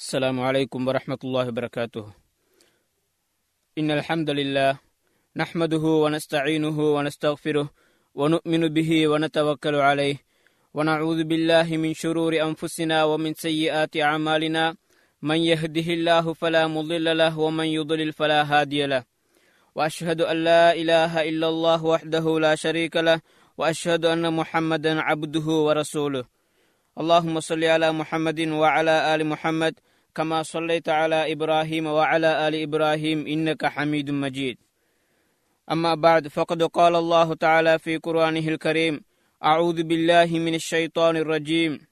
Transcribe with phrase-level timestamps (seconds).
[0.00, 2.04] السلام عليكم ورحمة الله وبركاته.
[3.78, 4.78] إن الحمد لله
[5.36, 7.66] نحمده ونستعينه ونستغفره
[8.14, 10.16] ونؤمن به ونتوكل عليه
[10.74, 14.76] ونعوذ بالله من شرور أنفسنا ومن سيئات أعمالنا.
[15.22, 19.04] من يهده الله فلا مضل له ومن يضلل فلا هادي له.
[19.76, 23.20] وأشهد أن لا إله إلا الله وحده لا شريك له
[23.58, 26.24] وأشهد أن محمدا عبده ورسوله.
[27.00, 29.74] اللهم صل على محمد وعلى آل محمد
[30.14, 34.58] كما صليت على إبراهيم وعلى آل إبراهيم إنك حميد مجيد.
[35.72, 39.00] أما بعد فقد قال الله تعالى في قرآنه الكريم
[39.44, 41.86] أعوذ بالله من الشيطان الرجيم.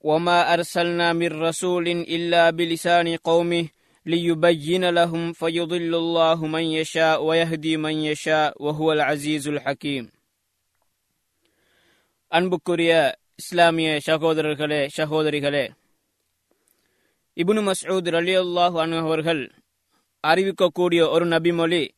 [0.00, 3.68] وما أرسلنا من رسول إلا بلسان قومه
[4.06, 10.10] ليبين لهم فيضل الله من يشاء ويهدي من يشاء وهو العزيز الحكيم.
[12.34, 14.56] أنبكريا إسلامية شهودر
[14.88, 15.74] شهودري
[17.38, 19.42] இபுனு மஸ்ஊத் ரலியல்லாஹு அன்ஹு அவர்கள்
[20.26, 21.88] அறிவிக்கக்கூடிய ஒரு நபிமொழி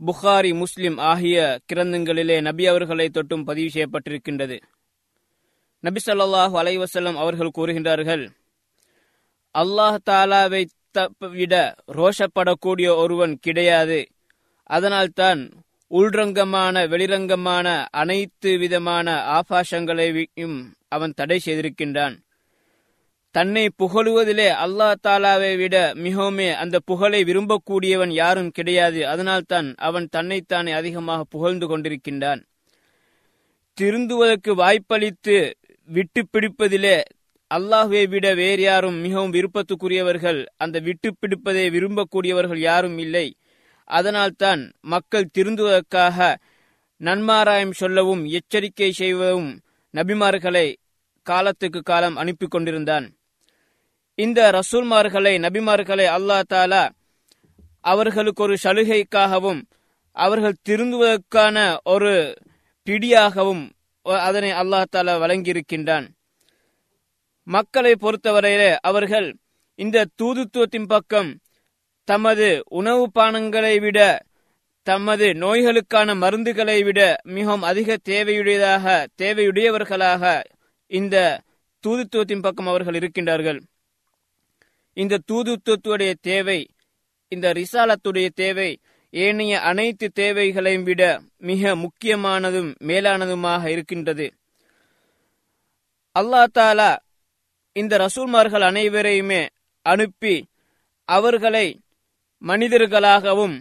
[0.00, 4.56] புகாரி முஸ்லிம் ஆகிய கிரந்தங்களிலே நபி அவர்களை தொட்டும் பதிவு செய்யப்பட்டிருக்கின்றது.
[5.80, 8.24] நபி சொல்லாஹு அலைவசல்லம் அவர்கள் கூறுகின்றார்கள்
[9.54, 10.62] அல்லாஹ் தாலாவை
[11.18, 11.54] விட
[11.98, 14.06] ரோஷப்படக்கூடிய ஒருவன் கிடையாது.
[14.62, 15.40] அதனால்தான்
[15.90, 22.16] உள்ரங்கமான வெளிரங்கமான அனைத்து விதமான ஆபாசங்களையும் அவன் தடை செய்திருக்கின்றான்.
[23.34, 29.06] தன்னை புகழுவதிலே அல்லாஹ் தாலாவை விட மிகவுமே அந்த புகழை விரும்பக்கூடியவன் யாரும் கிடையாது.
[29.06, 32.42] அதனால்தான் அவன் தன்னைத்தானே அதிகமாக புகழ்ந்து கொண்டிருக்கின்றான்.
[33.78, 35.36] திருந்துவதற்கு வாய்ப்பளித்து
[35.88, 36.96] விட்டு பிடிப்பதிலே
[37.50, 43.26] அல்லாஹுவை விட வேறு யாரும் மிகவும் விருப்பத்துக்குரியவர்கள் அந்த விட்டு பிடிப்பதை விரும்பக்கூடியவர்கள் யாரும் இல்லை.
[43.84, 46.36] அதனால்தான் மக்கள் திருந்துவதற்காக
[47.00, 49.50] நன்மாராயம் சொல்லவும் எச்சரிக்கை செய்வதும்
[49.94, 50.66] நபிமார்களை
[51.26, 53.06] காலத்துக்கு காலம் அனுப்பி கொண்டிருந்தான்.
[54.14, 56.90] இந்த ரசூல்மார்களை நபிமார்களை அல்லா தாலா
[57.80, 59.62] அவர்களுக்கு ஒரு சலுகைக்காகவும்
[60.16, 62.12] அவர்கள் திருந்துவதற்கான ஒரு
[62.86, 63.62] பிடியாகவும்
[64.02, 66.06] அதனை அல்லாஹ் தாலா வழங்கியிருக்கின்றான்.
[67.46, 69.28] மக்களை பொறுத்தவரையிலே அவர்கள்
[69.74, 71.30] இந்த தூதுத்துவத்தின் பக்கம்
[72.04, 73.98] தமது உணவு பானங்களை விட
[74.86, 80.42] தமது நோய்களுக்கான மருந்துகளை விட மிகவும் அதிக தேவையுடையதாக தேவையுடையவர்களாக
[80.86, 81.16] இந்த
[81.84, 83.60] தூதுத்துவத்தின் பக்கம் அவர்கள் இருக்கின்றார்கள்.
[84.94, 86.68] இந்த தூதுத்துவத்துடைய தேவை
[87.28, 88.80] இந்த ரிசாலத்துடைய தேவை
[89.10, 91.02] ஏனைய அனைத்து தேவைகளையும் விட
[91.36, 94.26] மிக முக்கியமானதும் மேலானதுமாக இருக்கின்றது.
[96.18, 96.96] அல்லா தாலா
[97.72, 99.48] இந்த ரசூல்மார்கள் அனைவரையுமே
[99.82, 100.48] அனுப்பி
[101.04, 101.80] அவர்களை
[102.42, 103.56] மனிதர்களாகவும்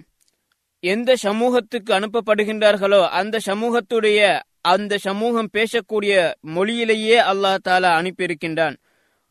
[0.80, 8.76] எந்த சமூகத்துக்கு அனுப்பப்படுகின்றார்களோ அந்த சமூகத்துடைய அந்த சமூகம் பேசக்கூடிய மொழியிலேயே அல்லாஹ் தாலா அனுப்பியிருக்கின்றான்.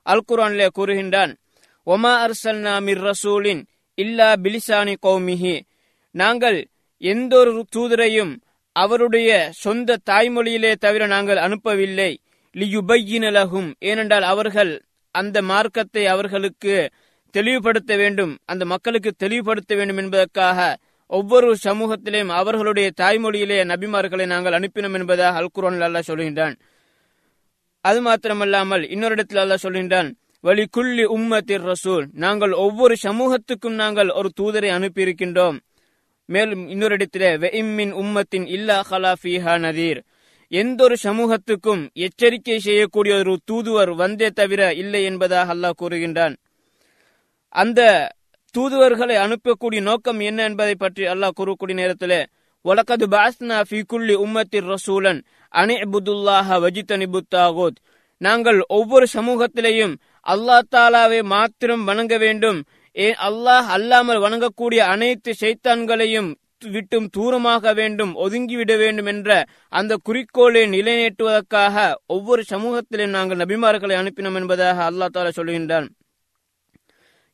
[0.03, 1.32] அல் குரான்ல கூறுகின்றான்
[1.86, 3.62] ஒமா அர்சல்னா மிர் ரசூலின்
[3.94, 5.60] இல்லா பிலிசானி கௌமிஹி.
[6.10, 6.68] நாங்கள்
[6.98, 8.36] எந்த ஒரு தூதரையும்
[8.72, 12.16] அவருடைய சொந்த தாய்மொழியிலே தவிர நாங்கள் அனுப்பவில்லை.
[12.54, 14.82] லியுபையினலகும் ஏனென்றால் அவர்கள்
[15.14, 16.90] அந்த மார்க்கத்தை அவர்களுக்கு
[17.30, 18.38] தெளிவுபடுத்த வேண்டும்.
[18.44, 26.02] அந்த மக்களுக்கு தெளிவுபடுத்த வேண்டும் என்பதற்காக ஒவ்வொரு சமூகத்திலேயும் அவர்களுடைய தாய்மொழியிலே நபிமார்களை நாங்கள் அனுப்பினோம் என்பதாக அல்குரான் அல்லா
[26.06, 26.54] சொல்கின்றான்.
[27.80, 30.10] அது மாத்திரமல்லாமல் இன்னொரு இடத்தில் அல்லா சொல்கின்றான்
[30.42, 32.06] வலி குள்ளி உம்மத்திர் ரசூல்.
[32.12, 35.58] நாங்கள் ஒவ்வொரு சமூகத்துக்கும் நாங்கள் ஒரு தூதரை அனுப்பியிருக்கின்றோம்.
[36.24, 40.00] மேலும் இன்னொரு இடத்திலே வெஇம்மின் உம்மத்தின் இல்லா ஹலாஃபிஹா நதீர்.
[40.48, 46.36] எந்த ஒரு சமூகத்துக்கும் எச்சரிக்கை செய்யக்கூடிய ஒரு தூதுவர் வந்தே தவிர இல்லை என்பதாக அல்லாஹ் கூறுகின்றான்.
[47.48, 48.10] அந்த
[48.50, 52.26] தூதுவர்களை அனுப்பக்கூடிய நோக்கம் என்ன என்பதை பற்றி அல்லாஹ் கூறக்கூடிய நேரத்தில்
[52.64, 53.82] ஒலக்கது பாஸ்னா ஃபி
[54.26, 57.78] உம்மத்தின் ரசூலன் அனி அபுதுல்லாஹ வஜித் தாகோத்.
[58.16, 59.94] நாங்கள் ஒவ்வொரு சமூகத்திலேயும்
[60.26, 62.58] அல்லாஹ் தாலாவை மாத்திரம் வணங்க வேண்டும்.
[62.97, 66.31] ஏன் அல்லாஹ் அல்லாமல் வணங்கக்கூடிய அனைத்து சைத்தான்களையும்
[66.75, 69.31] விட்டும் தூரமாக வேண்டும் ஒதுங்கிவிட வேண்டும் என்ற
[69.72, 71.76] அந்த குறிக்கோளை நிலைநேற்றுவதற்காக
[72.06, 75.88] ஒவ்வொரு சமூகத்திலும் நாங்கள் நபிமார்களை அனுப்பினோம் என்பதாக அல்லாஹ் தாலா சொல்லுகின்றான்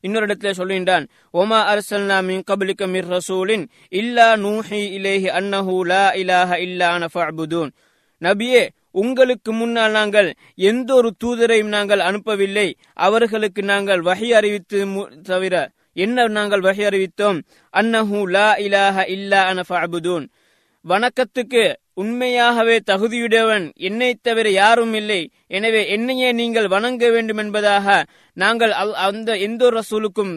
[0.03, 6.59] இன்னொரு இடத்துல சொல்லுகின்றான் ஒமா அரசல்னா மின் கபலிக்க மிர் ரசூலின் இல்லா நூஹி இலேஹி அன்னஹூ லா இலாஹ
[6.59, 6.89] இல்லா
[8.21, 8.61] நபியே
[9.01, 10.29] உங்களுக்கு முன்னால் நாங்கள்
[10.69, 12.67] எந்த ஒரு தூதரையும் நாங்கள் அனுப்பவில்லை.
[13.07, 14.79] அவர்களுக்கு நாங்கள் வகை அறிவித்து
[15.31, 15.55] தவிர
[16.05, 17.37] என்ன நாங்கள் வகை அறிவித்தோம்?
[17.73, 20.25] அன்னஹு லா இலாஹ இல்லா அனஃபஅபுதூன்
[20.85, 21.61] வணக்கத்துக்கு
[22.01, 25.21] உண்மையாகவே தகுதியுடையவன் என்னை தவிர யாரும் இல்லை.
[25.57, 27.95] எனவே என்னையே நீங்கள் வணங்க வேண்டும் என்பதாக
[28.37, 28.73] நாங்கள்
[29.07, 30.33] அந்த எந்த ஒரு ரசூலுக்கும்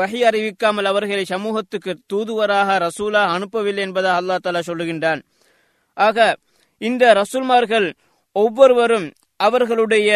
[0.00, 5.22] வகை அறிவிக்காமல் அவர்களை சமூகத்துக்கு தூதுவராக ரசூலா அனுப்பவில்லை என்பதாக அல்லா தாலா சொல்லுகின்றான்.
[5.96, 6.18] ஆக
[6.80, 7.88] இந்த ரசூல்மார்கள்
[8.36, 9.08] ஒவ்வொருவரும்
[9.40, 10.10] அவர்களுடைய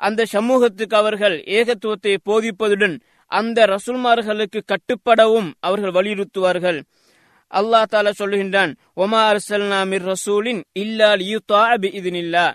[0.00, 2.96] அந்த சமூகத்துக்கு அவர்கள் ஏகத்துவத்தை போதிப்பதுடன்
[3.30, 6.78] அந்த ரசூல்மார்களுக்கு கட்டுப்படவும் அவர்கள் வலியுறுத்துவார்கள்.
[7.50, 12.46] அல்லாஹ் தாலா சொல்லுகின்றான் ஒமா அர்சல்னா மிர் ரசூலின் இல்லா லியுத்தா பிஇذنில்லா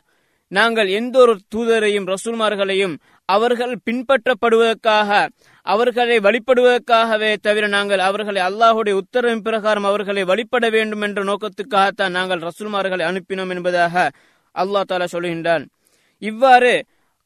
[0.52, 2.96] நாங்கள் எந்த ஒரு தூதரையும் ரசூல்மார்களையும்
[3.30, 5.10] அவர்கள் பின்பற்றப்படுவதற்காக
[5.68, 13.06] அவர்களை வழிபடுவதற்காகவே தவிர நாங்கள் அவர்களை அல்லாஹுடைய உத்தரவின் பிரகாரம் அவர்களை வழிபட வேண்டும் என்ற நோக்கத்துக்காகத்தான் நாங்கள் ரசூல்மார்களை
[13.10, 13.96] அனுப்பினோம் என்பதாக
[14.62, 15.64] அல்லாஹ் தாலா சொல்கின்றான்.
[16.22, 16.74] இவ்வாறு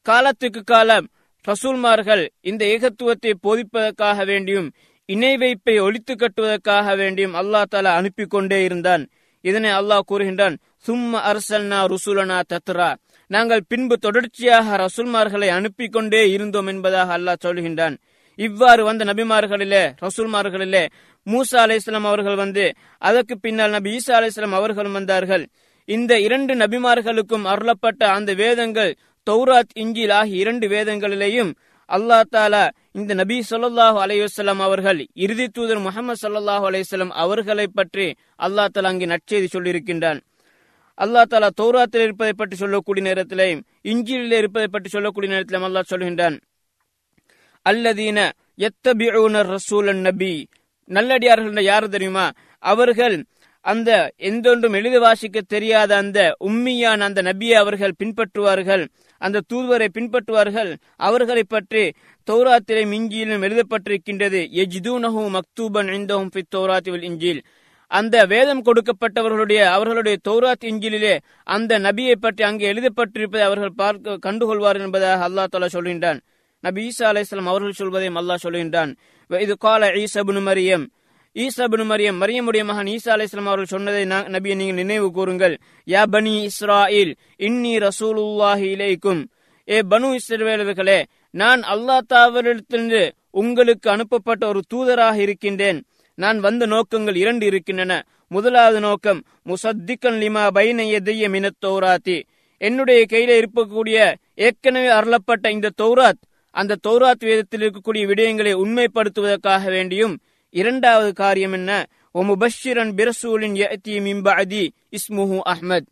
[0.06, 1.06] காலத்துக்கு காலம்
[1.44, 4.68] ரசூல்மார்கள் இந்த ஏகத்துவத்தை போதிப்பதற்காக வேண்டியும்
[5.08, 9.04] இணை வைப்பை ஒழித்து கட்டுவதற்காக வேண்டியும் அல்லாஹ் தாலா அனுப்பி கொண்டே இருந்தான்.
[9.44, 12.88] இதனை அல்லாஹ் கூறுகின்றான் சும்ம அரசல்னா ருசுலனா தத்ரா.
[13.30, 17.96] நாங்கள் பின்பு தொடர்ச்சியாக ரசூல்மார்களை அனுப்பி கொண்டே இருந்தோம் என்பதாக அல்லாஹ் சொல்கின்றான்.
[18.38, 20.82] இவ்வாறு வந்த நபிமார்களிலே ரசூல்மார்களிலே
[21.26, 22.64] மூசா அலைஸ்லாம் அவர்கள் வந்து
[23.08, 25.44] அதற்கு பின்னால் நபி ஈசா அலைஸ்லாம் அவர்களும் வந்தார்கள்.
[25.94, 28.92] இந்த இரண்டு நபிமார்களுக்கும் அருளப்பட்ட அந்த வேதங்கள்
[29.26, 31.50] தௌராத் இஞ்சில் ஆகிய இரண்டு வேதங்களிலேயும்
[31.88, 32.62] அல்லா தாலா
[32.98, 38.06] இந்த நபி சொல்லாஹு அலையுசல்லாம் அவர்கள் இறுதி தூதர் முகமது சல்லாஹூ அலையுசல்லாம் அவர்களை பற்றி
[38.46, 40.20] அல்லா தாலா அங்கே நற்செய்தி சொல்லியிருக்கின்றான்.
[40.98, 43.62] அல்லா தாலா தௌராத்தில் இருப்பதை பற்றி சொல்லக்கூடிய நேரத்திலேயும்
[43.92, 46.36] இஞ்சிலில் இருப்பதை பற்றி சொல்லக்கூடிய நேரத்திலும் அல்லாஹ் சொல்கின்றான்.
[47.66, 48.18] அல்லதீன
[48.68, 50.32] எத்தபியூனர் ரசூலன் நபி.
[50.90, 52.26] நல்லடியார்கள் யார் தெரியுமா?
[52.62, 53.16] அவர்கள்
[53.72, 53.90] அந்த
[54.28, 56.18] எந்தொன்றும் எழுதி வாசிக்க தெரியாத அந்த
[56.48, 58.84] உம்மியான் அந்த நபியை அவர்கள் பின்பற்றுவார்கள்
[59.20, 61.84] அந்த தூதுவரை பின்பற்றுவார்கள் அவர்களை பற்றி
[62.28, 67.40] தௌராத்திரை மிஞ்சியிலும் எழுதப்பட்டிருக்கின்றது எஜ்தூனஹு மக்தூபன் இந்தஹும் பி தௌராத்திவில் இஞ்சில்
[67.90, 71.12] அந்த வேதம் கொடுக்கப்பட்டவர்களுடைய அவர்களுடைய தௌராத் இஞ்சிலே
[71.44, 76.18] அந்த நபியை பற்றி அங்கே எழுதப்பட்டிருப்பதை அவர்கள் பார்க்க கண்டுகொள்வார்கள் என்பதாக அல்லா தாலா சொல்கின்றான்.
[76.64, 78.90] நபி ஈசா அலையாம் அவர்கள் சொல்வதையும் அல்லாஹ் சொல்கின்றான்.
[79.30, 80.84] இது கால ஈசபுனு மரியம்
[81.38, 85.58] ஈசாபின் மரியம் மரியமுடைய மகன் ஈசா அலையாம் அவர்கள் சொன்னதை நபியை நீங்கள் நினைவு கூறுங்கள்.
[85.86, 89.20] யா பனி இஸ்ராயில் இன்னி ரசூலுல்லாஹி இலைக்கும்.
[89.68, 95.84] ஏ பனு இஸ்ரவேலர்களே நான் அல்லா தாவரிடத்திலிருந்து உங்களுக்கு அனுப்பப்பட்ட ஒரு தூதராக இருக்கின்றேன்.
[96.14, 98.06] நான் வந்த நோக்கங்கள் இரண்டு இருக்கின்றன.
[98.28, 102.22] முதலாவது நோக்கம் முசத்திக்கன் லிமா பைனைய தெய்ய மினத் தௌராத்தி.
[102.56, 110.16] என்னுடைய கையில இருக்கக்கூடிய ஏற்கனவே அருளப்பட்ட இந்த தௌராத் அந்த தௌராத் வேதத்தில் இருக்கக்கூடிய விடயங்களை உண்மைப்படுத்துவதற்காக வேண்டியும்
[110.60, 111.70] இரண்டாவது காரியம் என்ன?
[112.14, 113.56] ஒமுபஷிரன் பிரசூலின்
[114.06, 114.64] மிம்பஅதி
[114.96, 115.88] இஸ்முஹு அஹ்மத்.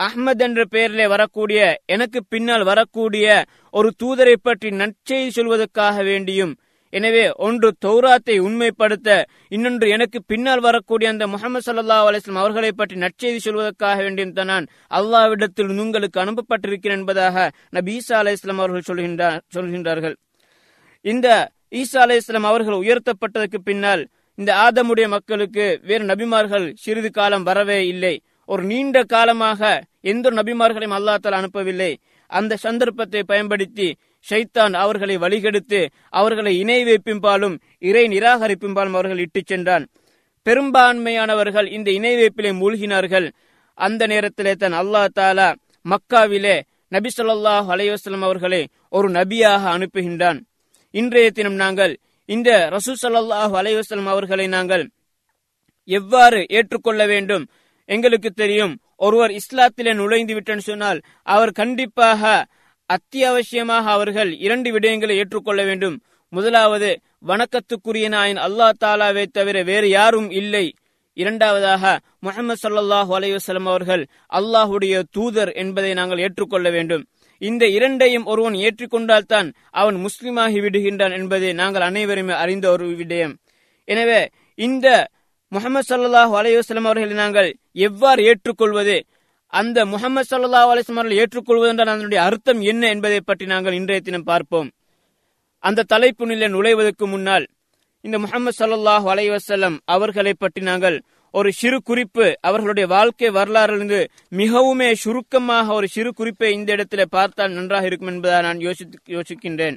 [0.00, 1.60] அஹ்மத் என்ற பெயரிலே வரக்கூடிய
[1.94, 3.26] எனக்கு பின்னால் வரக்கூடிய
[3.74, 6.52] ஒரு தூதரை பற்றி நற்செய்தி சொல்வதற்காக வேண்டியும்
[6.92, 9.08] எனவே ஒன்று தௌராத்தை உண்மைப்படுத்த
[9.54, 14.66] இன்னொன்று எனக்கு பின்னால் வரக்கூடிய அந்த முகமது சல்லா அலிஸ்லாம் அவர்களை பற்றி நற்செய்தி சொல்வதற்காக வேண்டியும் தான் நான்
[14.98, 17.46] அல்லாவிடத்தில் உங்களுக்கு அனுப்பப்பட்டிருக்கிறேன் என்பதாக
[17.78, 20.16] நபீசா அலி இஸ்லாம் அவர்கள் சொல்கின்றார் சொல்கின்றார்கள்.
[21.04, 21.28] இந்த
[21.70, 28.22] ஈசா அலி இஸ்லாம் அவர்கள் உயர்த்தப்பட்டதற்கு பின்னால் இந்த ஆதமுடைய மக்களுக்கு வேறு நபிமார்கள் சிறிது காலம் வரவே இல்லை.
[28.44, 31.96] ஒரு நீண்ட காலமாக எந்த நபிமார்களையும் அல்லாத்தால் அனுப்பவில்லை.
[32.26, 33.96] அந்த சந்தர்ப்பத்தை பயன்படுத்தி
[34.30, 39.86] ஷைத்தான் அவர்களை வழிகெடுத்து அவர்களை இணை வைப்பின்பாலும் இறை நிராகரிப்பின்பாலும் அவர்கள் இட்டுச் சென்றான்.
[40.46, 43.30] பெரும்பான்மையானவர்கள் இந்த இணை வைப்பிலே மூழ்கினார்கள்.
[43.74, 45.54] அந்த நேரத்திலே தான் அல்லா தாலா
[45.88, 50.40] மக்காவிலே நபி சொல்லாஹ் அலைவாஸ்லம் அவர்களை ஒரு நபியாக அனுப்புகின்றான்.
[50.92, 54.90] இன்றைய தினம் நாங்கள் இந்த ரசூ சல்லாஹ் அலைவாஸ்லம் அவர்களை நாங்கள்
[55.84, 57.44] எவ்வாறு ஏற்றுக்கொள்ள வேண்டும்?
[57.84, 58.80] எங்களுக்கு தெரியும்.
[58.96, 62.46] ஒருவர் இஸ்லாத்திலே நுழைந்து விட்டேன்னு சொன்னால் அவர் கண்டிப்பாக
[62.90, 66.02] அத்தியாவசியமாக அவர்கள் இரண்டு விடயங்களை ஏற்றுக்கொள்ள வேண்டும்.
[66.28, 70.74] முதலாவது வணக்கத்துக்குரிய நாயன் அல்லா தாலாவை தவிர வேறு யாரும் இல்லை.
[71.14, 77.06] இரண்டாவதாக முகமது சல்லாஹூ அலைவசலம் அவர்கள் அல்லாஹுடைய தூதர் என்பதை நாங்கள் ஏற்றுக்கொள்ள வேண்டும்.
[77.42, 79.48] இந்த இரண்டையும் ஒருவன் ஏற்றுக்கொண்டால்தான்
[79.80, 83.34] அவன் முஸ்லிமாகி விடுகின்றான் என்பதை நாங்கள் அனைவருமே அறிந்த ஒரு விடயம்.
[83.88, 84.20] எனவே
[84.58, 84.86] இந்த
[85.52, 87.48] முகமது சல்லாஹூ அலையுஸ்லாம் அவர்களை நாங்கள்
[87.86, 88.96] எவ்வாறு ஏற்றுக்கொள்வது
[89.52, 94.26] அந்த முகமது சல்லா அலிஸ்லாம் அவர்கள் ஏற்றுக்கொள்வது என்றால் அதனுடைய அர்த்தம் என்ன என்பதை பற்றி நாங்கள் இன்றைய தினம்
[94.28, 94.68] பார்ப்போம்.
[95.64, 97.46] அந்த தலைப்பு நிலை நுழைவதற்கு முன்னால்
[98.04, 100.96] இந்த முகமது சல்லாஹூ அலைவசல்லம் அவர்களை பற்றி நாங்கள்
[101.38, 102.26] ஒரு சிறு குறிப்பு.
[102.48, 104.00] அவர்களுடைய வாழ்க்கை வரலாறிலிருந்து
[104.40, 108.62] மிகவுமே சுருக்கமாக ஒரு சிறு குறிப்பை இந்த இடத்துல பார்த்தால் நன்றாக இருக்கும் என்பதை நான்
[109.16, 109.76] யோசிக்கின்றேன்.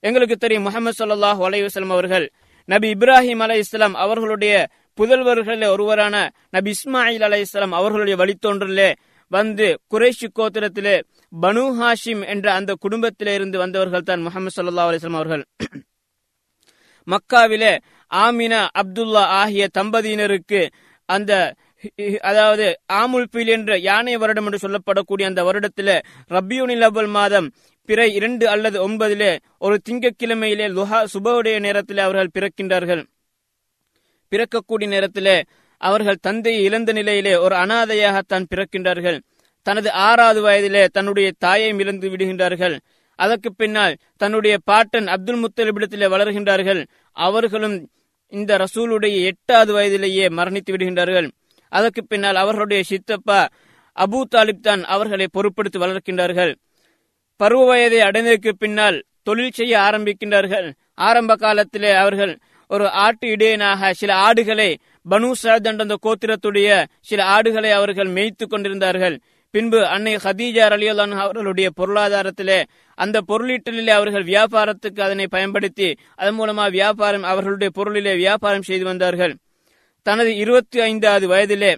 [0.00, 2.26] எங்களுக்கு தெரியும் முகமது சல்லாஹ் அலைவாஸ்லாம் அவர்கள்
[2.68, 4.54] நபி இப்ராஹிம் அலை இஸ்லாம் அவர்களுடைய
[4.98, 6.16] புதல்வர்களில் ஒருவரான
[6.56, 8.90] நபி இஸ்மாயில் அலை இஸ்லாம் அவர்களுடைய வழித்தோன்றலே
[9.32, 10.96] வந்து குரேஷி கோத்திரத்திலே
[11.42, 15.44] பனு ஹாஷிம் என்ற அந்த குடும்பத்திலே இருந்து வந்தவர்கள் தான் முகமது சல்லா அலிஸ்லாம் அவர்கள்.
[17.08, 17.72] மக்காவிலே
[18.14, 20.68] ஆமினா அப்துல்லா ஆகிய தம்பதியினருக்கு
[21.08, 21.32] அந்த
[22.20, 25.96] அதாவது ஆமுல் பீல் என்ற யானை வருடம் என்று சொல்லப்படக்கூடிய அந்த வருடத்திலே
[26.30, 27.52] ரபியூனில் அவல் மாதம்
[27.88, 33.02] பிறை இரண்டு அல்லது ஒன்பதிலே ஒரு திங்கக்கிழமையிலே லுஹா சுபவுடைய நேரத்திலே அவர்கள் பிறக்கின்றார்கள்.
[34.32, 35.44] பிறக்கக்கூடிய நேரத்திலே
[35.80, 39.18] அவர்கள் தந்தையை இழந்த நிலையிலே ஒரு அனாதையாகத்தான் பிறக்கின்றார்கள்.
[39.62, 42.78] தனது ஆறாவது வயதிலே தன்னுடைய தாயை இழந்து விடுகின்றார்கள்.
[43.16, 46.86] அதற்கு பின்னால் தன்னுடைய பாட்டன் அப்துல் முத்தலிபிடத்திலே வளர்கின்றார்கள்.
[47.12, 47.90] அவர்களும்
[48.28, 51.28] இந்த ரசூலுடைய எட்டாவது வயதிலேயே மரணித்து விடுகின்றார்கள்.
[51.68, 53.48] அதற்கு பின்னால் அவர்களுடைய சித்தப்பா
[53.96, 56.54] அபூ தாலிப் தான் அவர்களை பொருட்படுத்தி வளர்க்கின்றார்கள்.
[57.36, 60.72] பருவ வயதை அடைந்ததற்கு பின்னால் தொழில் செய்ய ஆரம்பிக்கின்றார்கள்.
[60.94, 64.78] ஆரம்ப காலத்திலே அவர்கள் ஒரு ஆட்டு இடையனாக சில ஆடுகளை
[65.10, 69.20] பனு சாத் கோத்திரத்துடைய சில ஆடுகளை அவர்கள் மேய்த்து கொண்டிருந்தார்கள்.
[69.56, 77.22] பின்பு அன்னை ஹதீஜா அலியுல்லான் அவர்களுடைய பொருளாதாரத்திலே அந்த பொருளீட்டலிலே அவர்கள் வியாபாரத்துக்கு அதனை பயன்படுத்தி அதன் மூலமா வியாபாரம்
[77.22, 79.34] அவர்களுடைய பொருளிலே வியாபாரம் செய்து வந்தார்கள்.
[80.02, 81.76] தனது இருபத்தி ஐந்தாவது வயதிலே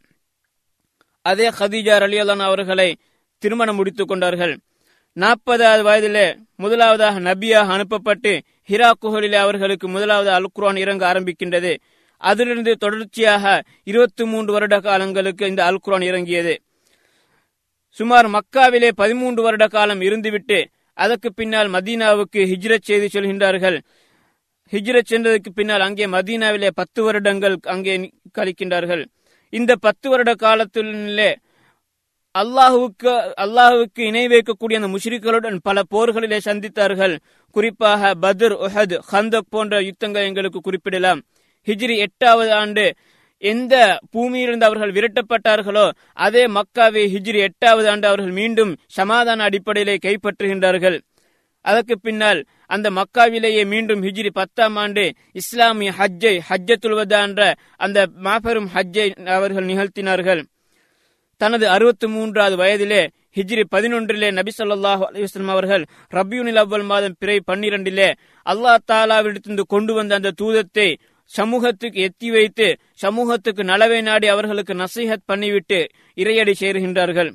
[1.22, 2.96] அதே ஹதீஜா அலியுல்லான் அவர்களை
[3.38, 4.58] திருமணம் முடித்துக் கொண்டார்கள்.
[5.16, 11.76] நாற்பதாவது வயதிலே முதலாவதாக நபியாக அனுப்பப்பட்டு ஹிரா குஹலிலே அவர்களுக்கு முதலாவது அல்குரான் இறங்க ஆரம்பிக்கின்றது.
[12.16, 16.60] அதிலிருந்து தொடர்ச்சியாக இருபத்தி மூன்று வருட காலங்களுக்கு இந்த அல்குரான் இறங்கியது.
[17.88, 20.64] சுமார் மக்காவிலே பதிமூன்று வருட காலம் இருந்துவிட்டு
[20.94, 23.80] அதற்கு பின்னால் மதீனாவுக்கு ஹிஜ்ரத் செய்து செல்கின்றார்கள்.
[24.70, 29.04] ஹிஜ்ரத் சென்றதற்கு பின்னால் அங்கே மதீனாவிலே பத்து வருடங்கள் அங்கே கழிக்கின்றார்கள்.
[29.50, 31.36] இந்த பத்து வருட காலத்திலே
[32.38, 33.12] அல்லாஹுவுக்கு
[33.44, 37.18] அல்லாஹுவுக்கு இணை வைக்கக்கூடிய அந்த முஷ்ரிக்களுடன் பல போர்களிலே சந்தித்தார்கள்.
[37.50, 41.22] குறிப்பாக பத்ர் உஹத் ஹந்தக் போன்ற யுத்தங்கள் எங்களுக்கு குறிப்பிடலாம்.
[41.66, 42.94] ஹிஜ்ரி எட்டாவது ஆண்டு
[43.42, 43.74] எந்த
[44.10, 45.86] பூமியிலிருந்து அவர்கள் விரட்டப்பட்டார்களோ
[46.26, 50.98] அதே மக்காவை ஹிஜ்ரி எட்டாவது ஆண்டு அவர்கள் மீண்டும் சமாதான அடிப்படையிலே கைப்பற்றுகின்றார்கள்.
[51.64, 52.40] அதற்கு பின்னால்
[52.74, 55.04] அந்த மக்காவிலேயே மீண்டும் ஹிஜ்ரி பத்தாம் ஆண்டு
[55.40, 57.42] இஸ்லாமிய ஹஜ்ஜை ஹஜ்ஜத்துல்வதா என்ற
[57.86, 60.42] அந்த மாபெரும் ஹஜ்ஜை அவர்கள் நிகழ்த்தினார்கள்.
[61.40, 63.02] தனது அறுபத்தி மூன்றாவது வயதிலே
[63.36, 65.82] ஹிஜ்ரி பதினொன்றிலே நபி சொல்லாஹு அலிவஸ்லம் அவர்கள்
[66.18, 68.08] ரபியூனில் அவ்வல் மாதம் பிறை பன்னிரண்டிலே
[68.46, 70.88] அல்லா தாலாவிடத்திலிருந்து கொண்டு வந்த அந்த தூதத்தை
[71.36, 75.78] சமூகத்துக்கு எத்தி வைத்து சமூகத்துக்கு நலவை நாடி அவர்களுக்கு நசீகத் பண்ணிவிட்டு
[76.16, 77.30] இறையடி சேருகின்றார்கள்.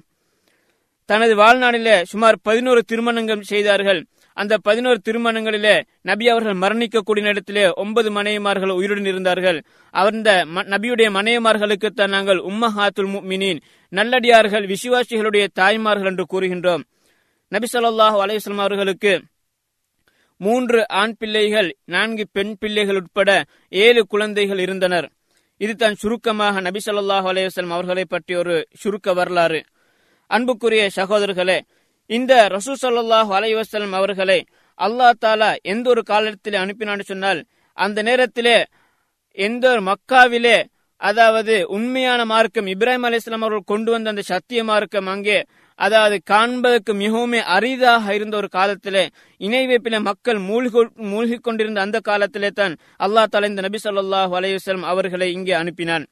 [1.10, 4.06] தனது வாழ்நாளிலே சுமார் பதினோரு திருமணங்கள் செய்தார்கள்.
[4.38, 9.60] அந்த பதினோரு திருமணங்களிலே நபி அவர்கள் மரணிக்கக்கூடிய இடத்திலே ஒன்பது மனைவிமார்கள் உயிருடன் இருந்தார்கள்.
[9.92, 10.30] அந்த
[10.74, 13.60] நபியுடைய மனைவிமார்களுக்கு தான் நாங்கள் உம்மஹாத்துல் மினின்
[13.92, 16.84] நல்லடியார்கள் விசுவாசிகளுடைய தாய்மார்கள் என்று கூறுகின்றோம்.
[17.48, 19.12] நபி சொல்லாஹு அலையம் அவர்களுக்கு
[20.42, 23.30] மூன்று ஆண் பிள்ளைகள் நான்கு பெண் பிள்ளைகள் உட்பட
[23.70, 25.08] ஏழு குழந்தைகள் இருந்தனர்.
[25.62, 27.28] இது தான் சுருக்கமாக நபி சொல்லாஹு
[27.72, 29.62] அவர்களை பற்றிய ஒரு சுருக்க வரலாறு.
[30.30, 31.60] அன்புக்குரிய சகோதரர்களே
[32.10, 34.40] இந்த ரசூ சல்லாஹு அலைவசலம் அவர்களை
[34.80, 37.40] அல்லா தாலா எந்த ஒரு காலத்திலே அனுப்பினான்னு சொன்னால்
[37.78, 38.58] அந்த நேரத்திலே
[39.38, 40.58] எந்த ஒரு மக்காவிலே
[41.02, 45.38] அதாவது உண்மையான மார்க்கம் இப்ராஹிம் அலிஸ்லாம் அவர்கள் கொண்டு வந்த அந்த சத்திய மார்க்கம் அங்கே
[45.86, 49.04] அதாவது காண்பதற்கு மிகவும் அரிதாக இருந்த ஒரு காலத்திலே
[49.42, 52.74] இணை வைப்பில மக்கள் மூழ்கி மூழ்கி கொண்டிருந்த அந்த காலத்திலே தான்
[53.06, 56.06] அல்லா தலைந்த இந்த நபி சொல்லாஹு அலையுஸ்லாம் அவர்களை இங்கே அனுப்பினான்.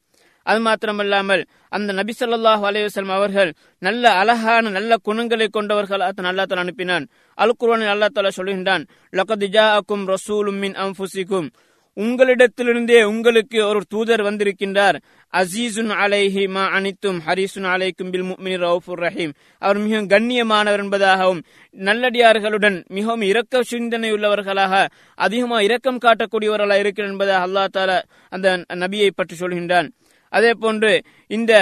[0.46, 1.42] அது மாத்திரமல்லாமல்
[1.78, 3.51] அந்த நபி சொல்லாஹு அலையுஸ்லாம் அவர்கள்
[3.88, 7.06] நல்ல அழகான நல்ல குணங்களை கொண்டவர்கள் அல்லா தலா அனுப்பினான்.
[7.38, 8.86] அல் குர்வானில் அல்லா தலா சொல்கின்றான்
[9.20, 11.50] லகதிஜா அக்கும் ரசூலும் மின் அம்புசிக்கும்
[11.98, 14.98] உங்களிடத்திலிருந்தே உங்களுக்கு ஒரு தூதர் வந்திருக்கின்றார்.
[15.33, 19.33] அசீசுன் அலைஹி மா அனித்தும் ஹரிசுன் அலைக்கும் பில் முக்மின் ரவுஃபுர் ரஹீம்.
[19.62, 21.41] அவர் மிகவும் கண்ணியமானவர் என்பதாகவும்
[21.75, 24.86] நல்லடியார்களுடன் மிகவும் இரக்க சிந்தனை உள்ளவர்களாக
[25.25, 27.98] அதிகமாக இரக்கம் காட்டக்கூடியவர்களாக இருக்கிறார் என்பதாக அல்லா தாலா
[28.29, 28.48] அந்த
[28.83, 29.89] நபியை பற்றி சொல்கின்றான்.
[30.33, 30.93] அதே போன்று
[31.27, 31.53] இந்த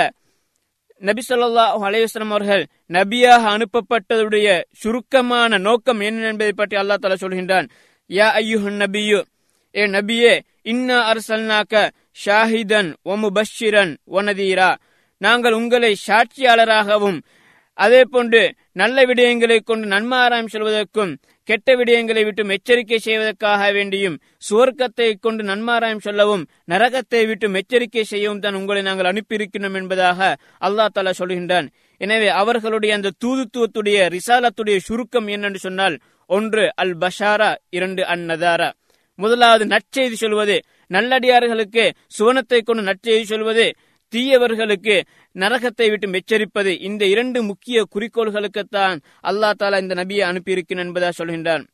[1.02, 2.64] நபி சொல்லா அலையுஸ்லாம் அவர்கள்
[2.98, 4.48] நபியாக அனுப்பப்பட்டதுடைய
[4.82, 7.68] சுருக்கமான நோக்கம் என்ன என்பதை பற்றி அல்லா தாலா சொல்கின்றான்.
[8.10, 9.20] யா ஐயுஹன் நபியு
[9.76, 10.34] ஏ நபியே
[10.64, 11.90] இன்ன அரசல்னாக்க
[12.26, 14.70] ஷாஹிதன் ஒமு பஷிரன் ஒனதீரா
[15.22, 17.20] நாங்கள் உங்களை சாட்சியாளராகவும்
[17.78, 21.12] அதே போன்று நல்ல விடயங்களை கொண்டு நன்மாராயம் சொல்வதற்கும்
[21.48, 24.18] கெட்ட விடயங்களை விட்டும் எச்சரிக்கை செய்வதற்காக வேண்டியும்
[24.50, 30.20] சுவர்க்கத்தை கொண்டு நன்மாராயம் சொல்லவும் நரகத்தை விட்டும் எச்சரிக்கை செய்யவும் தான் உங்களை நாங்கள் அனுப்பியிருக்கிறோம் என்பதாக
[30.62, 31.70] அல்லா தாலா சொல்கின்றான்.
[32.02, 35.96] எனவே அவர்களுடைய அந்த தூதுத்துவத்துடைய ரிசாலத்துடைய சுருக்கம் என்னென்று சொன்னால்
[36.30, 38.70] ஒன்று அல் பஷாரா இரண்டு அந்நதாரா
[39.20, 40.58] முதலாவது நற்செய்தி சொல்வது
[40.92, 41.86] நல்லடியார்களுக்கு
[42.18, 43.66] சுவனத்தை கொண்டு நற்செய்தி சொல்வது
[44.14, 44.96] தீயவர்களுக்கு
[45.36, 48.98] நரகத்தை விட்டு எச்சரிப்பது இந்த இரண்டு முக்கிய குறிக்கோள்களுக்குத்தான்
[49.32, 51.66] அல்லா தாலா இந்த நபியை அனுப்பியிருக்கிறேன் என்பதாக சொல்கின்றார்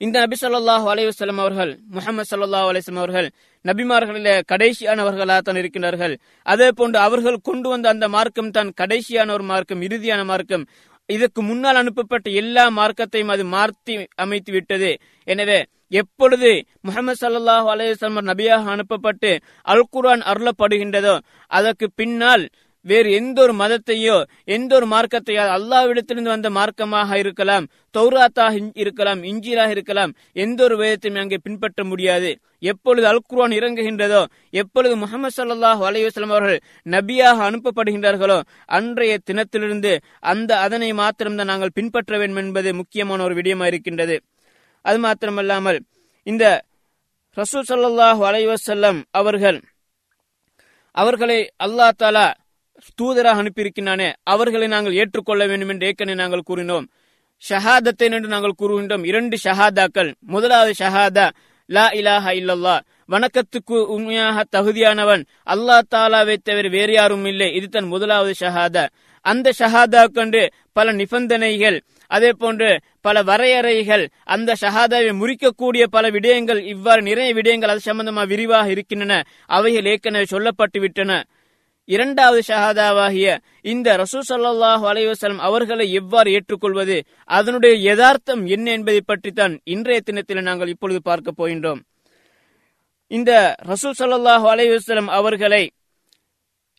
[0.00, 3.26] இந்த நபி சொல்லாஹு அலைவசலம் அவர்கள் முகமது சல்லாஹ் அலிஸ்லாம் அவர்கள்
[3.64, 6.14] நபிமார்களிலே கடைசியானவர்களாக தான் இருக்கின்றார்கள்.
[6.46, 10.64] அதே போன்று அவர்கள் கொண்டு வந்த அந்த மார்க்கம் தான் கடைசியான ஒரு மார்க்கம் இறுதியான மார்க்கம்.
[11.10, 14.90] இதற்கு முன்னால் அனுப்பப்பட்ட எல்லா மார்க்கத்தையும் அது மாற்றி அமைத்து விட்டது.
[15.28, 15.58] எனவே
[15.92, 16.50] எப்பொழுது
[16.80, 19.30] முகமது சல்லாஹ் அலையம் நபியாக அனுப்பப்பட்டு
[19.72, 21.14] அல் குரான் அருளப்படுகின்றதோ
[21.50, 22.44] அதற்கு பின்னால்
[22.86, 30.12] வேறு எந்த ஒரு மதத்தையோ எந்த ஒரு மார்க்கத்தையோ அல்லாவிடத்திலிருந்து வந்த மார்க்கமாக இருக்கலாம் தௌராத்தாக இருக்கலாம் இஞ்சிலாக இருக்கலாம்
[30.32, 32.30] எந்த ஒரு வேதத்தையும் அங்கே பின்பற்ற முடியாது.
[32.58, 39.92] எப்பொழுது அல்குர்ஆன் இறங்குகின்றதோ எப்பொழுது முகமது சல்லாஹ் அலைவாஸ்லாம் அவர்கள் நபியாக அனுப்பப்படுகின்றார்களோ அன்றைய தினத்திலிருந்து
[40.32, 44.18] அந்த அதனை மாத்திரம்தான் நாங்கள் பின்பற்ற வேண்டும் என்பது முக்கியமான ஒரு விடயமா இருக்கின்றது.
[44.84, 45.80] அது மாத்திரமல்லாமல்
[46.26, 46.44] இந்த
[47.36, 49.58] ரசூ சல்லாஹூ அலைவசல்லம் அவர்கள்
[50.94, 52.28] அவர்களை அல்லா தாலா
[53.02, 56.86] தூதராக அனுப்பியிருக்கின்றானே அவர்களை நாங்கள் ஏற்றுக்கொள்ள வேண்டும் என்று ஏற்கனவே நாங்கள் கூறினோம்.
[57.50, 59.06] ஷஹாதத்தை என்று நாங்கள் கூறுகின்றோம்.
[59.06, 60.14] இரண்டு ஷஹாதாக்கள்.
[60.20, 61.30] முதலாவது ஷஹாதா
[61.66, 65.24] லா இலாஹா இல்லல்லா வணக்கத்துக்கு உண்மையாக தகுதியானவன்.
[65.46, 67.54] அல்லா தாலாவை தவிர வேறு யாரும் இல்லை.
[67.54, 68.86] இது தன் முதலாவது ஷஹாதா.
[69.20, 77.02] அந்த ஷஹாதா கண்டு பல நிபந்தனைகள் அதே போன்று பல வரையறைகள் அந்த ஷஹாதாவை முறிக்கக்கூடிய பல விடயங்கள் இவ்வாறு
[77.02, 79.22] நிறைய விடயங்கள் அது சம்பந்தமாக விரிவாக இருக்கின்றன.
[79.46, 81.24] அவைகள் ஏற்கனவே சொல்லப்பட்டு விட்டன
[81.90, 83.28] இரண்டாவது ஷஹாதாவாகிய
[83.64, 86.96] இந்த ரசூ சல்லாஹூ அலைவசலம் அவர்களை எவ்வாறு ஏற்றுக்கொள்வது
[87.30, 91.80] அதனுடைய யதார்த்தம் என்ன என்பதை பற்றித்தான் இன்றைய தினத்தில் நாங்கள் இப்பொழுது பார்க்க போகின்றோம்.
[93.10, 93.30] இந்த
[93.62, 95.62] ரசூல் சல்லாஹூ அலைவசலம் அவர்களை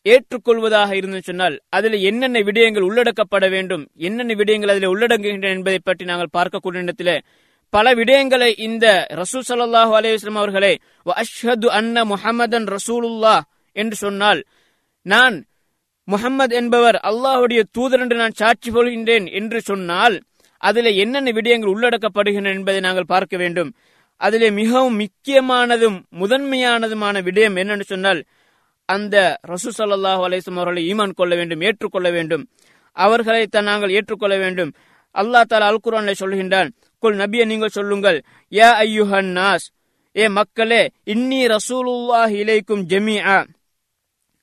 [0.06, 6.34] ஏற்றுக்கொள்வதாக இருந்து சொன்னால் அதில் என்னென்ன விடயங்கள் உள்ளடக்கப்பட வேண்டும் என்னென்ன விடயங்கள் அதில் உள்ளடங்குகின்றன என்பதை பற்றி நாங்கள்
[6.36, 7.16] பார்க்கக்கூடிய இடத்திலே
[7.72, 8.86] பல விடயங்களை இந்த
[9.20, 10.72] ரசூல் சல்லாஹூ அலைவாஸ்லாம் அவர்களை
[11.16, 13.36] அஷ்ஹது அன்ன முஹம்மதன் ரசூலுல்லா
[13.76, 14.40] என்று சொன்னால்
[15.06, 15.36] நான்
[16.08, 20.16] முகம்மது என்பவர் அல்லாஹுடைய தூதர் என்று நான் சாட்சி கொள்கின்றேன் என்று சொன்னால்
[20.62, 23.70] அதில் என்னென்ன விடயங்கள் உள்ளடக்கப்படுகின்றன என்பதை நாங்கள் பார்க்க வேண்டும்.
[24.20, 28.20] அதிலே மிகவும் முக்கியமானதும் முதன்மையானதுமான விடயம் என்னென்னு சொன்னால்
[28.88, 29.16] அந்த
[29.52, 32.44] ரசூ சல்லாஹூ அலிஸ்லாம் அவர்களை ஈமான் கொள்ள வேண்டும் ஏற்றுக்கொள்ள வேண்டும்.
[32.96, 34.70] அவர்களை தான் நாங்கள் ஏற்றுக்கொள்ள வேண்டும்.
[35.14, 36.68] அல்லாஹ் தாலா அல் குரானை சொல்கின்றான்
[37.02, 38.18] குல் நபிய நீங்கள் சொல்லுங்கள்
[38.52, 39.66] யா ஐயுஹன் நாஸ்
[40.16, 40.82] ஏ மக்களே
[41.14, 42.84] இன்னி ரசூலுல்லாஹ் இலைக்கும்
[43.34, 43.36] ஆ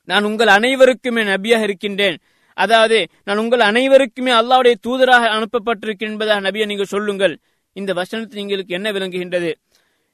[0.10, 2.18] நான் உங்கள் அனைவருக்குமே நபியாக இருக்கின்றேன்.
[2.58, 2.98] அதாவது
[3.28, 7.36] நான் உங்கள் அனைவருக்குமே அல்லாவுடைய தூதராக அனுப்பப்பட்டிருக்கேன் என்பதாக நபியை நீங்கள் சொல்லுங்கள்.
[7.76, 9.52] இந்த வசனத்தில் எங்களுக்கு என்ன விளங்குகின்றது?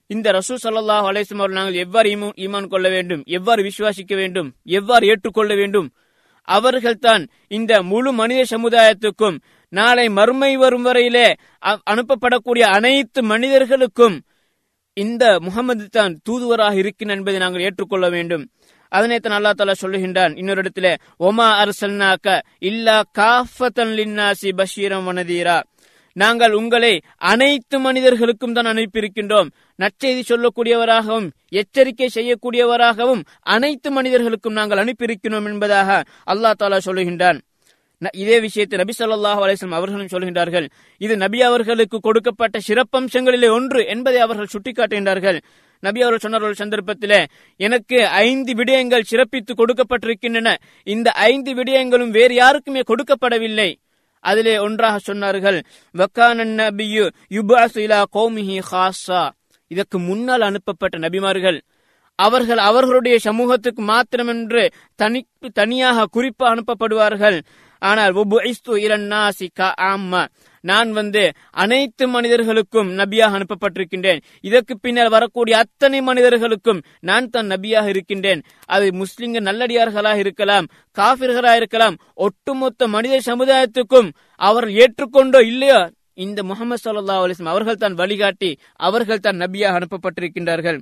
[0.10, 2.10] இந்த ரசூ சல்லாஹ் அலேசம் அவர்கள் நாங்கள் எவ்வாறு
[2.46, 3.22] ஈமான் கொள்ள வேண்டும்?
[3.38, 4.50] எவ்வாறு விசுவாசிக்க வேண்டும்?
[4.80, 5.88] எவ்வாறு ஏற்றுக்கொள்ள வேண்டும்?
[6.48, 7.24] அவர்கள் தான்
[7.58, 9.38] இந்த முழு மனித சமுதாயத்துக்கும்
[9.74, 11.28] நாளை மறுமை வரும் வரையிலே
[11.94, 14.18] அனுப்பப்படக்கூடிய அனைத்து மனிதர்களுக்கும்
[14.98, 18.44] இந்த முகமது தான் தூதுவராக இருக்கின்ற என்பதை நாங்கள் ஏற்றுக்கொள்ள வேண்டும்.
[18.92, 20.36] அதனைத்தான் அல்லா தாலா சொல்லுகின்றான்.
[20.38, 25.58] இன்னொரு இடத்துல ஒமா அரசல்னாக்க இல்லா காஃபத்தன் லின்னாசி பஷீரம் வனதீரா
[26.16, 26.92] நாங்கள் உங்களை
[27.32, 29.50] அனைத்து மனிதர்களுக்கும் தான் அனுப்பியிருக்கின்றோம்.
[29.82, 31.28] நற்செய்தி சொல்லக்கூடியவராகவும்
[31.62, 33.24] எச்சரிக்கை செய்யக்கூடியவராகவும்
[33.56, 36.00] அனைத்து மனிதர்களுக்கும் நாங்கள் அனுப்பியிருக்கிறோம் என்பதாக
[36.34, 37.40] அல்லா தாலா சொல்லுகின்றான்.
[38.14, 40.66] இதே விஷயத்தை நபி சொல்லாஹ் அலிஸ்லாம் அவர்களும் சொல்கின்றார்கள்.
[41.02, 45.38] இது நபி அவர்களுக்கு கொடுக்கப்பட்ட சிறப்பம்சங்களிலே ஒன்று என்பதை அவர்கள் சுட்டிக்காட்டுகின்றார்கள்.
[45.88, 47.22] நபி அவர்கள் சொன்னார் ஒரு சந்தர்ப்பத்திலே
[47.60, 50.50] எனக்கு ஐந்து விடயங்கள் சிறப்பித்து கொடுக்கப்பட்டிருக்கின்றன.
[50.94, 53.70] இந்த ஐந்து விடயங்களும் வேறு யாருக்குமே கொடுக்கப்படவில்லை.
[54.24, 55.58] அதிலே ஒன்றாக சொன்னார்கள்
[56.00, 57.06] வக்கானன் நபியு
[57.38, 57.82] யுபாசு
[58.18, 59.24] கோமிஹி ஹாசா
[59.74, 61.58] இதற்கு முன்னால் அனுப்பப்பட்ட நபிமார்கள்
[62.20, 64.64] அவர்கள் அவர்களுடைய சமூகத்துக்கு மாத்திரமென்று
[64.96, 65.20] தனி
[65.54, 67.38] தனியாக குறிப்பாக அனுப்பப்படுவார்கள்.
[67.82, 68.14] ஆனால்
[70.64, 74.22] நான் வந்து அனைத்து மனிதர்களுக்கும் நபியாக அனுப்பப்பட்டிருக்கின்றேன்.
[74.42, 78.42] இதற்கு பின்னர் வரக்கூடிய அத்தனை மனிதர்களுக்கும் நான் தான் நபியாக இருக்கின்றேன்.
[78.66, 87.16] அது முஸ்லிம்கள் நல்லடியார்களாக இருக்கலாம் காபிர்களாக இருக்கலாம் ஒட்டுமொத்த மனித சமுதாயத்துக்கும் அவர் ஏற்றுக்கொண்டோ இல்லையோ இந்த முகமது சல்லா
[87.24, 88.58] அலிஸ்லாம் அவர்கள் தான் வழிகாட்டி
[88.88, 90.80] அவர்கள் தான் நபியாக அனுப்பப்பட்டிருக்கின்றார்கள்.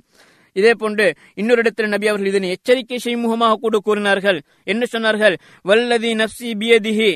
[0.56, 4.40] இதே போன்று இன்னொரு இடத்தில் நபி அவர்கள் இதனை எச்சரிக்கை செய்யும் முகமாக கூட கூறினார்கள்.
[4.64, 5.36] என்ன சொன்னார்கள்?
[5.64, 7.12] வல்லதி நப்சி பியதிஹி.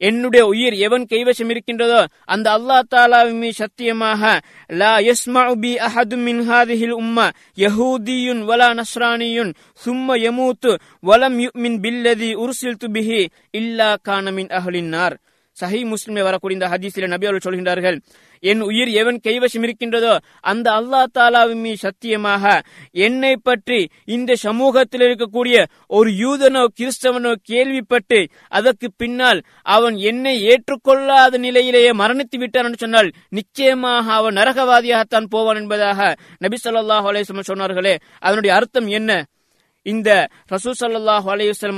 [0.00, 4.22] என்னுடைய உயிர் எவன் கைவசம் இருக்கின்றதோ அந்த அல்லா தாலாவின் சத்தியமாக
[4.70, 7.26] லா யஸ்மஉ பி அஹது மின் ஹாதிஹில் உம்மா
[7.58, 9.52] யஹூதியுன் வலா நஸ்ரானியுன்
[9.84, 15.16] சும்ம யமூத்து வலம் யுமின் பில்லதி உர்சில்து பிஹி இல்லா கானமின் அஹலின்னார்
[15.56, 17.96] சஹி முஸ்லிமே வரக்கூடிய இந்த ஹதீஸில் நபி அவர்கள் சொல்கின்றார்கள்
[18.42, 22.60] என் உயிர் எவன் கைவசம் இருக்கின்றதோ அந்த அல்லா தாலாவின் மீ சத்தியமாக
[22.92, 31.92] என்னை பற்றி இந்த சமூகத்தில் இருக்கக்கூடிய ஒரு யூதனோ கிறிஸ்தவனோ கேள்விப்பட்டு அதற்கு பின்னால் அவன் என்னை ஏற்றுக்கொள்ளாத நிலையிலேயே
[31.92, 37.96] மரணித்து விட்டான் என்று சொன்னால் நிச்சயமாக அவன் நரகவாதியாகத்தான் போவான் என்பதாக நபி சொல்லாஹ் அலேஸ்லம் சொன்னார்களே.
[38.18, 39.24] அதனுடைய அர்த்தம் என்ன?
[39.86, 40.10] இந்த
[40.52, 41.28] ரசூ சல்லாஹ்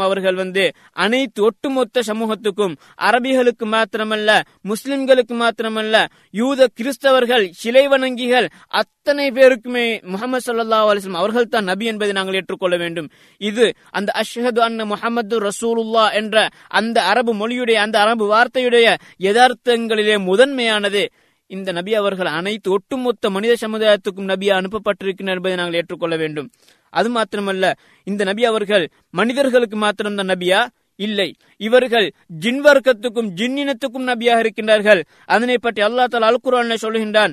[0.07, 0.65] அவர்கள் வந்து
[1.05, 2.75] அனைத்து ஒட்டுமொத்த சமூகத்துக்கும்
[3.09, 4.31] அரபிகளுக்கு மாத்திரமல்ல
[4.71, 5.97] முஸ்லிம்களுக்கு மாத்திரமல்ல
[6.41, 8.49] யூத கிறிஸ்தவர்கள் சிலை வணங்கிகள்
[8.81, 13.09] அத்தனை பேருக்குமே முகமது சல்லாஹ் அலிஸ்லாம் அவர்கள் தான் நபி என்பதை நாங்கள் ஏற்றுக்கொள்ள வேண்டும்.
[13.41, 13.67] இது
[13.99, 16.47] அந்த அஷ்ஹது அன்ன முகமது ரசூலுல்லா என்ற
[16.81, 18.87] அந்த அரபு மொழியுடைய அந்த அரபு வார்த்தையுடைய
[19.27, 21.05] யதார்த்தங்களிலே முதன்மையானது.
[21.51, 26.49] இந்த நபி அவர்கள் அனைத்து ஒட்டுமொத்த மனித சமுதாயத்துக்கும் நபியா அனுப்பப்பட்டிருக்கிறார் என்பதை நாங்கள் ஏற்றுக்கொள்ள வேண்டும்.
[26.93, 27.67] அது மாத்திரமல்ல
[28.07, 30.61] இந்த நபி அவர்கள் மனிதர்களுக்கு மாத்திரம்தான் நபியா?
[30.99, 31.27] இல்லை.
[31.57, 32.07] இவர்கள்
[32.41, 35.01] ஜின் வர்க்கத்துக்கும் ஜின்னினத்துக்கும் நபியாக இருக்கின்றார்கள்.
[35.27, 37.33] அதனை பற்றி அல்லா தால அல் குர்ஆன்ல சொல்லுகின்றான்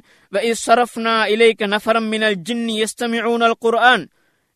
[1.68, 2.08] நஃபரம்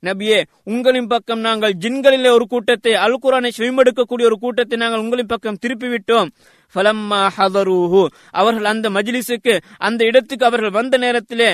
[0.03, 5.59] நபியே உங்களின் பக்கம் நாங்கள் ஜின்களிலே ஒரு கூட்டத்தை அல் குரானை செவிமடுக்கக்கூடிய ஒரு கூட்டத்தை நாங்கள் உங்களின் பக்கம்
[5.59, 6.29] திருப்பி விட்டோம்
[6.75, 8.01] ஃபலம்மா ஹதரூஹு.
[8.31, 11.49] அவர்கள் அந்த மஜ்லிஸுக்கு அந்த இடத்துக்கு அவர்கள் வந்த நேரத்திலே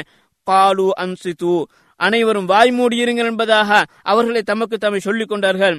[0.48, 1.54] காலு அன்சித்து
[2.00, 3.70] அனைவரும் வாய் மூடியிருங்கள் என்பதாக
[4.04, 5.78] அவர்களை தமக்கு தம்மை சொல்லிக் கொண்டார்கள்.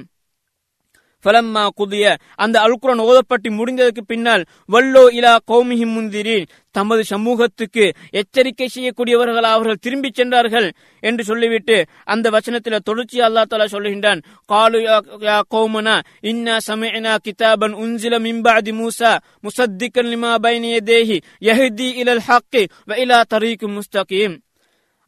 [1.25, 2.05] ஃபலம்மா குதிய
[2.35, 10.15] அந்த அல்குரான் ஓதப்பட்டு முடிந்ததற்கு பின்னால் வல்லோ இலா கௌமிஹி முந்திரீன் தமது சமூகத்துக்கு எச்சரிக்கை செய்யக்கூடியவர்கள் அவர்கள் திரும்பிச்
[10.15, 10.67] சென்றார்கள்
[11.03, 18.19] என்று சொல்லிவிட்டு அந்த வசனத்தில் தொடர்ச்சி அல்லா தாலா சொல்லுகின்றான் காலு யா- கோமனா இன்னா சமயனா கிதாபன் உன்சில
[18.19, 19.11] மிம்பாதி மூசா
[19.43, 24.35] முசத்திகன் லிமா பைனிய தேஹி யஹ்தி இலல் ஹக்கி வ இலா தரீக்கு முஸ்தகீம்.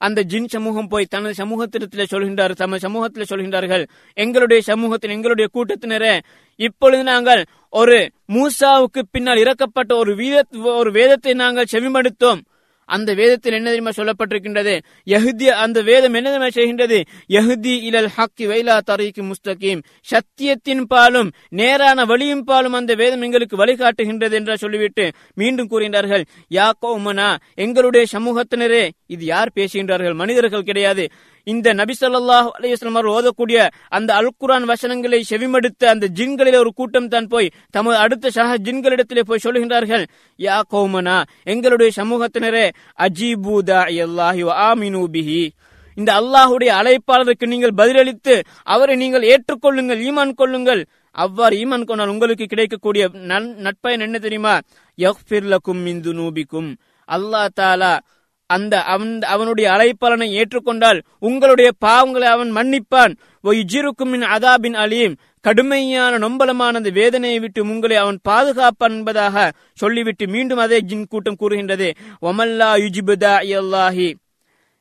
[0.03, 3.83] அந்த ஜின் சமூகம் போய் தனது சமூகத்திடத்தில் சொல்கின்றார் தமது சமூகத்தில் சொல்கின்றார்கள்
[4.17, 6.15] எங்களுடைய சமூகத்தில் எங்களுடைய கூட்டத்தினரே
[6.59, 7.99] இப்பொழுது நாங்கள் ஒரு
[8.33, 10.41] மூசாவுக்கு பின்னால் இறக்கப்பட்ட ஒரு வீத
[10.79, 12.41] ஒரு வேதத்தை நாங்கள் செவிமடுத்தோம்.
[12.89, 14.73] அந்த வேதத்தில் என்ன தெரியுமா சொல்லப்பட்டிருக்கின்றது?
[15.07, 16.97] யஹுதி அந்த வேதம் என்ன தெரியுமா செய்கின்றது?
[17.29, 19.81] யஹுதி இலல் ஹக்கி வைலா தரைக்கு முஸ்தகீம்.
[20.07, 25.05] சத்தியத்தின் பாலும் நேரான வழியும் பாலும் அந்த வேதம் எங்களுக்கு வழிகாட்டுகின்றது என்று சொல்லிவிட்டு
[25.41, 27.29] மீண்டும் கூறுகின்றார்கள் யா கௌமனா
[27.65, 28.83] எங்களுடைய சமூகத்தினரே
[29.13, 30.15] இது யார் பேசுகின்றார்கள்?
[30.15, 31.03] மனிதர்கள் கிடையாது.
[31.47, 33.57] இந்த நபி சொல்லாஹ் அலைஹி அவர்கள் ஓதக்கூடிய
[33.89, 39.23] அந்த அல் குரான் வசனங்களை செவிமடுத்த அந்த ஜின்களில் ஒரு கூட்டம் தான் போய் தமது அடுத்த சக ஜின்களிடத்திலே
[39.25, 40.05] போய் சொல்லுகின்றார்கள்.
[40.37, 42.65] யா கோமனா எங்களுடைய சமூகத்தினரே
[42.97, 43.55] அஜீபு
[44.67, 45.43] ஆமினு பிஹி.
[45.97, 50.85] இந்த அல்லாஹுடைய அழைப்பாளருக்கு நீங்கள் பதிலளித்து அவரை நீங்கள் ஏற்றுக்கொள்ளுங்கள் ஈமான் கொள்ளுங்கள்.
[51.11, 54.59] அவ்வாறு ஈமான் கொண்டால் உங்களுக்கு கிடைக்கக்கூடிய நன்- நட்பயன் என்ன தெரியுமா?
[54.97, 56.75] யக்ஃபிர் லக்கும் இந்து நூபிக்கும்
[57.07, 57.99] அல்லாஹ் தாலா
[58.45, 63.15] அந்த அவன் அவனுடைய அழைப்பாளனை ஏற்றுக்கொண்டால் உங்களுடைய பாவங்களை அவன் மன்னிப்பான்.
[63.43, 65.15] ஒய்ஜிருக்கும் அதாபின் அலீம்.
[65.41, 71.93] கடுமையான நொம்பலமானது வேதனையை விட்டு உங்களை அவன் பாதுகாப்பான் என்பதாக சொல்லிவிட்டு மீண்டும் அதே ஜின் கூட்டம் கூறுகின்றது.
[72.21, 74.13] ஒமல்லா யுஜிபுதா அல்லாஹி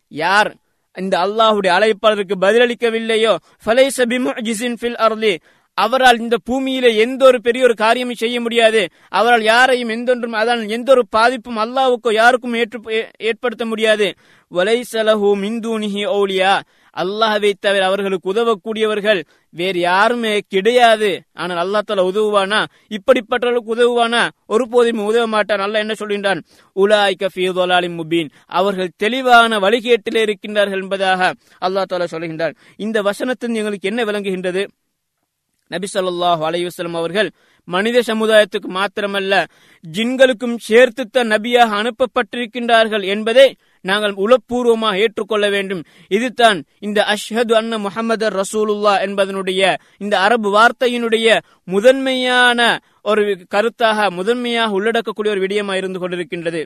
[0.08, 0.54] யார்
[0.94, 3.36] இந்த அல்லாஹுடைய அழைப்பாளருக்கு பதிலளிக்கவில்லையோ?
[3.64, 5.38] ஃபலைஸ பிமுஜிசின் ஃபில் அர்லி
[5.78, 8.82] அவரால் இந்த பூமியிலே எந்த ஒரு பெரிய ஒரு காரியமும் செய்ய முடியாது.
[9.08, 12.58] அவரால் யாரையும் எந்தொன்றும் அதனால் எந்த ஒரு பாதிப்பும் அல்லாவுக்கோ யாருக்கும்
[13.30, 14.08] ஏற்படுத்த முடியாது.
[14.48, 16.54] வலை சலஹு மிந்தூனிஹி ஓலியா
[16.96, 19.20] அல்லாஹவை தவிர அவர்களுக்கு உதவக்கூடியவர்கள்
[19.54, 21.10] வேறு யாருமே கிடையாது.
[21.32, 22.58] ஆனால் அல்லா தலா உதவுவானா?
[22.96, 24.22] இப்படிப்பட்டவர்களுக்கு உதவுவானா?
[24.46, 25.64] ஒருபோதும் உதவ மாட்டான்.
[25.66, 26.42] அல்ல என்ன சொல்கின்றான்?
[26.76, 27.48] உலாய் கஃபி
[27.96, 28.30] முபீன்.
[28.46, 31.32] அவர்கள் தெளிவான வழிகேட்டிலே இருக்கின்றார்கள் என்பதாக
[31.66, 32.56] அல்லா தால சொல்கின்றான்.
[32.76, 34.64] இந்த வசனத்தின் எங்களுக்கு என்ன விளங்குகின்றது?
[35.74, 36.42] நபி ஸல்லல்லாஹு
[37.00, 37.30] அவர்கள்
[37.68, 39.34] மனித சமுதாயத்துக்கு மாத்திரமல்ல
[39.84, 43.46] ஜின்களுக்கும் சேர்த்துத்தான் நபியாக அனுப்பப்பட்டிருக்கின்றார்கள் என்பதை
[43.84, 45.82] நாங்கள் உளப்பூர்வமாக ஏற்றுக்கொள்ள வேண்டும்.
[46.16, 49.62] இதுதான் இந்த அஷ்ஹது அன்ன முகமது ரசூலுல்லா என்பதனுடைய
[50.04, 51.38] இந்த அரபு வார்த்தையினுடைய
[51.74, 52.60] முதன்மையான
[53.10, 56.62] ஒரு கருத்தாக முதன்மையாக உள்ளடக்கக்கூடிய ஒரு விடயமாக இருந்து கொண்டிருக்கின்றது.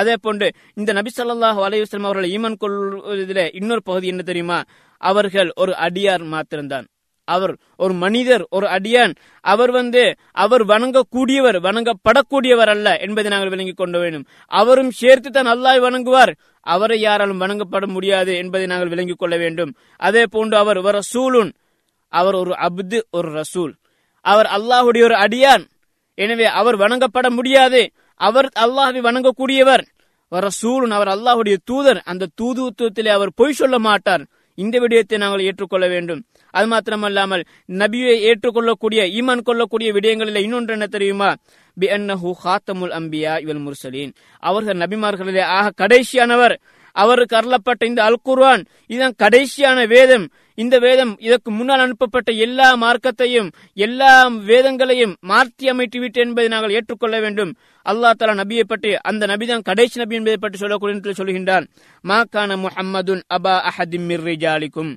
[0.00, 0.46] அதே போன்று
[0.80, 4.58] இந்த நபி ஸல்லல்லாஹு அலைஹி அவர்கள் ஈமன் கொள்வதில் இன்னொரு பகுதி என்ன தெரியுமா?
[5.00, 6.86] அவர்கள் ஒரு அடியார் மாத்திரம்தான்.
[7.24, 9.14] அவர் ஒரு மனிதர் ஒரு அடியான்.
[9.40, 14.26] அவர் வந்து அவர் வணங்கக்கூடியவர் வணங்கப்படக்கூடியவர் அல்ல என்பதை நாங்கள் விளங்கிக் கொள்ள வேண்டும்.
[14.46, 16.34] அவரும் சேர்த்து தான் அல்லாஹ் வணங்குவார்.
[16.60, 19.74] அவரை யாராலும் வணங்கப்பட முடியாது என்பதை நாங்கள் விளங்கிக் கொள்ள வேண்டும்.
[19.96, 21.52] அதே போன்று அவர் ஒரு ரசூலுன்.
[22.08, 23.72] அவர் ஒரு அப்து ஒரு ரசூல்.
[24.20, 25.64] அவர் அல்லாஹுடைய ஒரு அடியான்.
[26.14, 27.90] எனவே அவர் வணங்கப்பட முடியாது.
[28.16, 29.84] அவர் அல்லாஹை வணங்கக்கூடியவர்.
[30.28, 30.90] வர ரசூலுன்.
[30.90, 32.02] அவர் அல்லாஹுடைய தூதர்.
[32.04, 34.26] அந்த தூதுத்துவத்திலே அவர் பொய் சொல்ல மாட்டார்.
[34.54, 36.24] இந்த விடயத்தை நாங்கள் ஏற்றுக்கொள்ள வேண்டும்.
[36.50, 41.34] அது மாத்திரமல்லாமல் நபியை ஏற்றுக்கொள்ளக்கூடிய ஈமான் கொள்ளக்கூடிய விடயங்களில் இன்னொன்று என்ன தெரியுமா?
[41.74, 44.12] பி அன்னஹு ஹாத்தமுல் அம்பியா இவல் முர்சலீன்.
[44.38, 46.56] அவர்கள் நபிமார்களிலே ஆக கடைசியானவர்.
[47.02, 50.26] அவருக்கு அருளப்பட்ட இந்த அல் குர்வான் இதுதான் கடைசியான வேதம்.
[50.58, 53.48] இந்த வேதம் இதற்கு முன்னால் அனுப்பப்பட்ட எல்லா மார்க்கத்தையும்
[53.86, 54.10] எல்லா
[54.50, 57.52] வேதங்களையும் மாற்றி அமைத்து விட்டு என்பதை நாங்கள் ஏற்றுக்கொள்ள வேண்டும்.
[57.86, 61.66] அல்லாஹ் தலா நபியை பற்றி அந்த நபிதான் கடைசி நபி என்பதை பற்றி சொல்லக்கூடிய சொல்கின்றான்.
[62.10, 64.92] மாக்கான முஹம்மதுன் அபா அஹதிம் மிர் ரிஜாலிக்கும்.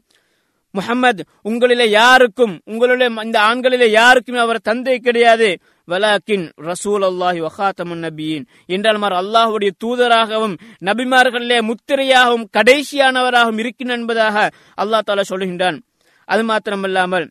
[1.50, 5.50] உங்களிலே யாருக்கும் உங்களுடைய இந்த ஆண்களிலே யாருக்குமே அவர் தந்தை கிடையாது.
[5.88, 15.08] வலாக்கின் ரசூல் அல்லாஹி வஹாத்தமுன் நபியின் என்றால் மார் அல்லாஹுடைய தூதராகவும் நபிமார்களிலே முத்திரையாகவும் கடைசியானவராகவும் இருக்கின்ற என்பதாக அல்லாஹ்
[15.08, 15.80] தாலா சொல்கின்றான்
[16.26, 17.28] அது மாத்திரமல்லாமல்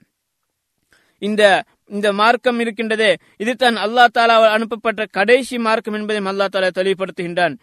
[1.19, 7.55] இந்த இந்த மார்க்கம் இருக்கின்றதே இதுதான் அல்லா தாலா அனுப்பப்பட்ட கடைசி மார்க்கம் என்பதையும் அல்லா தாலா தெளிவுபடுத்துகின்றான்.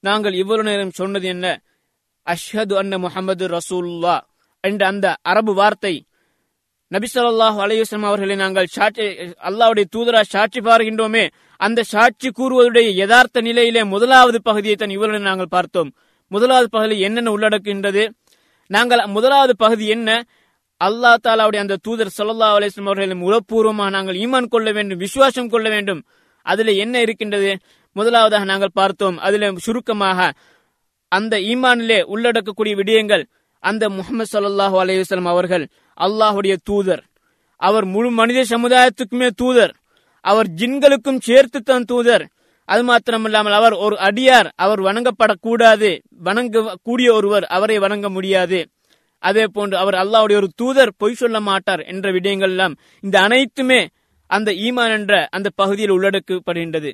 [0.00, 1.46] நாங்கள் இவ்வளவு நேரம் சொன்னது என்ன?
[2.26, 4.20] அஷ்ஹது அன்ன முகமது ரசூல்லா
[4.60, 6.05] என்ற அந்த அரபு வார்த்தை
[6.92, 7.58] நபி ஸல்லல்லாஹு
[8.08, 9.04] அவர்களை நாங்கள் சாட்சி
[9.48, 11.24] அல்லாவுடைய தூதரா சாட்சி பாருகின்றோமே
[11.60, 15.90] அந்த சாட்சி கூறுவதுடைய யதார்த்த நிலையிலே முதலாவது பகுதியை தன் இவருடன் நாங்கள் பார்த்தோம்.
[16.30, 18.02] முதலாவது பகுதி என்னென்ன உள்ளடக்குகின்றது
[18.70, 20.10] நாங்கள் முதலாவது பகுதி என்ன?
[20.80, 26.00] அல்லாஹ் தாலாவுடைய அந்த தூதர் சல்லா அலிஸ்லாம் அவர்களின் உளப்பூர்வமாக நாங்கள் ஈமான் கொள்ள வேண்டும் விசுவாசம் கொள்ள வேண்டும்.
[26.46, 27.50] அதுல என்ன இருக்கின்றது?
[27.96, 30.28] முதலாவதாக நாங்கள் பார்த்தோம் அதுல சுருக்கமாக
[31.12, 33.24] அந்த ஈமானிலே உள்ளடக்கக்கூடிய விடயங்கள்
[33.62, 35.64] அந்த முகமது சல்லாஹூ அலையுஸ்லாம் அவர்கள்
[36.00, 37.02] அல்லாஹுடைய தூதர்.
[37.60, 39.74] அவர் முழு மனித சமுதாயத்துக்குமே தூதர்.
[40.20, 42.24] அவர் ஜின்களுக்கும் சேர்த்து தான் தூதர்.
[42.64, 44.48] அது மாத்திரமில்லாமல் அவர் ஒரு அடியார்.
[44.56, 45.90] அவர் வணங்கப்படக்கூடாது.
[46.10, 48.68] வணங்க கூடிய ஒருவர் அவரை வணங்க முடியாது.
[49.18, 53.80] அதே போன்று அவர் அல்லாவுடைய ஒரு தூதர் பொய் சொல்ல மாட்டார் என்ற விடயங்கள் எல்லாம் இந்த அனைத்துமே
[54.30, 56.90] அந்த ஈமான் என்ற அந்த பகுதியில் உள்ளடக்கப்படுகின்றது.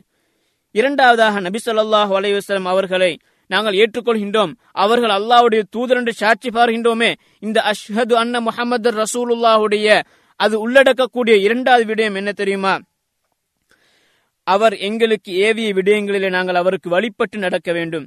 [0.74, 3.18] இரண்டாவதாக நபி சொல்லாஹ் அலையுஸ்லாம் அவர்களை
[3.54, 4.52] நாங்கள் ஏற்றுக்கொள்கின்றோம்.
[4.84, 7.10] அவர்கள் அல்லாவுடைய தூதர் என்று சாட்சி பாருகின்றோமே
[7.40, 9.86] இந்த அஷ்ஹது அன்ன முகமது ரசூலுல்லாஹுடைய
[10.40, 12.74] அது உள்ளடக்கக்கூடிய இரண்டாவது விடயம் என்ன தெரியுமா?
[14.46, 18.06] அவர் எங்களுக்கு ஏவிய விடயங்களிலே நாங்கள் அவருக்கு வழிபட்டு நடக்க வேண்டும்.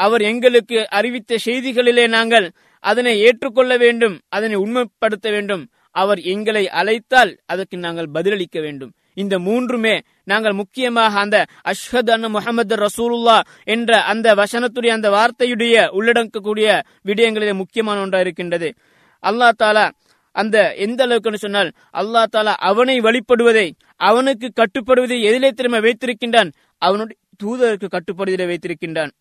[0.00, 2.46] அவர் எங்களுக்கு அறிவித்த செய்திகளிலே நாங்கள்
[2.84, 5.64] அதனை ஏற்றுக்கொள்ள வேண்டும் அதனை உண்மைப்படுத்த வேண்டும்.
[5.94, 8.92] அவர் எங்களை அழைத்தால் அதற்கு நாங்கள் பதிலளிக்க வேண்டும்.
[9.22, 9.94] இந்த மூன்றுமே
[10.26, 18.00] நாங்கள் முக்கியமாக அந்த அஷ்ஹத் அன் முகமது ரசூலுல்லா என்ற அந்த வசனத்துடைய அந்த வார்த்தையுடைய உள்ளடக்கக்கூடிய விடயங்களிலே முக்கியமான
[18.00, 18.74] ஒன்றா இருக்கின்றது.
[19.22, 19.84] அல்லா தாலா
[20.32, 26.50] அந்த எந்த அளவுக்கு சொன்னால் அல்லா தாலா அவனை வழிபடுவதை அவனுக்கு கட்டுப்படுவதை எதிலே திரும்ப வைத்திருக்கின்றான்.
[26.78, 29.12] அவனுடைய தூதருக்கு கட்டுப்படுவதிலே வைத்திருக்கின்றான்.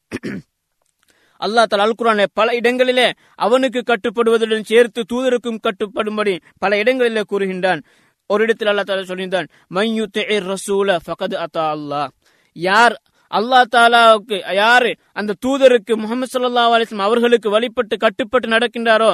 [1.46, 7.82] அல்லா தலா அல்குரான பல இடங்களிலே அவனுக்கு கட்டுப்படுவதுடன் சேர்த்து தூதருக்கும் கட்டுப்படும்படி பல இடங்களிலே கூறுகின்றான்.
[8.30, 12.10] ஒரு இடத்தில் அல்லா தாலா சொல்லியிருந்தான் மையுத்தே ரசூல ஃபகத் அத்தா அல்லாஹ்.
[12.56, 12.96] யார்
[13.32, 19.12] அல்லா தாலாவுக்கு யாரு அந்த தூதருக்கு முகமது சல்லா அலிஸ்லாம் அவர்களுக்கு வழிபட்டு கட்டுப்பட்டு நடக்கின்றாரோ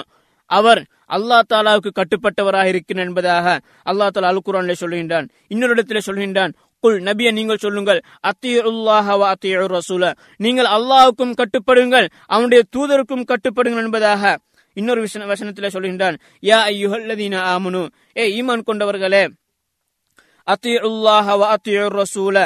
[0.50, 3.48] அவர் அல்லா தாலாவுக்கு கட்டுப்பட்டவராக இருக்கிறார் என்பதாக
[3.84, 5.28] அல்லா தாலா அல் குரான்ல சொல்கின்றான்.
[5.48, 10.04] இன்னொரு இடத்துல சொல்கின்றான் குல் நபிய நீங்கள் சொல்லுங்கள் அத்தியுல்லாஹ அத்தியு ரசூல.
[10.38, 14.24] நீங்கள் அல்லாஹுக்கும் கட்டுப்படுங்கள் அவனுடைய தூதருக்கும் கட்டுப்படுங்கள் என்பதாக
[14.80, 16.18] இன்னொரு விஷ வசனத்தில் சொல்கின்றான்
[16.50, 17.84] யா ஐயுஹல்லதீன ஆமனு
[18.22, 19.24] ஏ ஈமான் கொண்டவர்களே
[20.48, 22.38] அத்தியுல்லாஹ அத்தியு ரசூல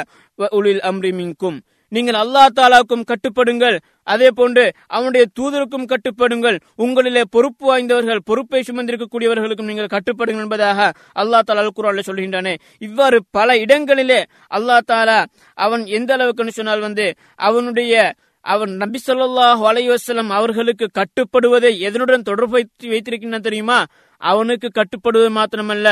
[0.58, 1.58] உலில் அம்ரி மின்கும்.
[1.92, 3.76] நீங்கள் அல்லா தாலாவுக்கும் கட்டுப்படுங்கள்
[4.12, 6.56] அதே போன்று அவனுடைய தூதருக்கும் கட்டுப்படுங்கள்.
[6.84, 10.88] உங்களிலே பொறுப்பு வாய்ந்தவர்கள் பொறுப்பை சுமந்திருக்கக்கூடியவர்களுக்கும் நீங்கள் கட்டுப்படுங்கள் என்பதாக
[11.22, 12.54] அல்லா தாலா அல் குரான்ல சொல்கின்றானே.
[12.86, 14.20] இவ்வாறு பல இடங்களிலே
[14.58, 15.18] அல்லா தாலா
[15.54, 17.06] அவன் எந்த அளவுக்குன்னு சொன்னால் வந்து
[17.48, 18.14] அவனுடைய
[18.46, 23.78] அவன் நபி சொல்லாஹ் அலைவசலம் அவர்களுக்கு கட்டுப்படுவதை எதனுடன் தொடர்பு வைத்து தெரியுமா?
[24.18, 25.88] அவனுக்கு கட்டுப்படுவது மாத்திரமல்ல.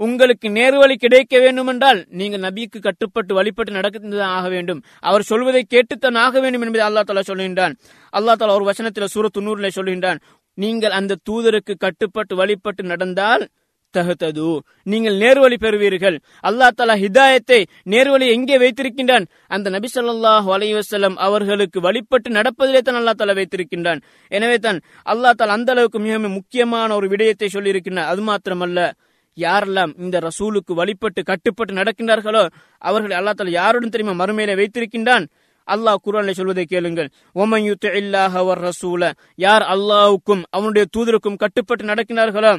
[0.00, 4.82] உங்களுக்கு நேர்வழி கிடைக்க வேண்டுமென்றால் நீங்கள் நபிக்கு கட்டுப்பட்டு வழிபட்டு நடக்கத்தான் ஆக வேண்டும்.
[5.00, 7.74] அவர் சொல்வதை கேட்டுத்தான் ஆக வேண்டும் என்பதை அல்லா தாலா சொல்கின்றான்.
[8.12, 10.20] அல்லா தாலா ஒரு வசனத்தில் சூரத்து நூறுல சொல்கின்றான்.
[10.54, 13.48] நீங்கள் அந்த தூதருக்கு கட்டுப்பட்டு வழிபட்டு நடந்தால்
[13.96, 14.48] தகுத்தது.
[14.92, 16.16] நீங்கள் நேர்வழி பெறுவீர்கள்.
[16.48, 17.60] அல்லா தலா ஹிதாயத்தை
[17.92, 19.26] நேர்வழி எங்கே வைத்திருக்கின்றான்?
[19.54, 24.02] அந்த நபி சொல்லாஹ் அலைவசல்லம் அவர்களுக்கு வழிபட்டு நடப்பதிலே தான் அல்லா தலா வைத்திருக்கின்றான்.
[24.32, 24.80] எனவே தான்
[25.12, 28.10] அல்லா தாலா அந்த அளவுக்கு மிக முக்கியமான ஒரு விடயத்தை சொல்லியிருக்கின்றான்.
[28.12, 28.88] அது மாத்திரமல்ல
[29.36, 32.44] யாரெல்லாம் இந்த ரசூலுக்கு வழிபட்டு கட்டுப்பட்டு நடக்கின்றார்களோ
[32.82, 35.26] அவர்கள் அல்லா தாலா யாருடன் தெரியுமா மறுமையில வைத்திருக்கின்றான்?
[35.68, 37.08] அல்லாஹ் குரானை சொல்வதை கேளுங்கள்.
[37.36, 39.02] ஒமன் யுத்த இல்லாஹ் அவர் ரசூல
[39.36, 42.52] யார் அல்லாவுக்கும் அவனுடைய தூதருக்கும் கட்டுப்பட்டு நடக்கிறார்களோ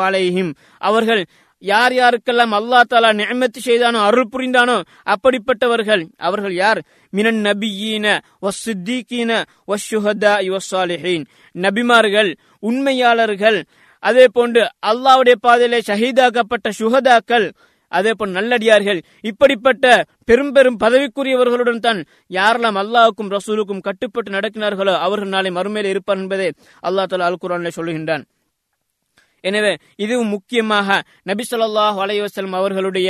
[0.00, 1.22] அலைஹிம் அவர்கள்
[1.62, 4.76] யார் யாருக்கெல்லாம் அல்லா தாலா நியமத்து செய்தானோ அருள் புரிந்தானோ
[5.06, 6.80] அப்படிப்பட்டவர்கள் அவர்கள் யார்?
[7.12, 8.06] மினன் நபியீன
[8.46, 9.30] வசித்தீக்கீன
[9.68, 11.24] வஷுஹதா இவசாலிஹீன்
[11.54, 12.30] நபிமார்கள்
[12.62, 13.58] உண்மையாளர்கள்
[14.02, 17.46] அதே போன்று அல்லாவுடைய பாதையிலே ஷஹீதாக்கப்பட்ட சுகதாக்கள்
[17.98, 19.00] அதே போல் நல்லடியார்கள்
[19.30, 19.86] இப்படிப்பட்ட
[20.30, 22.00] பெரும் பெரும் பதவிக்குரியவர்களுடன் தான்
[22.38, 26.48] யாரெல்லாம் அல்லாவுக்கும் ரசூலுக்கும் கட்டுப்பட்டு நடக்கினார்களோ அவர்கள் நாளை மறுமையில் இருப்பார் என்பதை
[26.88, 28.24] அல்லா தலா அல் குரான்ல சொல்லுகின்றான்.
[29.44, 29.70] எனவே
[30.04, 30.96] இதுவும் முக்கியமாக
[31.30, 33.08] நபி சொல்லாஹ் அலைவசலம் அவர்களுடைய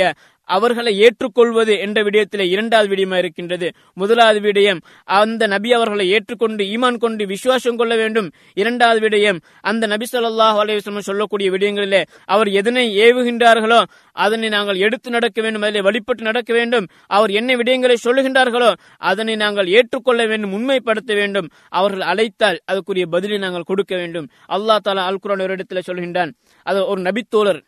[0.57, 3.67] அவர்களை ஏற்றுக்கொள்வது என்ற விடயத்தில் இரண்டாவது விடயமா இருக்கின்றது.
[4.01, 4.79] முதலாவது விடயம்
[5.19, 8.29] அந்த நபி அவர்களை ஏற்றுக்கொண்டு ஈமான் கொண்டு விசுவாசம் கொள்ள வேண்டும்.
[8.61, 9.39] இரண்டாவது விடயம்
[9.71, 12.01] அந்த நபி சொல்லாஹ் அலைவசம் சொல்லக்கூடிய விடயங்களிலே
[12.35, 13.79] அவர் எதனை ஏவுகின்றார்களோ
[14.25, 16.85] அதனை நாங்கள் எடுத்து நடக்க வேண்டும் அதிலே வழிபட்டு நடக்க வேண்டும்.
[17.17, 18.69] அவர் என்ன விடயங்களை சொல்லுகின்றார்களோ
[19.11, 21.47] அதனை நாங்கள் ஏற்றுக்கொள்ள வேண்டும் உண்மைப்படுத்த வேண்டும்.
[21.69, 24.27] அவர்கள் அழைத்தால் அதுக்குரிய பதிலை நாங்கள் கொடுக்க வேண்டும்.
[24.55, 26.31] அல்லா தாலா அல் குரான் ஒரு இடத்துல சொல்கின்றான்.
[26.67, 27.61] அது ஒரு நபித்தோழர்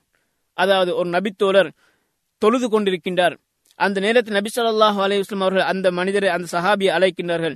[0.57, 1.69] அதாவது ஒரு நபித்தோழர்
[2.41, 3.35] தொழுது கொண்டிருக்கின்றார்.
[3.79, 7.55] அந்த நேரத்தில் நபி சொல்லாஹு அலையுஸ்லாம் அவர்கள் அந்த மனிதரை அந்த சஹாபியை அழைக்கின்றார்கள்.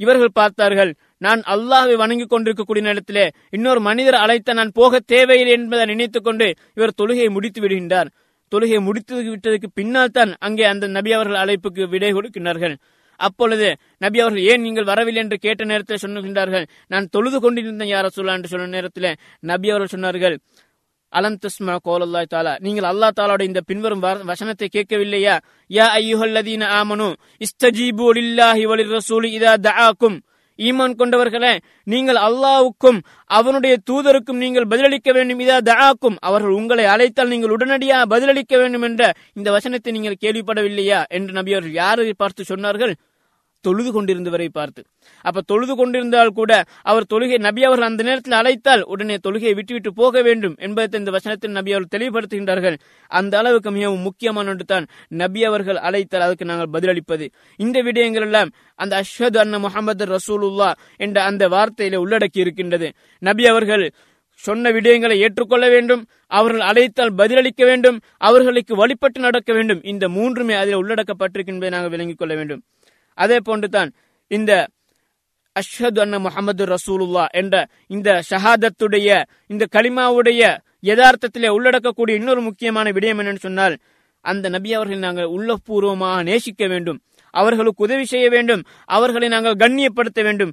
[0.00, 3.24] இவர்கள் பார்த்தார்கள் நான் அல்லாஹை வணங்கிக் கொண்டிருக்கக்கூடிய நேரத்திலே
[3.56, 6.46] இன்னொரு மனிதர் அழைத்த நான் போக தேவையில்லை என்பதை நினைத்துக் கொண்டு
[6.76, 8.08] இவர் தொழுகையை முடித்து விடுகின்றார்.
[8.52, 12.74] தொழுகையை முடித்து விட்டதற்கு பின்னால் தான் அங்கே அந்த நபி அவர்கள் அழைப்புக்கு விடை கொடுக்கின்றார்கள்.
[13.20, 15.20] அப்பொழுது நபி அவர்கள் ஏன் நீங்கள் வரவில்லை?
[15.22, 19.08] என்று கேட்ட நேரத்தில் சொல்லுகின்றார்கள் நான் தொழுது கொண்டிருந்தேன் யார சொல்லா என்று சொன்ன நேரத்தில்
[19.50, 20.36] நபி அவர்கள் சொன்னார்கள்
[21.18, 25.34] அலம் துஸ்மா கோலல்லாய் தாலா நீங்கள் அல்லா தாலாவுடைய இந்த பின்வரும் வசனத்தை கேட்கவில்லையா?
[25.76, 27.08] யா ஐயுஹல்லதீன ஆமனு
[27.46, 30.16] இஸ்தஜீபு லில்லாஹி வலிர் ரசூலி இதா தஆக்கும்.
[30.58, 31.52] ஈமான் கொண்டவர்களே
[31.92, 32.98] நீங்கள் அல்லாவுக்கும்
[33.38, 35.40] அவனுடைய தூதருக்கும் நீங்கள் பதிலளிக்க வேண்டும்.
[35.44, 36.16] இதா தஆக்கும்.
[36.28, 41.00] அவர்கள் உங்களை அழைத்தால் நீங்கள் உடனடியாக பதிலளிக்க வேண்டும் என்ற இந்த வசனத்தை நீங்கள் கேள்விப்படவில்லையா?
[41.18, 42.94] என்று நபி அவர்கள் யாரை பார்த்து சொன்னார்கள்?
[43.66, 44.80] தொழுது கொண்டிருந்தவரை பார்த்து.
[45.24, 46.52] அப்ப தொழுது கொண்டிருந்தால் கூட
[46.90, 51.56] அவர் தொழுகை நபி அவர்கள் அந்த நேரத்தில் அழைத்தால் உடனே தொழுகையை விட்டுவிட்டு போக வேண்டும் என்பதை இந்த வசனத்தில்
[51.58, 52.76] நபி அவர்கள் தெளிவுபடுத்துகின்றார்கள்.
[53.10, 54.86] அந்த அளவுக்கு மிகவும் முக்கியமான ஒன்று தான்
[55.22, 57.26] நபி அவர்கள் அழைத்தால் அதுக்கு நாங்கள் பதிலளிப்பது.
[57.56, 62.90] இந்த விடயங்கள் எல்லாம் அந்த அஷ்ஹது அன்ன முகமது ரசூலுல்லா என்ற அந்த வார்த்தையில உள்ளடக்கி இருக்கின்றது.
[63.22, 63.84] நபி அவர்கள்
[64.44, 66.02] சொன்ன விடயங்களை ஏற்றுக்கொள்ள வேண்டும்
[66.38, 67.98] அவர்கள் அழைத்தால் பதிலளிக்க வேண்டும்
[68.28, 69.82] அவர்களுக்கு வழிபட்டு நடக்க வேண்டும்.
[69.82, 72.62] இந்த மூன்றுமே அதில் உள்ளடக்கப்பட்டிருக்கின்றதை நாங்கள் விளங்கிக் கொள்ள வேண்டும்.
[73.14, 73.92] அதே போன்றுதான்
[74.26, 74.68] இந்த
[75.60, 83.38] அஷ்ஹது அன்ன முகமது ரசூலுல்லா என்ற இந்த ஷஹாதத்துடைய இந்த கலிமாவுடைய யதார்த்தத்திலே உள்ளடக்கக்கூடிய இன்னொரு முக்கியமான விடயம் என்னன்னு
[83.38, 83.78] சொன்னால்
[84.20, 87.00] அந்த நபி அவர்களை நாங்கள் உள்ளபூர்வமாக நேசிக்க வேண்டும்.
[87.30, 88.62] அவர்களுக்கு உதவி செய்ய வேண்டும்.
[88.84, 90.52] அவர்களை நாங்கள் கண்ணியப்படுத்த வேண்டும்.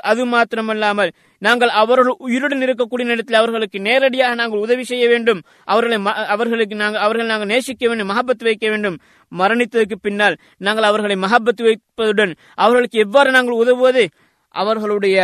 [0.00, 5.42] அது மாத்திரமல்லாமல் நாங்கள் அவர்கள் உயிருடன் இருக்கக்கூடிய நேரத்தில் அவர்களுக்கு நேரடியாக நாங்கள் உதவி செய்ய வேண்டும்.
[5.64, 8.98] அவர்களை ம- அவர்களுக்கு நாங்கள் அவர்கள் நாங்கள் நேசிக்க வேண்டும் மகபத்து வைக்க வேண்டும்.
[9.38, 14.08] மரணித்ததற்கு பின்னால் நாங்கள் அவர்களை மஹபத் வைப்பதுடன் அவர்களுக்கு எவ்வாறு நாங்கள் உதவுவது?
[14.54, 15.16] அவர்களுடைய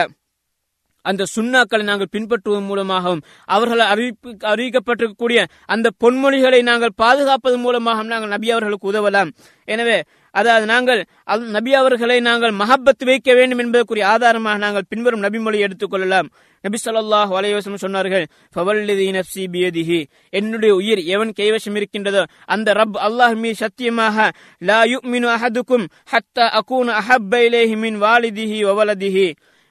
[1.07, 8.51] அந்த சுண்ணாக்களை நாங்கள் பின்பற்றுவதன் மூலமாகவும் அவர்கள் அறிவிப்பு அறிவிக்கப்பட்டிருக்கக்கூடிய அந்த பொன்மொழிகளை நாங்கள் பாதுகாப்பதன் மூலமாகவும் நாங்கள் நபி
[8.51, 9.31] அவர்களுக்கு உதவலாம்.
[9.69, 9.99] எனவே
[10.35, 16.29] அதாவது நாங்கள் அல்- நபி அவர்களை நாங்கள் மஹப்பத் வைக்க வேண்டும் என்பதற்குரிய ஆதாரமாக நாங்கள் பின்வரும் நபிமொழி எடுத்துக்கொள்ளலாம்
[16.65, 20.01] நபி சொல்லாஹ் அலைஹி சொன்னார்கள் ஃபவல்லிதி நஃப்ஸி பியதிஹி.
[20.33, 24.17] என்னுடைய உயிர் எவன் கைவசம் இருக்கின்றதோ அந்த ரப் அல்லாஹ் மீ சத்தியமாக
[24.63, 29.27] லா யுமினு அஹதுக்கும் ஹத்தா அகூன் அஹப்ப இலைஹி மின் வாலிதிஹி வவலதிஹி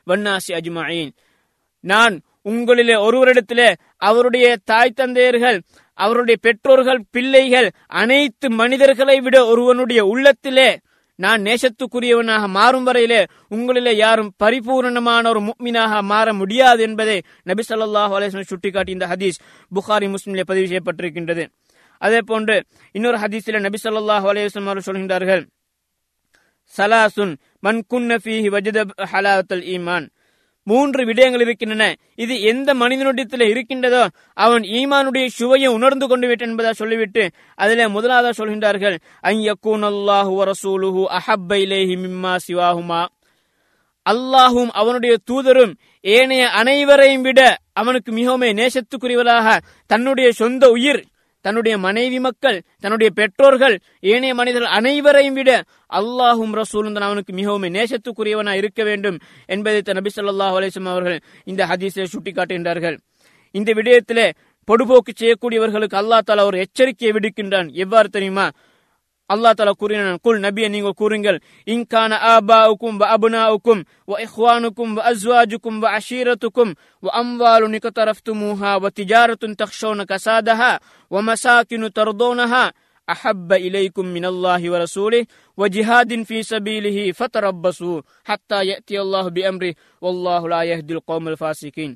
[0.08, 1.12] வன்னாசி அஜ்மாயின்
[1.92, 2.16] நான்
[2.50, 5.58] உங்களிலே ஒருவரிடத்திலே அவருடைய தாய் தந்தையர்கள்
[5.94, 7.70] அவருடைய பெற்றோர்கள் பிள்ளைகள்
[8.02, 10.70] அனைத்து மனிதர்களை விட ஒருவனுடைய உள்ளத்திலே
[11.20, 13.20] நான் நேசத்துக்குரியவனாக மாறும் வரையிலே
[13.56, 19.40] உங்களிலே யாரும் பரிபூரணமான ஒரு முக்மினாக மாற முடியாது என்பதை நபி சொல்லாஹ் சுட்டிக்காட்டி இந்த ஹதீஸ்
[19.76, 21.46] புகாரி முஸ்லிமிலே பதிவு செய்யப்பட்டிருக்கின்றது.
[22.02, 22.56] அதே போன்று
[22.92, 25.44] இன்னொரு ஹதீஸில் நபி சொல்லாஹ் அலைஹி அவர்கள் சொல்கின்றார்கள்
[26.78, 28.18] சலாசுன் மன் குன்ன
[28.56, 28.80] வஜத
[29.12, 30.06] ஹலாத்தல் ஈமான்.
[30.68, 31.96] மூன்று விடயங்கள் இருக்கின்றன.
[32.16, 37.24] இது எந்த மனிதனுடையத்தில் இருக்கின்றதோ அவன் ஈமானுடைய சுவையை உணர்ந்து கொண்டு விட்டு என்பதா சொல்லிவிட்டு
[37.56, 43.02] அதில் முதலாவதா சொல்கின்றார்கள் ஐயக்கூன் அல்லாஹு வரசூலுஹு அஹப்ப இலேஹி மிம்மா சிவாஹுமா.
[44.06, 47.42] அல்லாஹும் அவனுடைய தூதரும் ஏனைய அனைவரையும் விட
[47.74, 49.48] அவனுக்கு மிகவும் நேசத்துக்குரியவராக
[49.92, 51.02] தன்னுடைய சொந்த உயிர்
[51.46, 53.76] தன்னுடைய மனைவி மக்கள் தன்னுடைய பெற்றோர்கள்
[54.14, 55.52] ஏனைய மனிதர்கள் அனைவரையும் விட
[56.00, 59.18] அல்லாஹும் ரசூலும் தான் அவனுக்கு மிகவும் நேசத்துக்குரியவனா இருக்க வேண்டும்
[59.56, 61.20] என்பதை தன் நபி ஸல்லல்லாஹு அலைஹி அவர்கள்
[61.52, 62.98] இந்த ஹதீஸை சுட்டிக்காட்டுகின்றார்கள்.
[63.56, 64.28] இந்த விடயத்திலே
[64.68, 67.68] பொடுபோக்கு செய்யக்கூடியவர்களுக்கு அல்லாஹ் தாலா ஒரு எச்சரிக்கையை விடுக்கின்றான்.
[67.84, 68.46] எவ்வாறு தெரியுமா?
[69.30, 75.80] அல்லாஹ் தாலா கூறினான் குல் நபியை நீங்கள் கூறுங்கள் இன்கான ஆபாவுக்கும் வ அபுனாவுக்கும் வ இஹ்வானுக்கும் வ அஸ்வாஜுக்கும்
[75.84, 76.72] வ அஷீரத்துக்கும்
[77.06, 80.72] வ அம்வாலு நிகத்தரஃப்துமூஹா வ திஜாரத்துன் தக்ஷௌன கசாதஹா
[81.12, 82.64] வ மசாக்கினு தர்தோனஹா
[83.08, 85.26] அஹப்ப இலைக்கும் மினல்லாஹி வ ரசூலிஹ்
[85.58, 87.92] வ ஜிஹாதின் ஃபீ சபீலிஹி ஃபதரப்பசு
[88.30, 91.96] ஹத்தா யஅதி அல்லாஹு பிஅம்ரி வல்லாஹு லா யஹ்தில் கௌமல் ஃபாசிகீன்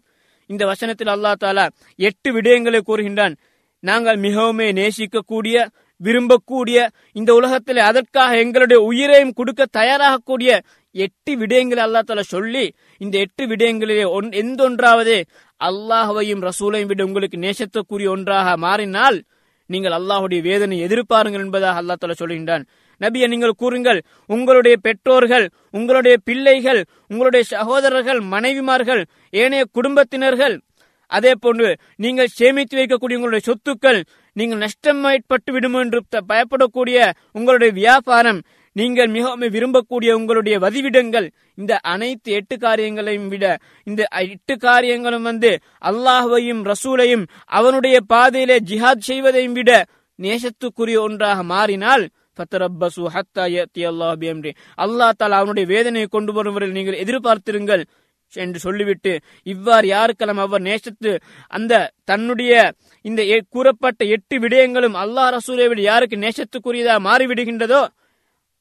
[0.50, 1.66] இந்த வசனத்தில் அல்லாஹ் தாலா
[2.00, 3.36] எட்டு விடயங்களை கூறுகின்றான்.
[3.84, 5.58] நாங்கள் மிகவும் நேசிக்கக்கூடிய
[6.02, 10.60] விரும்பக்கூடிய இந்த உலகத்தில் அதற்காக எங்களுடைய உயிரையும் கொடுக்க தயாராகக்கூடிய
[10.96, 15.24] எட்டு விடயங்களை அல்லா தால சொல்லி இந்த எட்டு விடயங்களிலே ஒன் எந்தொன்றாவது
[15.62, 19.24] அல்லாஹையும் ரசூலையும் விட உங்களுக்கு நேசத்துக்குரிய ஒன்றாக மாறினால்
[19.66, 22.64] நீங்கள் அல்லாஹுடைய வேதனை எதிர்பாருங்கள் என்பதாக அல்லா தால சொல்கின்றான்.
[23.02, 30.60] நபியை நீங்கள் கூறுங்கள் உங்களுடைய பெற்றோர்கள் உங்களுடைய பிள்ளைகள் உங்களுடைய சகோதரர்கள் மனைவிமார்கள் ஏனைய குடும்பத்தினர்கள்
[31.08, 38.42] அதே போன்று நீங்கள் சேமித்து வைக்கக்கூடிய உங்களுடைய சொத்துக்கள் நீங்கள் நஷ்டம் ஏற்பட்டு விடும் என்று பயப்படக்கூடிய உங்களுடைய வியாபாரம்
[38.74, 46.62] நீங்கள் மிகவும் விரும்பக்கூடிய உங்களுடைய வதிவிடங்கள் இந்த அனைத்து எட்டு காரியங்களையும் விட இந்த எட்டு காரியங்களும் வந்து அல்லாஹையும்
[46.64, 49.86] ரசூலையும் அவனுடைய பாதையிலே ஜிஹாத் செய்வதையும் விட
[50.18, 53.44] நேசத்துக்குரிய ஒன்றாக மாறினால் ஃபத்தரப்பசு ஹத்தா
[53.88, 57.84] அல்லாஹ் அல்லாஹ் தாலா அவனுடைய வேதனையை கொண்டு வரும் நீங்கள் எதிர்பார்த்திருங்கள்.
[58.34, 59.12] என்று சொல்லிவிட்டு
[59.48, 61.12] இவ்வாறு யாருக்கெல்லாம் அவர் நேசத்து
[61.54, 62.54] அந்த தன்னுடைய
[63.06, 67.82] இந்த எ- கூறப்பட்ட எட்டு விடயங்களும் அல்லாஹ் ரசூலை விட யாருக்கு நேசத்துக்குரியதா மாறிவிடுகின்றதோ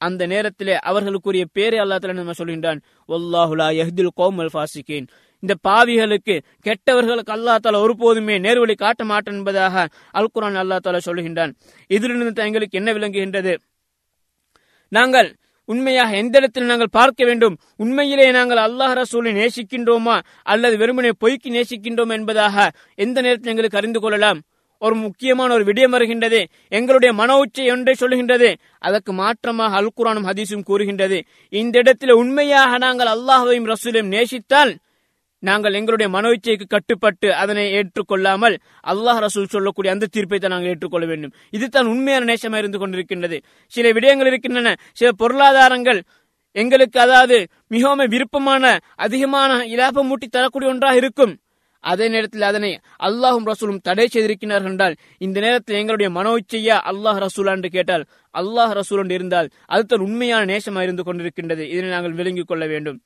[0.01, 2.79] அந்த நேரத்திலே அவர்களுக்குரிய பேரை அல்லா தஆலா நம்ம சொல்கின்றான்
[3.09, 4.53] ஒல்லாஹுலா யஹ்தில் கௌமல்
[5.43, 11.53] இந்த பாவிகளுக்கு கெட்டவர்களுக்கு அல்லாஹ் தாலா ஒருபோதுமே நேர்வழி காட்ட மாட்டேன் என்பதாக அல் குரான் அல்லாஹ் தாலா சொல்லுகின்றான்
[11.89, 13.53] இதிலிருந்து எங்களுக்கு என்ன விளங்குகின்றது?
[14.91, 15.29] நாங்கள்
[15.71, 17.55] உண்மையாக எந்த இடத்தில் நாங்கள் பார்க்க வேண்டும்?
[17.77, 20.15] உண்மையிலே நாங்கள் அல்லாஹ் ரசூலை நேசிக்கின்றோமா?
[20.43, 24.39] அல்லது வெறுமனே பொய்க்கு நேசிக்கின்றோம் என்பதாக எந்த நேரத்தில் எங்களுக்கு அறிந்து கொள்ளலாம்?
[24.81, 26.39] ஒரு முக்கியமான ஒரு விடயம் வருகின்றது.
[26.69, 28.49] எங்களுடைய மன உச்சை ஒன்றை சொல்லுகின்றது.
[28.79, 31.17] அதற்கு மாற்றமாக அல் குரானும் ஹதீஸும் கூறுகின்றது.
[31.61, 34.71] இந்த இடத்தில் உண்மையாக நாங்கள் அல்லாஹையும் ரசூலையும் நேசித்தால்
[35.43, 38.55] நாங்கள் எங்களுடைய மன இச்சைக்கு கட்டுப்பட்டு அதனை ஏற்றுக்கொள்ளாமல்
[38.91, 41.33] அல்லாஹ் ரசூல் சொல்லக்கூடிய அந்த தீர்ப்பை தான் நாங்கள் ஏற்றுக்கொள்ள வேண்டும்.
[41.57, 43.37] இதுதான் உண்மையான நேசமாக இருந்து கொண்டிருக்கின்றது.
[43.73, 44.73] சில விடயங்கள் இருக்கின்றன.
[45.01, 46.01] சில பொருளாதாரங்கள்
[46.55, 47.37] எங்களுக்கு அதாவது
[47.75, 48.65] மிகவும் விருப்பமான
[49.05, 51.33] அதிகமான இலாபம் மூட்டி தரக்கூடிய ஒன்றாக இருக்கும்.
[51.83, 52.69] அதே நேரத்தில் அதனை
[53.07, 58.03] அல்லாஹும் ரசூலும் தடை செய்திருக்கிறார்கள் என்றால் இந்த நேரத்தில் எங்களுடைய மனோ இச்சையா அல்லாஹ் ரசூலா என்று கேட்டால்
[58.35, 61.63] அல்லாஹ் ரசூல் என்று இருந்தால் அதுதான் உண்மையான நேசமாக இருந்து கொண்டிருக்கின்றது.
[61.73, 62.99] இதனை நாங்கள் விளங்கிக் கொள்ள வேண்டும்.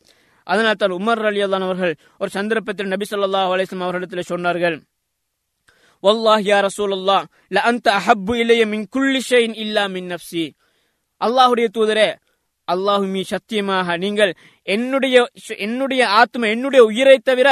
[0.47, 4.77] அதனால் தான் உமர் அலி அல்லான் அவர்கள் ஒரு சந்தர்ப்பத்தில் நபி சொல்லா அலிஸ்லாம் அவர்களிடத்தில் சொன்னார்கள்.
[6.03, 7.25] வல்லாஹ் யா ரசூலல்லாஹ்
[7.55, 10.45] ல அந்த அஹப்பு இலைய மின் குள்ளி ஷைன் இல்லா மின் நப்சி
[11.21, 12.09] அல்லாஹுடைய தூதரே
[12.67, 14.31] அல்லாஹுமி சத்தியமாக நீங்கள்
[14.67, 15.15] என்னுடைய
[15.65, 17.47] என்னுடைய ஆத்ம என்னுடைய உயிரை தவிர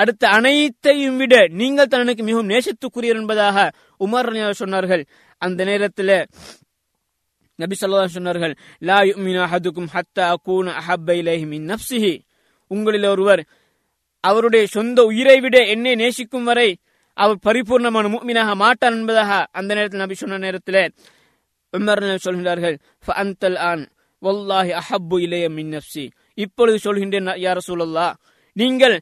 [0.00, 3.58] அடுத்த அனைத்தையும் விட நீங்கள் தான் எனக்கு மிகவும் நேசத்துக்குரியர் என்பதாக
[4.04, 5.02] உமர் ரலி சொன்னார்கள்.
[5.42, 6.14] அந்த நேரத்தில்
[7.58, 8.54] நபி சொல்லா சொன்னார்கள்
[8.88, 12.14] லா யுமினு அஹதுக்கும் ஹத்தா அகூன அஹப்ப இலைஹி மின் நப்சிஹி
[12.70, 13.42] உங்களில் ஒருவர்
[14.24, 16.68] அவருடைய சொந்த உயிரை விட என்னை நேசிக்கும் வரை
[17.16, 20.80] அவர் பரிபூர்ணமான மூமினாக மாட்டான் என்பதாக அந்த நேரத்தில் நபி சொன்ன நேரத்தில்
[21.72, 22.76] உமர் சொல்கிறார்கள்
[23.62, 23.84] ஆன்
[24.22, 26.04] வல்லாஹி அஹப்பு இளைய மின் நஃப்ஸி
[26.34, 28.06] இப்பொழுது சொல்கின்றேன் யார சூழல்லா
[28.56, 28.96] நீங்கள்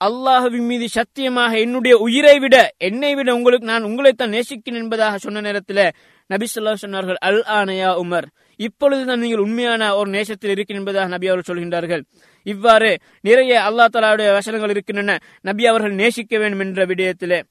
[0.00, 5.84] அல்லாஹுவின் மீது சத்தியமாக என்னுடைய உயிரை விட என்னை விட உங்களுக்கு நான் உங்களைத்தான் நேசிக்கிறேன் என்பதாக சொன்ன நேரத்தில்
[6.30, 8.26] நபி சொல்லா சொன்னார்கள் அல் ஆனையா உமர்.
[8.56, 12.04] இப்பொழுதுதான் நீங்கள் உண்மையான ஒரு நேசத்தில் இருக்கிற என்பதாக நபி அவர்கள் சொல்கின்றார்கள்.
[12.42, 15.18] இவ்வாறு நிறைய அல்லா தலாவுடைய வசனங்கள் இருக்கின்றன.
[15.40, 17.42] நபி அவர்கள் நேசிக்க வேண்டும் என்ற விடயத்திலே.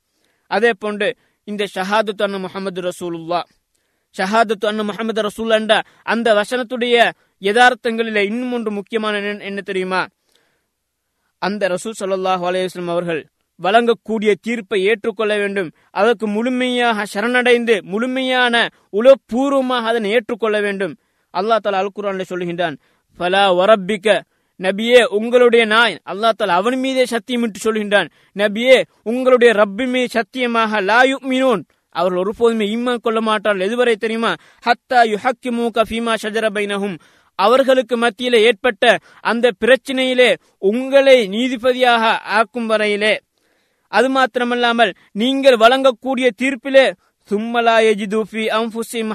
[0.48, 3.44] அதே போன்று இந்த ஷஹாதுத் அண்ணு முகமது ரசூலுல்லா
[4.18, 10.08] ஷஹாதத்து அண்ணு முகமது ரசூல் என்ற அந்த வசனத்துடைய யதார்த்தங்களில் இன்னும் ஒன்று முக்கியமான என்ன தெரியுமா?
[11.38, 15.72] அந்த ரசூல் சல்லாஹ் அலையம் அவர்கள் வழங்கக்கூடிய தீர்ப்பை ஏற்றுக்கொள்ள வேண்டும்.
[15.92, 20.98] அதற்கு முழுமையாக சரணடைந்து முழுமையான உளப்பூர்வமாக அதனை ஏற்றுக்கொள்ள வேண்டும்.
[21.34, 22.78] அல்லா தலா அல் குரான் சொல்லுகின்றான்
[23.16, 24.22] பலா வரப்பிக்க.
[24.60, 31.16] நபியே உங்களுடைய நாய் அல்லா தாலா அவன் மீதே சத்தியமிட்டு சொல்கின்றான் நபியே உங்களுடைய ரப்பி மீது சத்தியமாக லாயு
[31.22, 33.68] மீனோன் அவர்கள் ஒருபோதுமே ஈமான் கொள்ள மாட்டார்கள்.
[33.68, 34.36] எதுவரை தெரியுமா?
[34.66, 36.98] ஹத்தா யுஹக்கி மூக ஃபீமா ஷஜர பைனஹும்.
[37.36, 43.20] அவர்களுக்கு மத்தியிலே ஏற்பட்ட அந்த பிரச்சனையிலே உங்களை நீதிபதியாக ஆக்கும் வரையிலே
[43.98, 44.92] அது மாத்திரமல்லாமல்
[45.22, 46.86] நீங்கள் வழங்கக்கூடிய தீர்ப்பிலே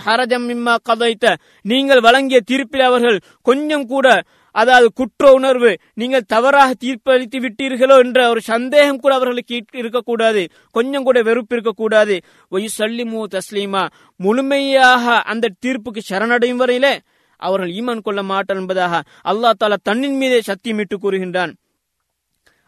[0.06, 0.46] ஹரஜம்
[0.88, 1.36] கதைத்த
[1.70, 3.18] நீங்கள் வழங்கிய தீர்ப்பில் அவர்கள்
[3.48, 4.06] கொஞ்சம் கூட
[4.54, 5.70] அதாவது குற்ற உணர்வு
[6.00, 10.42] நீங்கள் தவறாக தீர்ப்பளித்து விட்டீர்களோ என்ற ஒரு சந்தேகம் கூட அவர்களுக்கு இருக்கக்கூடாது.
[10.76, 12.14] கொஞ்சம் கூட வெறுப்பு இருக்கக்கூடாது.
[12.52, 13.84] ஒய் சல்லிமு தஸ்லீமா.
[14.16, 16.94] முழுமையாக அந்த தீர்ப்புக்கு சரணடையும் வரையிலே
[17.42, 21.52] அவர்கள் ஈமான் கொள்ள மாட்டார் என்பதாக அல்லா தாலா தன்னின் மீதே சத்தியமிட்டு கூறுகின்றான்.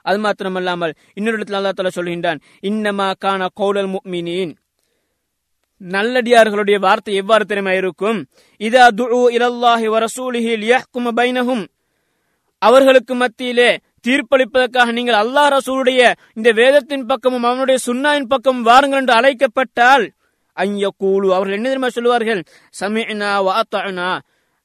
[0.06, 4.52] அது மாத்திரமல்லாமல் இன்னொரு இடத்துல அல்லா தலா சொல்கின்றான் இன்னமா கான கௌலல் முக்மினின்.
[5.80, 8.18] நல்லடியார்களுடைய வார்த்தை எவ்வாறு தெரியுமா இருக்கும்?
[8.60, 11.64] இதா துழு இலல்லாஹி வரசூலிஹில் யஹ்கும பைனஹும்.
[12.62, 13.70] அவர்களுக்கு மத்தியிலே
[14.06, 16.00] தீர்ப்பளிப்பதற்காக நீங்கள் அல்லாஹ் ரசூலுடைய
[16.36, 20.04] இந்த வேதத்தின் பக்கமும் அவனுடைய சுன்னாவின் பக்கம் வாருங்கள் என்று அழைக்கப்பட்டால்
[20.56, 22.40] ஐய கூலு அவர்கள் என்ன தெரியுமா சொல்லுவார்கள்?
[22.80, 24.10] சமீனா வாத்தனா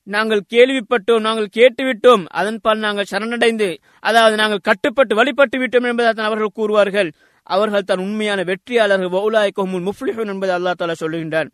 [0.07, 2.23] நாங்கள் கேள்விப்பட்டோம் நாங்கள் கேட்டுவிட்டோம்.
[2.39, 3.69] அதன் பால் நாங்கள் சரணடைந்து
[4.09, 7.09] அதாவது நாங்கள் கட்டுப்பட்டு வழிபட்டு விட்டோம் என்பதை அவர்கள் கூறுவார்கள்.
[7.47, 9.13] அவர்கள் தான் உண்மையான வெற்றியாளர்கள்.
[9.17, 11.49] வவுலாய்க்கும் முஃப்லிஹுன் என்பதை அல்லா தாலா சொல்லுகின்றார்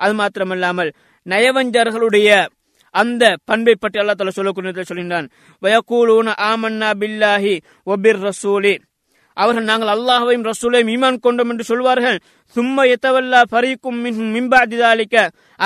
[0.00, 0.90] அது மாத்திரமல்லாமல்
[1.26, 2.28] நயவஞ்சர்களுடைய
[2.94, 5.28] அந்த பண்பை பற்றி அல்லா தாலா சொல்லக்கூடிய சொல்கின்றான்.
[5.62, 7.54] வயக்கூலூன ஆமன்னா பில்லாஹி
[7.92, 8.74] ஒபிர் ரசூலி
[9.36, 12.18] அவர்கள் நாங்கள் அல்லாஹையும் ரசூலையும் ஈமான் கொண்டோம் என்று சொல்வார்கள்.
[12.56, 14.00] சும்மா எத்தவல்லா பரிக்கும்
[14.34, 15.16] மிம்பாதிதாலிக்க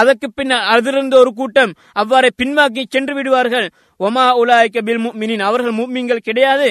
[0.00, 3.66] அதற்கு பின்னர் அதிலிருந்த ஒரு கூட்டம் அவ்வாறே பின்வாக்கி சென்று விடுவார்கள்.
[4.00, 5.44] ஒமா உலாய்க்க பில் முக்மினின்.
[5.48, 6.68] அவர்கள் மும்மிங்கள் கிடையாது.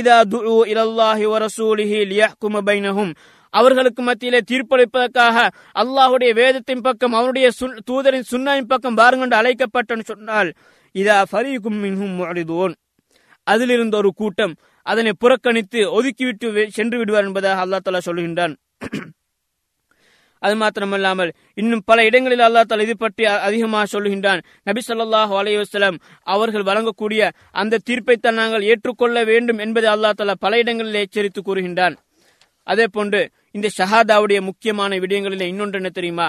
[0.00, 3.12] இதா துரு இலல்லாஹி வ ரசூலிஹி லியஹ்கும பைனஹும்.
[3.54, 5.36] அவர்களுக்கு மத்தியிலே தீர்ப்பளிப்பதற்காக
[5.82, 7.46] அல்லாஹுடைய வேதத்தின் பக்கம் அவனுடைய
[7.88, 10.50] தூதரின் சுன்னாவின் பக்கம் பாருங்கொண்டு அழைக்கப்பட்டன்னு சொன்னால்
[10.94, 12.74] இதா ஃபரீகும் மின்ஹும் முஅரிதூன்
[13.46, 14.54] அதிலிருந்த ஒரு கூட்டம்
[14.86, 18.54] அதனை புறக்கணித்து ஒதுக்கிவிட்டு சென்று விடுவார் என்பதாக அல்லா தலா சொல்லுகின்றான்.
[20.42, 24.40] அது மாத்திரமல்லாமல் இன்னும் பல இடங்களில் அல்லா தலா இது பற்றி அதிகமாக சொல்லுகின்றான்.
[24.62, 27.22] நபி சொல்லாஹு அலையுஸ்லாம் அவர்கள் வழங்கக்கூடிய
[27.62, 31.96] அந்த தீர்ப்பைத்தான் நாங்கள் ஏற்றுக்கொள்ள வேண்டும் என்பதை அல்லா தலா பல இடங்களில் எச்சரித்து கூறுகின்றான்.
[32.66, 33.20] அதே போன்று
[33.50, 36.28] இந்த ஷஹாதாவுடைய முக்கியமான விடயங்களில் இன்னொன்று என்ன தெரியுமா?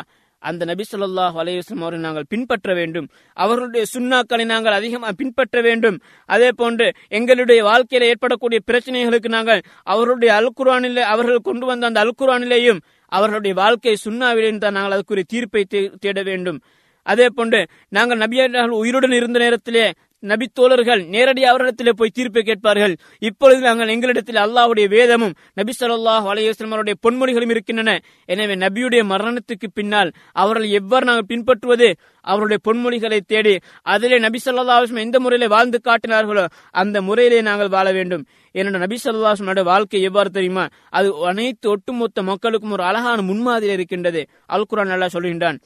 [0.49, 3.07] அந்த நபி சொல்லாஹ் அலையுஸ்லாம் அவரை நாங்கள் பின்பற்ற வேண்டும்.
[3.37, 5.97] அவர்களுடைய சுண்ணாக்களை நாங்கள் அதிகமாக பின்பற்ற வேண்டும்.
[6.35, 6.87] அதே போன்று
[7.19, 9.61] எங்களுடைய வாழ்க்கையில ஏற்படக்கூடிய பிரச்சனைகளுக்கு நாங்கள்
[9.93, 12.81] அவர்களுடைய அல்குரானிலே அவர்கள் கொண்டு வந்த அந்த அல்குரானிலேயும்
[13.17, 15.63] அவர்களுடைய வாழ்க்கை சுண்ணாவிலேயும் தான் நாங்கள் அதுக்குரிய தீர்ப்பை
[16.03, 16.59] தேட வேண்டும்.
[17.05, 17.59] அதே போன்று
[17.97, 19.85] நாங்கள் நபியர்கள் உயிருடன் இருந்த நேரத்திலே
[20.23, 22.93] நபி தோழர்கள் நேரடியாக அவரிடத்தில் போய் தீர்ப்பை கேட்பார்கள்.
[23.29, 27.91] இப்பொழுது நாங்கள் எங்களிடத்தில் அல்லாஹுடைய வேதமும் நபி சொல்லாஹ் அலைஹி அவருடைய பொன்மொழிகளும் இருக்கின்றன.
[28.33, 30.11] எனவே நபியுடைய மரணத்துக்கு பின்னால்
[30.43, 31.89] அவர்கள் எவ்வாறு நாங்கள் பின்பற்றுவது?
[32.31, 33.53] அவருடைய பொன்மொழிகளை தேடி
[33.93, 36.45] அதிலே நபி ஸல்லல்லாஹு எந்த முறையிலே வாழ்ந்து காட்டினார்களோ
[36.81, 38.23] அந்த முறையிலே நாங்கள் வாழ வேண்டும்.
[38.55, 40.65] ஏனென்றால் நபி ஸல்லல்லாஹு வாழ்க்கை எவ்வாறு தெரியுமா?
[40.97, 44.23] அது அனைத்து ஒட்டுமொத்த மக்களுக்கும் ஒரு அழகான முன்மாதிரி இருக்கின்றது.
[44.55, 45.59] அல் குரான் அல்லாஹ் சொல்கின்றான்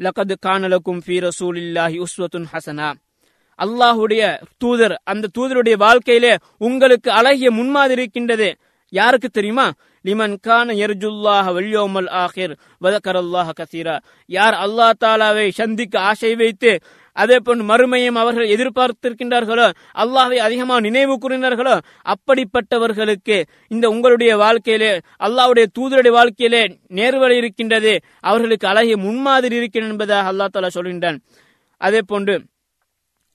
[0.00, 2.88] லகது கானலக்கும் ஃபீ ரசூலில்லாஹி உஸ்வத்துன் ஹசனா.
[3.58, 4.22] அல்லாஹுடைய
[4.62, 6.32] தூதர் அந்த தூதருடைய வாழ்க்கையிலே
[6.68, 8.48] உங்களுக்கு அழகிய முன்மாதிரி இருக்கின்றது.
[8.92, 9.66] யாருக்கு தெரியுமா?
[10.04, 12.52] லிமன் கான எர்ஜுல்லாஹ வல்யோமல் ஆஹிர்
[12.84, 13.96] வதக்கரல்லாஹ கசீரா.
[14.36, 16.72] யார் அல்லாஹ் தாலாவை சந்திக்க ஆசை வைத்து
[17.16, 19.64] அதே போன்று மறுமையும் அவர்கள் எதிர்பார்த்திருக்கின்றார்களோ
[20.02, 21.74] அல்லாஹை அதிகமாக நினைவு கூறினார்களோ
[22.12, 23.36] அப்படிப்பட்டவர்களுக்கு
[23.74, 24.92] இந்த உங்களுடைய வாழ்க்கையிலே
[25.26, 26.62] அல்லாவுடைய தூதருடைய வாழ்க்கையிலே
[26.98, 27.94] நேர்வழி இருக்கின்றது.
[28.30, 31.18] அவர்களுக்கு அழகிய முன்மாதிரி இருக்கின்றது என்பதாக அல்லாஹ் தாலா சொல்கின்றான்.
[31.80, 32.36] அதே போன்று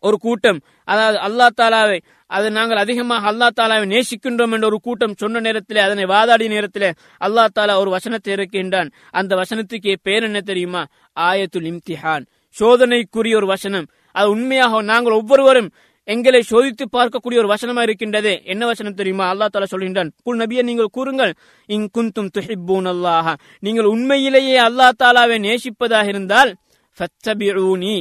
[0.07, 0.59] ஒரு கூட்டம்.
[0.83, 6.03] அதாவது அல்லா தாலாவை அதை நாங்கள் அதிகமாக அல்லா தாலாவை நேசிக்கின்றோம் என்ற ஒரு கூட்டம் சொன்ன நேரத்திலே அதனை
[6.03, 6.89] வாதாடிய நேரத்திலே
[7.25, 10.85] அல்லா தாலா ஒரு வசனத்தை இருக்கின்றான் அந்த வசனத்துக்கு பேர் என்ன தெரியுமா?
[11.19, 12.25] ஆயத்துல் இம்திஹான்.
[12.59, 13.87] சோதனைக்குரிய ஒரு வசனம்.
[14.11, 15.71] அது உண்மையாக நாங்கள் ஒவ்வொருவரும்
[16.03, 18.41] எங்களை சோதித்து பார்க்கக்கூடிய ஒரு வசனமா இருக்கின்றது.
[18.43, 19.25] என்ன வசனம் தெரியுமா?
[19.33, 20.09] அல்லா தாலா சொல்கின்றான்.
[20.23, 21.33] குல் நபியை நீங்கள் கூறுங்கள்
[21.65, 23.33] இங் குந்தும் துஹிப்பூன் அல்லாஹா.
[23.59, 26.51] நீங்கள் உண்மையிலேயே அல்லா தாலாவை நேசிப்பதாக இருந்தால்
[26.97, 27.95] ஃபத்தபிஊனி.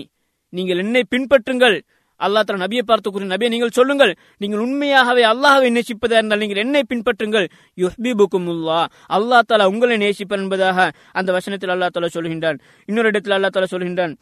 [0.58, 1.76] நீங்கள் என்னை பின்பற்றுங்கள்.
[2.24, 4.12] அல்லா தலா நபியை பார்த்து கூறிய நபியை நீங்கள் சொல்லுங்கள்.
[4.42, 7.46] நீங்கள் உண்மையாகவே அல்லாஹாவை நேசிப்பதா இருந்தால் நீங்கள் என்னை பின்பற்றுங்கள்.
[7.82, 8.80] யுஹ்பிபுக்குமுல்லா
[9.16, 10.88] அல்லாஹ் தாலா உங்களை நேசிப்பர் என்பதாக
[11.20, 12.58] அந்த வசனத்தில் அல்லாஹ் தாலா சொல்கின்றான்.
[12.88, 14.14] இன்னொரு இடத்தில் அல்லாஹ் தாலா சொல்கின்றான்.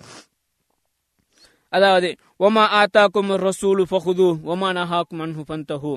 [1.77, 2.09] அதாவது
[2.47, 5.93] ஒமா ஆத்தாக்கும் ரசூலு ஃபஹுது ஒமா நஹாக்கும் அன்ஹு ஃபந்தஹு.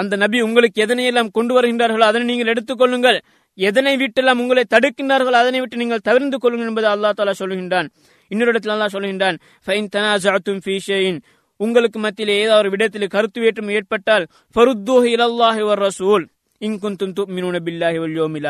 [0.00, 3.18] அந்த நபி உங்களுக்கு எதனையெல்லாம் கொண்டு வருகின்றார்களோ அதனை நீங்கள் எடுத்துக்கொள்ளுங்கள்
[3.58, 7.88] எதனை விட்டெல்லாம் உங்களை தடுக்கின்றார்களோ அதனை விட்டு நீங்கள் தவிர்த்து கொள்ளுங்கள் என்பதை அல்லாஹ் தாலா சொல்கின்றான்.
[8.28, 11.20] இன்னொரு இடத்துல அல்லாஹ் சொல்கின்றான் ஃபைன் தனாசஅத்தும் ஃபீ ஷைஇன்
[11.60, 16.24] உங்களுக்கு மத்தியில் ஏதாவது ஒரு விடத்தில் கருத்து வேற்றுமை ஏற்பட்டால் ஃபருத்தூஹு இலல்லாஹி வர் ரசூல்.
[16.60, 18.48] இன் குந்தும் துமினூன பில்லாஹி வல் யௌமில்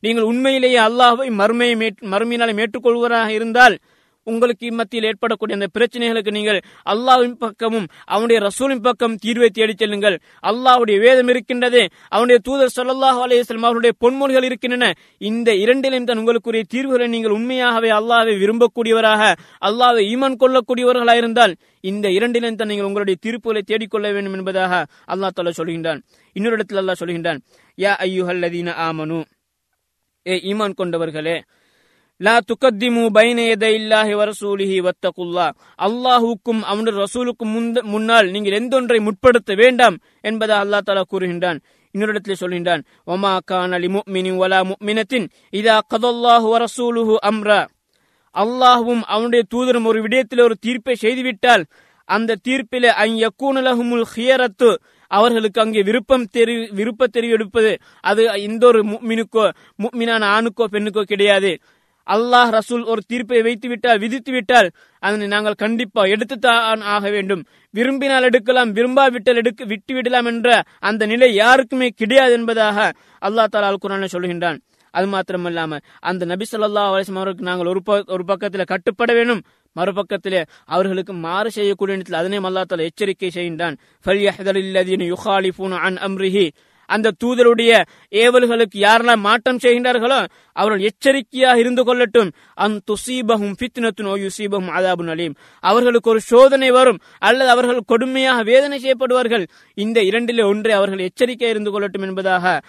[0.00, 3.78] நீங்கள் உண்மையிலேயே அல்லாஹ்வை மறுமையை மறுமையினாலும் ஏற்றுக்கொள்வராக இருந்தால்
[4.30, 6.60] உங்களுக்கு மத்தியில் ஏற்படக்கூடிய அந்த பிரச்சனைகளுக்கு நீங்கள்
[6.92, 10.16] அல்லாஹ்வின் பக்கமும் அவனுடைய ரசூலின் பக்கம் தீர்வை தேடிச் செல்லுங்கள்.
[10.50, 11.82] அல்லாவுடைய வேதம் இருக்கின்றது
[12.14, 14.84] அவனுடைய தூதர் ஸல்லல்லாஹு அலையம் அவருடைய பொன்மொழிகள் இருக்கின்றன.
[15.30, 19.22] இந்த இரண்டிலும் தான் உங்களுக்குரிய தீர்வுகளை நீங்கள் உண்மையாகவே அல்லாவை விரும்பக்கூடியவராக
[19.68, 21.54] அல்லாவை ஈமான் கொள்ளக்கூடியவர்களாக இருந்தால்
[21.90, 24.74] இந்த இரண்டிலும் தான் நீங்கள் உங்களுடைய தீர்ப்புகளை தேடிக்கொள்ள வேண்டும் என்பதாக
[25.14, 26.00] அல்லாஹ் தாலா சொல்கின்றான்.
[26.36, 27.40] இன்னொரு இடத்தில் அல்லாஹ் சொல்கின்றான்
[27.78, 29.18] யா ஐயுஹல்லதீன ஆமனு.
[30.26, 31.36] ஏ ஈமான் கொண்டவர்களே
[32.20, 33.38] லா துக்கத்திமு பைன
[33.74, 35.46] இல்லாஹி வரசூலிஹி வத்தகுல்லா
[35.78, 41.58] அல்லாஹுக்கும் அவனுடைய ரசூலுக்கும் முந்த- முன்னால் நீங்கள் எந்தொன்றை முற்படுத்த வேண்டாம் என்பதை அல்லாஹ் தாலா கூறுகின்றான்.
[41.94, 42.82] இன்னொரு இடத்தில் சொல்கின்றான்.
[43.06, 47.60] ஒமா கான லி முஃமினின் வலா முஃமினத்தின் இதா கதல்லாஹு வரசூலுஹு அம்ரா
[48.34, 51.64] அல்லாஹும் அவனுடைய தூதரும் ஒரு விடயத்தில் ஒரு தீர்ப்பை செய்துவிட்டால்
[52.08, 54.70] அந்த தீர்ப்பிலே அன் யக்கூனலஹுமுல் ஹியரத்து
[55.10, 57.70] அவர்களுக்கு அங்கே விருப்பம் தெரி விருப்ப தெரிவு எடுப்பது
[58.04, 59.44] அது எந்த ஒரு முக்மினுக்கோ
[59.78, 61.50] முக்மினான ஆணுக்கோ பெண்ணுக்கோ கிடையாது
[62.06, 67.42] அல்லாஹ் ரசூல் ஒரு தீர்ப்பை வைத்து விட்டால் விதித்து விட்டால் அதனை நாங்கள் கண்டிப்பா எடுத்துத்தான் ஆக வேண்டும்.
[67.70, 72.92] விரும்பினால் எடுக்கலாம் விரும்பாவிட்டால் எடுக்க விட்டு விடலாம் என்ற அந்த நிலை யாருக்குமே கிடையாது என்பதாக
[73.22, 74.58] அல்லாஹ் தாலா அல் குரான் சொல்கின்றான்.
[74.90, 79.42] அது மாத்திரமல்லாம அந்த நபி சொல்லா அலைஹி அவருக்கு நாங்கள் ஒரு ஒரு பக்கத்தில் கட்டுப்பட வேண்டும்.
[79.76, 83.76] மறுபக்கத்திலே அவர்களுக்கு மாறு செய்யக்கூடிய இடத்தில் அதனையும் அல்லாஹ் தாலா எச்சரிக்கை செய்கின்றான்.
[86.86, 92.30] அந்த தூதருடைய ஏவல்களுக்கு யாரெல்லாம் மாற்றம் செய்கின்றார்களோ அவர்கள் எச்சரிக்கையாக இருந்து கொள்ளட்டும்.
[92.54, 97.00] அந் துசீபகும் பித்னத்து ஓ யுசீபஹும் அவர்களுக்கு ஒரு சோதனை வரும்.
[97.18, 99.46] அல்லது அவர்கள் கொடுமையாக வேதனை செய்யப்படுவார்கள்.
[99.74, 102.62] இந்த இரண்டிலே ஒன்றை அவர்கள் எச்சரிக்கை இருந்து கொள்ளட்டும் என்பதாக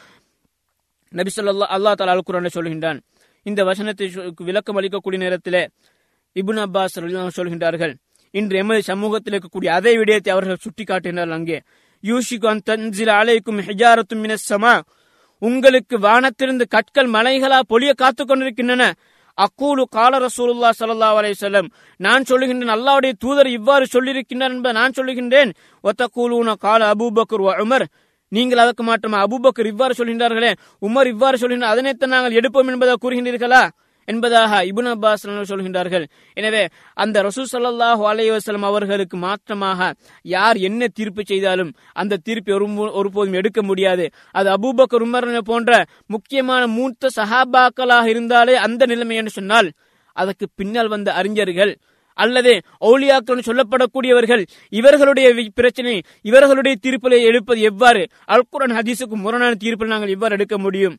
[1.10, 3.00] நபி சொல்லா அல்லா தலா அல் சொல்கின்றான்.
[3.44, 5.68] இந்த வசனத்தை விளக்கம் அளிக்கக்கூடிய நேரத்திலே
[6.34, 7.94] இபுன் அப்பாஸ் சொல்கின்றார்கள்.
[8.32, 11.62] இன்று எமது சமூகத்தில் இருக்கக்கூடிய அதே விடயத்தை அவர்கள் சுட்டிக்காட்டினார்கள் அங்கே.
[12.10, 12.78] யூஷிகு அந்த
[13.20, 14.74] அலைக்கும் ஹிஜாரத்தும் மினசமா
[15.42, 18.84] உங்களுக்கு வானத்திலிருந்து கற்கள் மலைகளா பொழிய காத்துக் கொண்டிருக்கின்றன.
[19.38, 21.68] அக்கூலு கால ரசூலுல்லா சல்லா அலைஹி
[22.00, 25.52] நான் சொல்லுகின்றேன் அல்லாவுடைய தூதர் இவ்வாறு சொல்லியிருக்கின்றார் என்பதை நான் சொல்லுகின்றேன்.
[25.84, 27.86] ஒத்தக்கூலூன கால அபூபக்கர் உமர்.
[28.32, 30.52] நீங்கள் அதற்கு மாற்றமா அபூபக்கர் இவ்வாறு சொல்கின்றார்களே
[30.82, 33.64] உமர் இவ்வாறு சொல்கின்ற அதனைத்தான் நாங்கள் எடுப்போம் என்பதாக கூறுகின்றீர்களா?
[34.12, 36.06] என்பதாக இபுன் அப்பாஸ் சொல்கின்றார்கள்.
[36.38, 36.64] எனவே
[37.04, 38.32] அந்த ரசூல் ஸல்லல்லாஹு அலைஹி
[38.72, 39.90] அவர்களுக்கு மாற்றமாக
[40.36, 42.68] யார் என்ன தீர்ப்பு செய்தாலும் அந்த தீர்ப்பை ஒரு
[43.00, 44.06] ஒருபோதும் எடுக்க முடியாது.
[44.40, 45.72] அது அபூபக்கர் உமர் போன்ற
[46.16, 49.70] முக்கியமான மூத்த சஹாபாக்களாக இருந்தாலே அந்த நிலைமை என்று சொன்னால்
[50.22, 51.74] அதற்கு பின்னால் வந்த அறிஞர்கள்
[52.24, 52.52] அல்லது
[52.90, 54.44] ஓலியாக்கள் சொல்லப்படக்கூடியவர்கள்
[54.80, 55.28] இவர்களுடைய
[55.60, 55.96] பிரச்சனை
[56.30, 58.04] இவர்களுடைய தீர்ப்பிலே எடுப்பது எவ்வாறு?
[58.36, 60.96] அல்குரான் ஹதீஸுக்கு முரணான தீர்ப்பில் நாங்கள் எவ்வாறு எடுக்க முடியும்?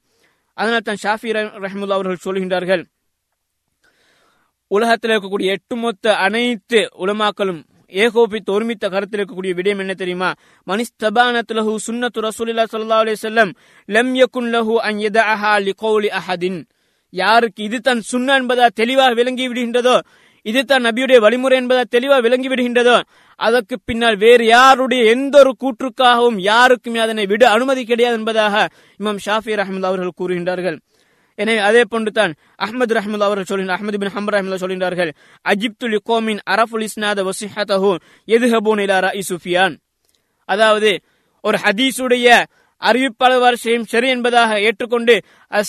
[0.57, 1.31] அதனால் தான் ஷாஃபி
[1.65, 2.83] ரஹமுல்லா அவர்கள் சொல்கின்றார்கள்.
[4.71, 7.61] உலகத்தில் இருக்கக்கூடிய எட்டு மொத்த அனைத்து உலமாக்களும்
[7.93, 10.31] ஏகோபித்து ஒருமித்த கருத்தில் இருக்கக்கூடிய விடயம் என்ன தெரியுமா?
[10.67, 13.53] மனிஸ்தபானத் லஹு சுன்னத்து ரசூலில்லா சல்லா அலி செல்லம்
[13.89, 16.59] லம் யக்குன் லஹு அன் யதஅஹா லிகௌலி அஹதின்.
[17.13, 19.97] யாருக்கு இது தன் சுன்னா என்பதா தெளிவாக விளங்கி விடுகின்றதோ
[20.47, 22.97] இது தான் நபியுடைய வழிமுறை என்பதா தெளிவாக விளங்கி விடுகின்றதோ
[23.41, 28.55] அதற்கு பின்னால் வேறு யாருடைய எந்த ஒரு கூற்றுக்காகவும் யாருக்குமே அதனை விட அனுமதி கிடையாது என்பதாக
[29.01, 30.77] இமாம் ஷாஃபி ரஹமது அவர்கள் கூறுகின்றார்கள்.
[31.39, 32.33] எனவே அதே போன்று தான்
[32.65, 35.11] அஹமது ரஹமுல்லா அவர்கள் சொல்கின்ற அஹமது பின் ஹம்பர் ரஹமுல்லா சொல்கின்றார்கள்
[35.45, 37.93] அஜிப்துல் கோமின் அரஃபுல் இஸ்னாத வசிஹதஹு
[38.29, 39.75] எதுஹபூன் இலா ரஇ சுஃபியான்.
[40.49, 40.91] அதாவது
[41.45, 42.29] ஒரு ஹதீஸுடைய
[42.83, 45.15] அறிவிப்பாளர் வரிசையும் சரி என்பதாக ஏற்றுக்கொண்டு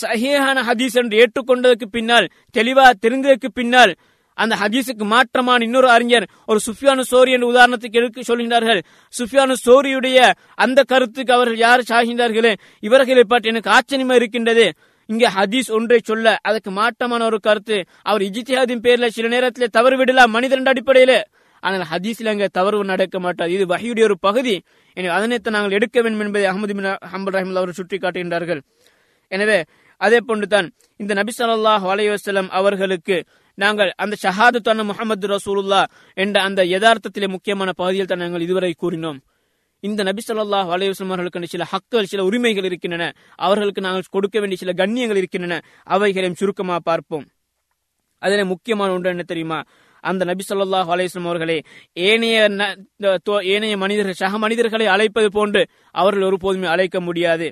[0.02, 3.94] சஹியான ஹதீஸ் என்று ஏற்றுக்கொண்டதற்கு பின்னால் தெளிவாக தெரிந்ததற்கு பின்னால்
[4.38, 8.82] அந்த ஹதீஸுக்கு மாற்றமான இன்னொரு அறிஞர் ஒரு சுஃபியானு சோரி என்ற உதாரணத்துக்கு எடுக்க சொல்கின்றார்கள்.
[9.14, 10.18] சுஃபியானு சோரியுடைய
[10.66, 12.54] அந்த கருத்துக்கு அவர்கள் யார் சாகின்றார்களே?
[12.88, 14.66] இவர்களை பற்றி எனக்கு ஆச்சரியமா இருக்கின்றது.
[15.10, 17.78] இங்க ஹதீஸ் ஒன்றை சொல்ல அதுக்கு மாற்றமான ஒரு கருத்து.
[18.10, 21.14] அவர் இஜித்தியாதின் பேர்ல சில நேரத்தில் தவறு விடலாம் மனிதன் அடிப்படையில.
[21.64, 23.52] ஆனால் ஹதீஸ்ல அங்க தவறு நடக்க மாட்டாது.
[23.58, 24.56] இது வகையுடைய ஒரு பகுதி.
[24.98, 28.62] எனவே அதனைத்தான் நாங்கள் எடுக்க வேண்டும் என்பதை அகமது பின் ஹம்பல் ரஹிமுல்லா அவர் சுட்டி காட்டுகின்றார்கள்
[29.32, 29.58] எனவே
[30.02, 30.68] அதே போன்றுதான்
[31.02, 32.10] இந்த நபி ஸல்லல்லாஹு அலைஹி
[32.60, 33.16] அவர்களுக்கு
[33.58, 35.80] நாங்கள் அந்த ஷஹாது ஷஹாதத்தான முகமது ரசூலுல்லா
[36.24, 39.20] என்ற அந்த யதார்த்தத்திலே முக்கியமான பகுதியில் தான் நாங்கள் இதுவரை கூறினோம்.
[39.84, 43.04] இந்த நபி சொல்லா அலைஹி அவர்களுக்கு சில ஹக்குகள் சில உரிமைகள் இருக்கின்றன.
[43.48, 45.58] அவர்களுக்கு நாங்கள் கொடுக்க வேண்டிய சில கண்ணியங்கள் இருக்கின்றன.
[45.96, 47.26] அவைகளையும் சுருக்கமாக பார்ப்போம்.
[48.22, 49.60] அதில் முக்கியமான ஒன்று என்ன தெரியுமா?
[50.04, 51.58] அந்த நபி ஸல்லல்லாஹு அலைஹி அவர்களே
[52.08, 52.38] ஏனைய
[53.54, 55.62] ஏனைய மனிதர்கள் சக மனிதர்களை அழைப்பது போன்று
[56.02, 57.48] அவர்கள் ஒருபோதுமே அழைக்க முடியாது.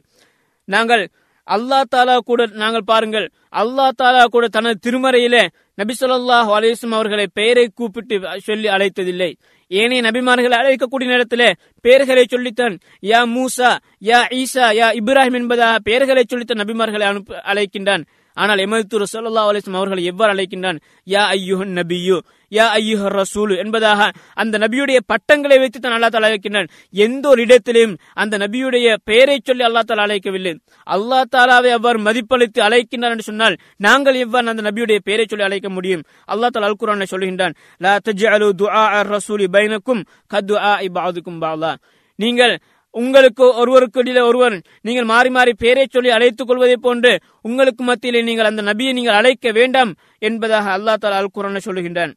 [0.67, 1.03] நாங்கள்
[1.47, 3.25] அல்லாஹ் தாலா கூட நாங்கள் பாருங்கள்
[3.61, 5.43] அல்லாஹ் தாலா கூட தனது திருமறையிலே
[5.81, 8.15] நபி ஸல்லல்லாஹு அலைஹி அவர்களை பெயரை கூப்பிட்டு
[8.47, 9.31] சொல்லி அழைத்ததில்லை.
[9.71, 13.71] ஏனைய நபிமார்கள் அழைக்கக்கூடிய நேரத்தில் பெயர்களை சொல்லித்தான் யா மூசா
[14.03, 18.05] யா ஈசா யா இப்ராஹிம் என்பதாக பெயர்களை சொல்லித்தான் நபிமார்களை அனுப்ப அழைக்கின்றான்.
[18.37, 20.79] ஆனால் எமது ஸல்லல்லாஹு அலிஸ்லாம் அவர்கள் அவர்களை எவ்வாறு அழைக்கின்றான்?
[21.13, 22.17] யா ஐயுஹன் நபியு
[22.51, 24.01] யா ஐயுஹர் ரசூலு என்பதாக
[24.41, 26.69] அந்த நபியுடைய பட்டங்களை வைத்து தான் அல்லா தாலா அழைக்கின்றான்.
[27.05, 30.53] எந்த ஒரு இடத்திலும் அந்த நபியுடைய பெயரை சொல்லி அல்லாஹ் தாலா அழைக்கவில்லை.
[30.87, 33.57] அல்லாஹ் தாலாவை அவ்வாறு மதிப்பளித்து அழைக்கின்றான் என்று சொன்னால்
[33.87, 36.05] நாங்கள் எவ்வாறு அந்த நபியுடைய பெயரை சொல்லி அழைக்க முடியும்?
[36.33, 41.73] அல்லா தாலா அல் குர்ஆனில் சொல்கின்றான் லா தஜ்அலு துஆ ரசூலி பைனக்கும் கதுஆ இபாதுக்கும் பாலா.
[42.19, 42.53] நீங்கள்
[42.99, 44.55] உங்களுக்கு ஒருவருக்கு இடையில ஒருவர்
[44.87, 47.11] நீங்கள் மாறி மாறி பேரை சொல்லி அழைத்துக் கொள்வதை போன்று
[47.47, 49.91] உங்களுக்கு மத்தியிலே நீங்கள் அந்த நபியை நீங்கள் அழைக்க வேண்டாம்
[50.27, 52.13] என்பதாக அல்லாஹ் தாலா அல் குரான சொல்லுகின்றான்.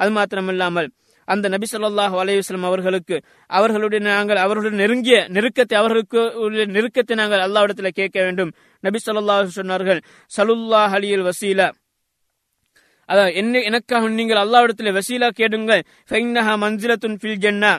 [0.00, 0.88] அது மாத்திரமில்லாமல்
[1.28, 3.16] அந்த நபி ஸல்லல்லாஹு அலைஹி அவர்களுக்கு
[3.58, 8.50] அவர்களுடைய நாங்கள் அவர்களுடைய நெருங்கிய நெருக்கத்தை அவர்களுக்கு உள்ள நெருக்கத்தை நாங்கள் அல்லாவிடத்தில் கேட்க வேண்டும்.
[8.86, 10.00] நபி சொல்லாஹ் சொன்னார்கள்
[10.36, 11.68] சலுல்லாஹ் அலியல் வசீலா.
[13.08, 17.72] அதாவது என்ன எனக்காக நீங்கள் அல்லாவிடத்தில் வசீலா கேடுங்கள் ஃபைன்னஹா மன்சிலத்துன் ஃபில் ஜென்னா.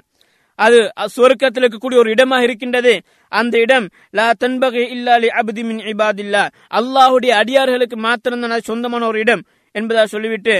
[0.55, 0.77] அது
[1.15, 2.93] சுவர்க்கத்தில் இருக்கக்கூடிய ஒரு இடமாக இருக்கின்றது.
[3.31, 6.43] அந்த இடம் லா தன்பகை இல்லாலி அபதி மின் இபாதில்லா.
[6.79, 10.55] அல்லாஹுடைய அடியார்களுக்கு மாத்திரம்தான் அது சொந்தமான ஒரு இடம் என்பதாக சொல்லிவிட்டு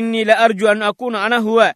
[0.00, 1.70] இன்னில அர்ஜு அன் அக்கூன் அனஹுவ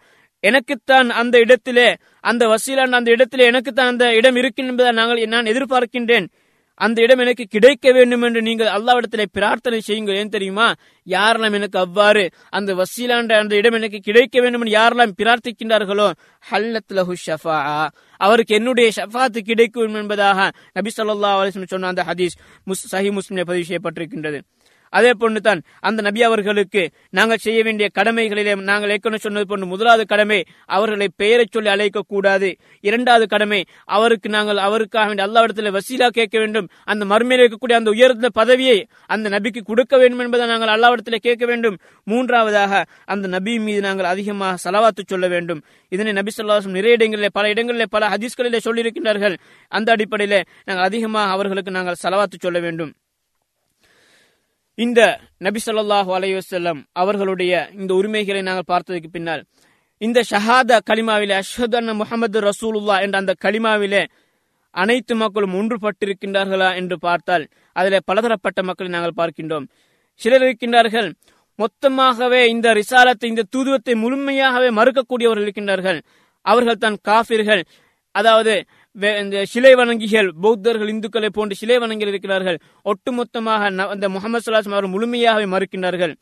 [0.44, 1.88] எனக்குத்தான் அந்த இடத்திலே
[2.20, 6.26] அந்த வசீலான அந்த இடத்திலே எனக்குத்தான் அந்த இடம் இருக்கின் என்பதை நாங்கள் நான் எதிர்பார்க்கின்றேன்.
[6.74, 10.14] அந்த இடம் எனக்கு கிடைக்க வேண்டும் என்று நீங்கள் அல்லாவிடத்திலே பிரார்த்தனை செய்யுங்கள்.
[10.14, 10.74] ஏன் தெரியுமா?
[11.06, 16.12] யாரெல்லாம் எனக்கு அவ்வாறு அந்த வசீலான்ற அந்த இடம் எனக்கு கிடைக்க வேண்டும் என்று யாரெல்லாம் பிரார்த்திக்கின்றார்களோ?
[16.50, 17.88] ஹல்லத் லஹு ஷஃபா.
[18.16, 23.66] அவருக்கு என்னுடைய ஷஃபாத்து கிடைக்கும் என்பதாக நபி சொல்லா அலிஸ்லம் சொன்ன அந்த ஹதீஸ் முஸ் சஹி முஸ்லிமில் பதிவு
[23.68, 24.40] செய்யப்பட்டிருக்கின்றது.
[24.92, 30.44] அதே போன்றுதான் அந்த நபி அவர்களுக்கு நாங்கள் செய்ய வேண்டிய கடமைகளிலே நாங்கள் ஏற்கனவே சொன்னது போன்று முதலாவது கடமை
[30.66, 32.48] அவர்களை பெயரைச் சொல்லி அழைக்க கூடாது
[32.80, 36.68] இரண்டாவது கடமை அவருக்கு நாங்கள் அவருக்காக வேண்டிய அல்லாவிடத்தில் வசீலா கேட்க வேண்டும்.
[36.84, 41.78] அந்த மறுமையில் இருக்கக்கூடிய அந்த உயர்ந்த பதவியை அந்த நபிக்கு கொடுக்க வேண்டும் என்பதை நாங்கள் அல்லாவிடத்தில் கேட்க வேண்டும்.
[42.04, 45.62] மூன்றாவதாக அந்த நபி மீது நாங்கள் அதிகமாக செலவாத்து சொல்ல வேண்டும்.
[45.88, 49.36] இதனை நபி சொல்லாசம் நிறைய இடங்களிலே பல இடங்களிலே பல ஹதீஸ்களிலே சொல்லியிருக்கின்றார்கள்.
[49.68, 52.92] அந்த அடிப்படையிலே நாங்கள் அதிகமாக அவர்களுக்கு நாங்கள் செலவாத்து சொல்ல வேண்டும்.
[54.78, 55.00] இந்த
[55.38, 56.36] நபி சொல்லாஹு அலைஹி
[56.92, 59.42] அவர்களுடைய இந்த உரிமைகளை நாங்கள் பார்த்ததுக்கு பின்னால்
[60.00, 64.02] இந்த ஷஹாதா கலிமாவிலே அஷ்ஹது அண்ண முகமது ரசூலுல்லா என்ற அந்த கலிமாவிலே
[64.74, 67.44] அனைத்து மக்களும் ஒன்றுபட்டிருக்கின்றார்களா என்று பார்த்தால்
[67.76, 69.66] அதில் பலதரப்பட்ட மக்களை நாங்கள் பார்க்கின்றோம்.
[70.20, 71.08] சிலர் இருக்கின்றார்கள்
[71.58, 75.98] மொத்தமாகவே இந்த ரிசாலத்தை இந்த தூதுவத்தை முழுமையாகவே மறுக்கக்கூடியவர்கள் இருக்கின்றார்கள்.
[76.46, 77.62] அவர்கள் தான் காபிர்கள்
[78.14, 78.54] அதாவது
[78.94, 82.58] இந்த சிலை வணங்கிகள் பௌத்தர்கள் இந்துக்களை போன்று சிலை வணங்கிகள் இருக்கிறார்கள்.
[82.84, 86.14] ஒட்டுமொத்தமாக அந்த முகமது சலாஸ் அவர்கள் முழுமையாகவே மறுக்கின்றார்கள்.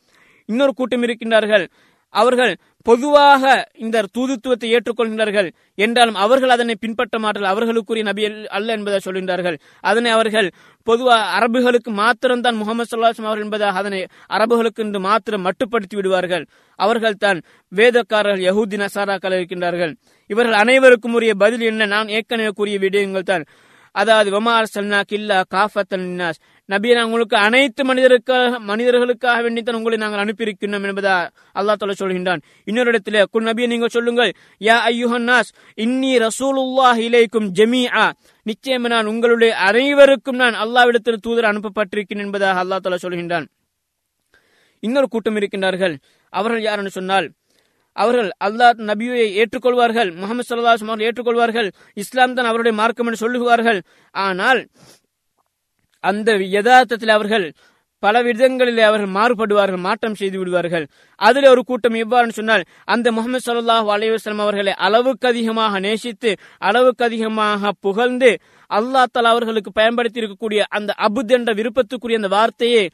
[0.46, 1.68] இன்னொரு கூட்டம் இருக்கின்றார்கள்.
[2.10, 5.52] அவர்கள் பொதுவாக இந்த தூதுத்துவத்தை ஏற்றுக்கொள்கின்றார்கள்.
[5.74, 7.52] என்றாலும் அவர்கள் அதனை பின்பற்ற மாட்டார்கள்.
[7.52, 9.58] அவர்களுக்குரிய நபி அல்ல- என்பதை சொல்கின்றார்கள்.
[9.80, 10.50] அதனை அவர்கள்
[10.82, 16.46] பொதுவாக அரபுகளுக்கு மாத்திரம்தான் முகமது சல்லாஹம் அவர்கள் என்பதாக அதனை அரபுகளுக்கு என்று மாத்திரம் மட்டுப்படுத்தி விடுவார்கள்.
[16.76, 17.42] அவர்கள் தான்
[17.76, 19.94] வேதக்காரர்கள் யஹூதி நசாராக்கள் இருக்கின்றார்கள்.
[20.26, 21.86] இவர்கள் அனைவருக்கும் உரிய பதில் என்ன?
[21.86, 23.44] நான் ஏற்கனவே கூறிய விடயங்கள் தான்.
[23.92, 26.32] அதாவது வமார் சல்னா கில்லா காஃபத்தன்
[26.72, 31.14] நபியை நான் உங்களுக்கு அனைத்து மனிதருக்காக மனிதர்களுக்காக வேண்டித்தான் உங்களை நாங்கள் அனுப்பியிருக்கின்றோம் என்பதா
[31.60, 32.42] அல்லா தால சொல்கின்றான்.
[32.70, 34.32] இன்னொரு இடத்துல குன் நபியை நீங்கள் சொல்லுங்கள்
[34.68, 35.50] யா ஐயுஹன்னாஸ்
[35.84, 37.48] இன்னி ரசூலுல்லாஹ் இலைக்கும்
[38.02, 38.04] ஆ
[38.46, 43.48] நிச்சயம் நான் உங்களுடைய அனைவருக்கும் நான் அல்லாவிடத்தில் தூதர் அனுப்பப்பட்டிருக்கிறேன் என்பதாக அல்லா தாலா சொல்கின்றான்.
[44.86, 45.94] இன்னொரு கூட்டம் இருக்கின்றார்கள்.
[46.32, 47.28] அவர்கள் யார் என்று சொன்னால்
[47.96, 51.68] அவர்கள் அல்லாஹ் நபியை ஏற்றுக்கொள்வார்கள் முகமது சல்லாஹ் அவர்கள் ஏற்றுக்கொள்வார்கள்
[52.02, 53.80] இஸ்லாம் தான் அவருடைய மார்க்கம் என்று சொல்லுவார்கள்.
[54.14, 54.60] ஆனால்
[56.04, 57.46] அந்த யதார்த்தத்தில் அவர்கள்
[58.02, 60.84] பல விதங்களிலே அவர்கள் மாறுபடுவார்கள் மாற்றம் செய்து விடுவார்கள்.
[61.20, 66.30] அதில் ஒரு கூட்டம் எவ்வாறு சொன்னால் அந்த முகமது சல்லாஹ் அலைவாஸ்லாம் அவர்களை அளவுக்கு அதிகமாக நேசித்து
[66.68, 68.30] அளவுக்கு அதிகமாக புகழ்ந்து
[68.70, 72.84] அல்லா தலா அவர்களுக்கு பயன்படுத்தி இருக்கக்கூடிய அந்த அபுத் என்ற விருப்பத்துக்குரிய அந்த வார்த்தையை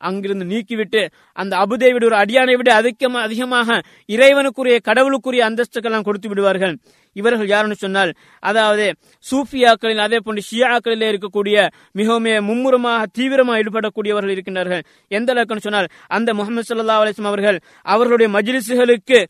[0.00, 6.74] அங்கிருந்து நீக்கிவிட்டு அந்த அபுதேவிட ஒரு அடியானை விட அதிகமா அதிகமாக இறைவனுக்குரிய கடவுளுக்குரிய அந்தஸ்துக்கெல்லாம் கொடுத்து விடுவார்கள்.
[7.16, 8.10] இவர்கள் யாருன்னு சொன்னால்
[8.42, 8.84] அதாவது
[9.30, 14.82] சூஃபியாக்களில் அதே போன்று ஷியாக்களிலே இருக்கக்கூடிய மிகவும் மும்முரமாக தீவிரமாக ஈடுபடக்கூடியவர்கள் இருக்கின்றார்கள்.
[15.08, 19.20] எந்த அளவுக்குன்னு சொன்னால் அந்த முகமது சல்லா அலிஸ்லாம் அவர்கள் அவர்களுடைய மஜ்லிசுகளுக்கு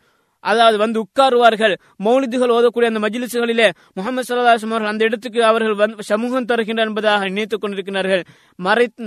[0.44, 1.74] அதாவது வந்து உட்காருவார்கள்.
[2.06, 3.68] மௌலிதுகள் ஓதக்கூடிய அந்த மஜிலிசுகளிலே
[3.98, 8.22] முகமது சல்லாஹம் அவர்கள் அந்த இடத்துக்கு அவர்கள் சமூகம் தருகின்றனர் என்பதாக நினைத்துக் கொண்டிருக்கிறார்கள்.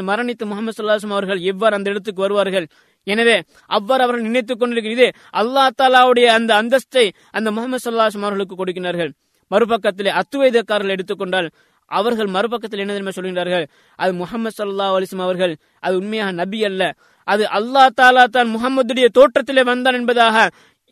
[0.09, 2.67] மரணித்து முகமது சல்லாஹம் அவர்கள் எவ்வாறு அந்த இடத்துக்கு வருவார்கள்?
[3.07, 3.35] எனவே
[3.77, 5.07] அவ்வாறு அவர்கள் நினைத்துக் கொண்டிருக்கிறது.
[5.41, 7.05] அல்லா தாலாவுடைய அந்த அந்தஸ்தை
[7.37, 9.11] அந்த முகமது சல்லாஹம் அவர்களுக்கு கொடுக்கிறார்கள்.
[9.51, 11.47] மறுபக்கத்திலே அத்துவைதக்காரர்கள் எடுத்துக்கொண்டால்
[11.91, 13.65] அவர்கள் மறுபக்கத்தில் என்ன தெரியுமா சொல்கின்றார்கள்?
[13.99, 15.53] அது முகமது சல்லா அலிஸ்லாம் அவர்கள்
[15.85, 16.83] அது உண்மையாக நபி அல்ல.
[17.27, 20.45] அது அல்லா தாலா தான் முகமதுடைய தோற்றத்திலே வந்தான் என்பதாக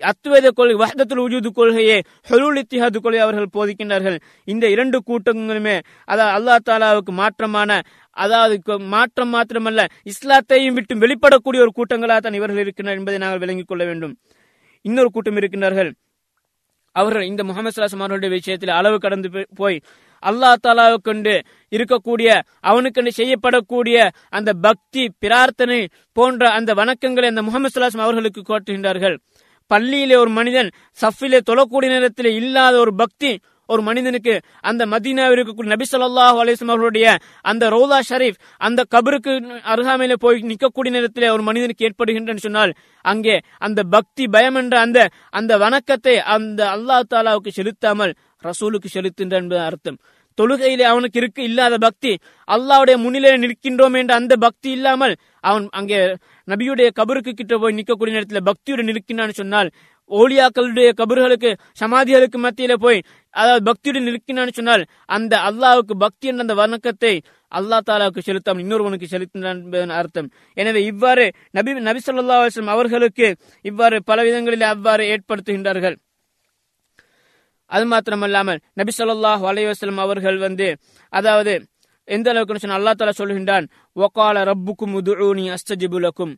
[0.09, 4.17] அத்துவேத கொள்கை வஹதத்துல் உஜூது கொள்கையை ஹொலூல் இத்திஹாது கொள்கை அவர்கள் போதிக்கின்றார்கள்.
[4.47, 5.77] இந்த இரண்டு கூட்டங்களுமே
[6.11, 7.79] அதாவது அல்லா தாலாவுக்கு மாற்றமான
[8.17, 13.83] அதாவது மாற்றம் மாத்திரமல்ல இஸ்லாத்தையும் விட்டு வெளிப்படக்கூடிய ஒரு கூட்டங்களாக தான் இவர்கள் இருக்கின்றனர் என்பதை நாங்கள் விளங்கிக் கொள்ள
[13.85, 14.13] வேண்டும்.
[14.85, 15.91] இன்னொரு கூட்டம் இருக்கின்றார்கள்.
[16.95, 19.29] அவர்கள் இந்த முகமது சலாசம் அவர்களுடைய விஷயத்தில் அளவு கடந்து
[19.59, 19.77] போய்
[20.23, 21.33] அல்லா தாலாவை கொண்டு
[21.71, 22.29] இருக்கக்கூடிய
[22.69, 23.97] அவனுக்கென்று செய்யப்படக்கூடிய
[24.37, 25.79] அந்த பக்தி பிரார்த்தனை
[26.17, 29.15] போன்ற அந்த வணக்கங்களை அந்த முகமது சலாசம் அவர்களுக்கு கோட்டுகின்றார்கள்.
[29.69, 33.31] பள்ளியிலே ஒரு மனிதன் சஃபிலே தொழக்கூடிய நேரத்தில் இல்லாத ஒரு பக்தி
[33.69, 37.07] ஒரு மனிதனுக்கு அந்த மதீனாவில் இருக்கக்கூடிய நபி சொல்லாஹு அலிஸ்லாம் அவர்களுடைய
[37.45, 39.33] அந்த ரோதா ஷரீப் அந்த கபருக்கு
[39.73, 42.71] அருகாமையில போய் நிற்கக்கூடிய நேரத்தில் ஒரு மனிதனுக்கு ஏற்படுகின்றன்னு சொன்னால்
[43.05, 45.01] அங்கே அந்த பக்தி பயம் என்ற அந்த
[45.33, 48.13] அந்த வணக்கத்தை அந்த அல்லா தாலாவுக்கு செலுத்தாமல்
[48.43, 49.99] ரசூலுக்கு செலுத்துகின்ற என்பது அர்த்தம்.
[50.37, 52.11] தொழுகையிலே அவனுக்கு இருக்கு இல்லாத பக்தி
[52.47, 55.13] அல்லாவுடைய முன்னிலே நிற்கின்றோம் என்ற அந்த பக்தி இல்லாமல்
[55.43, 55.99] அவன் அங்கே
[56.51, 59.69] நபியுடைய கபருக்கு கிட்ட போய் நிற்கக்கூடிய நேரத்தில் பக்தியுடன் நிற்கின்றான்னு சொன்னால்
[60.11, 61.49] ஓலியாக்களுடைய கபர்களுக்கு
[61.81, 62.99] சமாதிகளுக்கு மத்தியில போய்
[63.33, 64.83] அதாவது பக்தியுடன் நிற்கினான்னு சொன்னால்
[65.15, 67.13] அந்த அல்லாவுக்கு பக்தி என்ற அந்த வணக்கத்தை
[67.51, 70.27] அல்லா தாலாவுக்கு செலுத்தாமல் இன்னொருவனுக்கு செலுத்தினான் அர்த்தம்.
[70.57, 71.25] எனவே இவ்வாறு
[71.57, 72.37] நபி நபி சொல்லா
[72.75, 73.27] அவர்களுக்கு
[73.65, 75.97] இவ்வாறு பல விதங்களில் அவ்வாறு ஏற்படுத்துகின்றார்கள்.
[77.71, 80.67] அது மாத்திரமல்லாமல் நபி சொல்லாஹ் அலைவாஸ்லம் அவர்கள் வந்து
[81.13, 81.53] அதாவது
[82.15, 83.65] எந்த அளவுக்கு சொன்ன அல்லா தாலா சொல்கின்றான்
[84.05, 86.35] ஒகால ரப்புக்கும் உதுனி அஸ்தஜிபுலக்கும்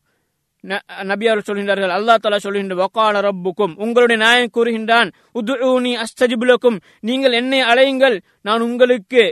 [1.09, 3.74] நபி அவர் சொல்கின்றார்கள் அல்லா தாலா சொல்கின்ற ஒகால ரப்புக்கும்.
[3.84, 5.09] உங்களுடைய நாயன் கூறுகின்றான்
[5.39, 9.24] உதுனி அஸ்தஜிபுலக்கும் நீங்கள் என்னை அலையுங்கள் நான் உங்களுக்கு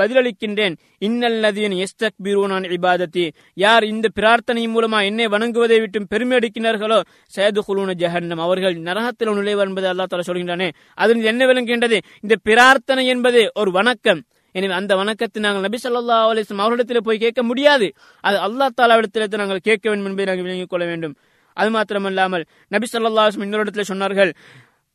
[0.00, 0.74] பதிலளிக்கின்றேன்.
[1.06, 3.24] இன்னல்லதியின் எஸ்தக் பீரூனான் இபாதத்தி.
[3.54, 6.98] யார் இந்த பிரார்த்தனை மூலமா என்னை வணங்குவதை விட்டு பெருமை அடிக்கிறார்களோ
[7.36, 8.42] சயது குலூன ஜஹன்னம்.
[8.46, 10.68] அவர்கள் நரகத்தில் நுழைவர் என்பதை அல்லா தாலா சொல்கின்றானே.
[10.94, 11.98] அதில் என்ன விளங்குகின்றது?
[12.22, 14.22] இந்த பிரார்த்தனை என்பது ஒரு வணக்கம்.
[14.52, 17.86] எனவே அந்த வணக்கத்தை நாங்கள் நபி சொல்லா அலிஸ்லாம் அவரிடத்தில் போய் கேட்க முடியாது.
[18.24, 21.14] அது அல்லா தாலாவிடத்தில் நாங்கள் கேட்க வேண்டும் என்பதை நாங்கள் விளங்கிக் கொள்ள வேண்டும்.
[21.56, 24.32] அது மாத்திரமல்லாமல் நபி சொல்லா இன்னொரு இடத்துல சொன்னார்கள்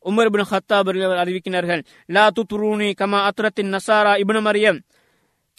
[0.06, 0.90] உமர் இபின் ஹத்தாப்
[1.22, 1.82] அறிவிக்கிறார்கள்
[2.16, 4.80] லா துத்ரூனி கமா அத்ரத்தின் நசாரா இபின் மரியம்.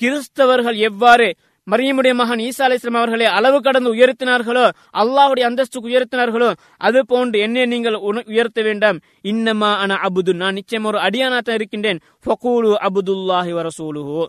[0.01, 1.27] கிறிஸ்தவர்கள் எவ்வாறு
[1.71, 4.65] மரியமுடைய மகன் ஈசா அலிஸ்லாம் அவர்களை அளவு கடந்து உயர்த்தினார்களோ
[5.03, 6.51] அல்லாஹுடைய அந்தஸ்துக்கு உயர்த்தினார்களோ
[6.87, 7.97] அது போன்று என்னை நீங்கள்
[8.33, 8.99] உயர்த்த வேண்டாம்.
[9.31, 12.01] இன்னமா அன அபுது நான் நிச்சயம் ஒரு அடியானாத்தான் இருக்கின்றேன்.
[12.27, 14.23] ஃபகூலு அபுதுல்லாஹி வரசூலுஹு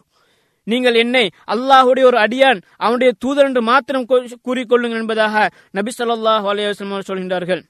[0.67, 4.09] நீங்கள் என்னை அல்லாஹுடைய ஒரு அடியான் அவனுடைய தூதர் என்று மாத்திரம்
[4.47, 5.47] கூறிக்கொள்ளுங்கள் என்பதாக
[5.79, 7.61] நபி சொல்லாஹ் அலையம் சொல்கின்றார்கள்.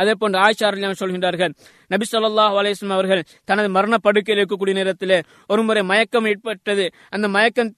[0.00, 0.68] அதே போன்று ஆயிஷா
[1.00, 1.52] சொல்கின்றார்கள்
[1.92, 5.16] நபி சொல்லாஹ் அலேஸ்லாம் அவர்கள் தனது மரண படுக்கையில் இருக்கக்கூடிய நேரத்தில்
[5.52, 6.84] ஒரு முறை மயக்கம் ஏற்பட்டது.
[7.14, 7.72] அந்த மயக்கம்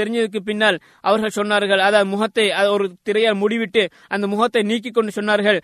[0.00, 5.60] தெரிஞ்சதுக்கு பின்னால் அவர்கள் சொன்னார்கள் அதாவது முகத்தை ஒரு திரையால் முடிவிட்டு அந்த முகத்தை நீக்கி கொண்டு சொன்னார்கள்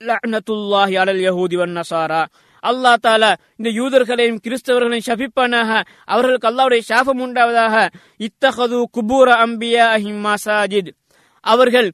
[0.00, 2.22] லஅனத்துல்லாஹி அலல் யஹூதி வன் நசாரா.
[2.62, 3.28] அல்லா தாலா
[3.58, 5.70] இந்த யூதர்களையும் கிறிஸ்தவர்களையும் ஷபிப்பானாக
[6.14, 7.76] அவர்களுக்கு அல்லாவுடைய சாபம் உண்டாவதாக
[8.26, 9.86] இத்தகது குபூர அம்பியா
[10.26, 10.90] மசாஜித்.
[11.44, 11.88] அவர்கள்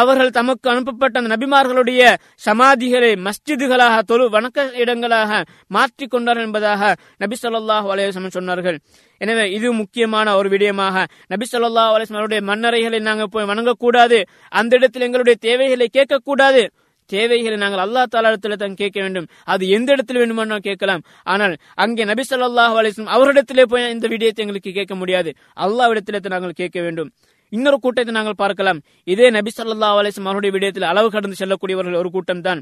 [0.00, 2.02] அவர்கள் தமக்கு அனுப்பப்பட்ட அந்த நபிமார்களுடைய
[2.46, 5.40] சமாதிகளை மஸ்ஜிதுகளாக தொழு வணக்க இடங்களாக
[5.76, 8.78] மாற்றிக் கொண்டார்கள் என்பதாக நபி சொல்லாஹ் அலையம் சொன்னார்கள்.
[9.20, 10.96] எனவே இது முக்கியமான ஒரு விடயமாக.
[11.32, 14.20] நபி சொல்லா அலிஸ்லாம் அவருடைய மன்னரைகளை நாங்கள் போய் வணங்கக்கூடாது.
[14.60, 16.62] அந்த இடத்தில் எங்களுடைய தேவைகளை கேட்கக்கூடாது.
[17.10, 19.26] தேவைகளை நாங்கள் அல்லா தாலாடத்துல தான் கேட்க வேண்டும்.
[19.52, 21.02] அது எந்த இடத்துல வேண்டுமானாலும் கேட்கலாம்.
[21.32, 25.32] ஆனால் அங்கே நபி சொல்லாஹ் அலைஹி அவரிடத்திலே போய் இந்த விடயத்தை எங்களுக்கு கேட்க முடியாது.
[25.66, 27.10] அல்லாஹ்விடத்திலே தான் நாங்கள் கேட்க வேண்டும்.
[27.56, 28.80] இன்னொரு கூட்டத்தை நாங்கள் பார்க்கலாம்.
[29.12, 32.60] இதே நபி சொல்லா அலைஹி அவருடைய விடயத்தில் அளவு கடந்து செல்லக்கூடியவர்கள் ஒரு கூட்டம் தான்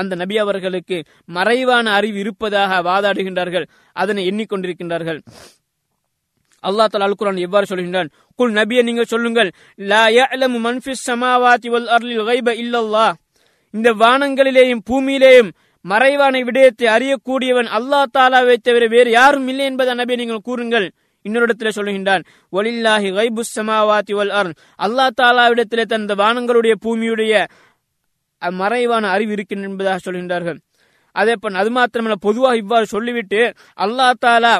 [0.00, 0.96] அந்த நபி அவர்களுக்கு
[1.36, 3.66] மறைவான அறிவு இருப்பதாக வாதாடுகின்றார்கள்.
[4.02, 5.20] அதனை எண்ணிக்கொண்டிருக்கின்றார்கள்.
[6.68, 8.08] அல்லாஹ் தலா அல்குரான் எவ்வாறு சொல்கின்றான்?
[8.38, 9.50] குல் நபியை நீங்கள் சொல்லுங்கள்
[9.90, 13.12] லா யஅலமு மன் ஃபிஸ் ஸமாவாதி வல் அர்லில் கைப இல்லல்லாஹ்.
[13.74, 15.50] இந்த வானங்களிலேயும் பூமியிலேயும்
[15.84, 20.88] மறைவான விடயத்தை அறியக்கூடியவன் அல்லாஹ் தாலாவை தவிர வேறு யாரும் இல்லை என்பதை நபியை நீங்கள் கூறுங்கள்.
[21.28, 24.52] இன்னொரு இடத்துல சொல்லுகின்றான் ஒலில்லாஹி கைபுஸ் சமாவாத்தி வல் அர்
[24.86, 27.32] அல்லாஹ் தாலாவிடத்திலே தந்த வானங்களுடைய பூமியுடைய
[28.42, 30.58] மறைவான அறிவு இருக்கின்ற என்பதாக சொல்கின்றார்கள்.
[31.14, 33.40] அதே போல் அது மாத்திரமல்ல பொதுவாக இவ்வாறு சொல்லிவிட்டு
[33.84, 34.52] அல்லா தாலா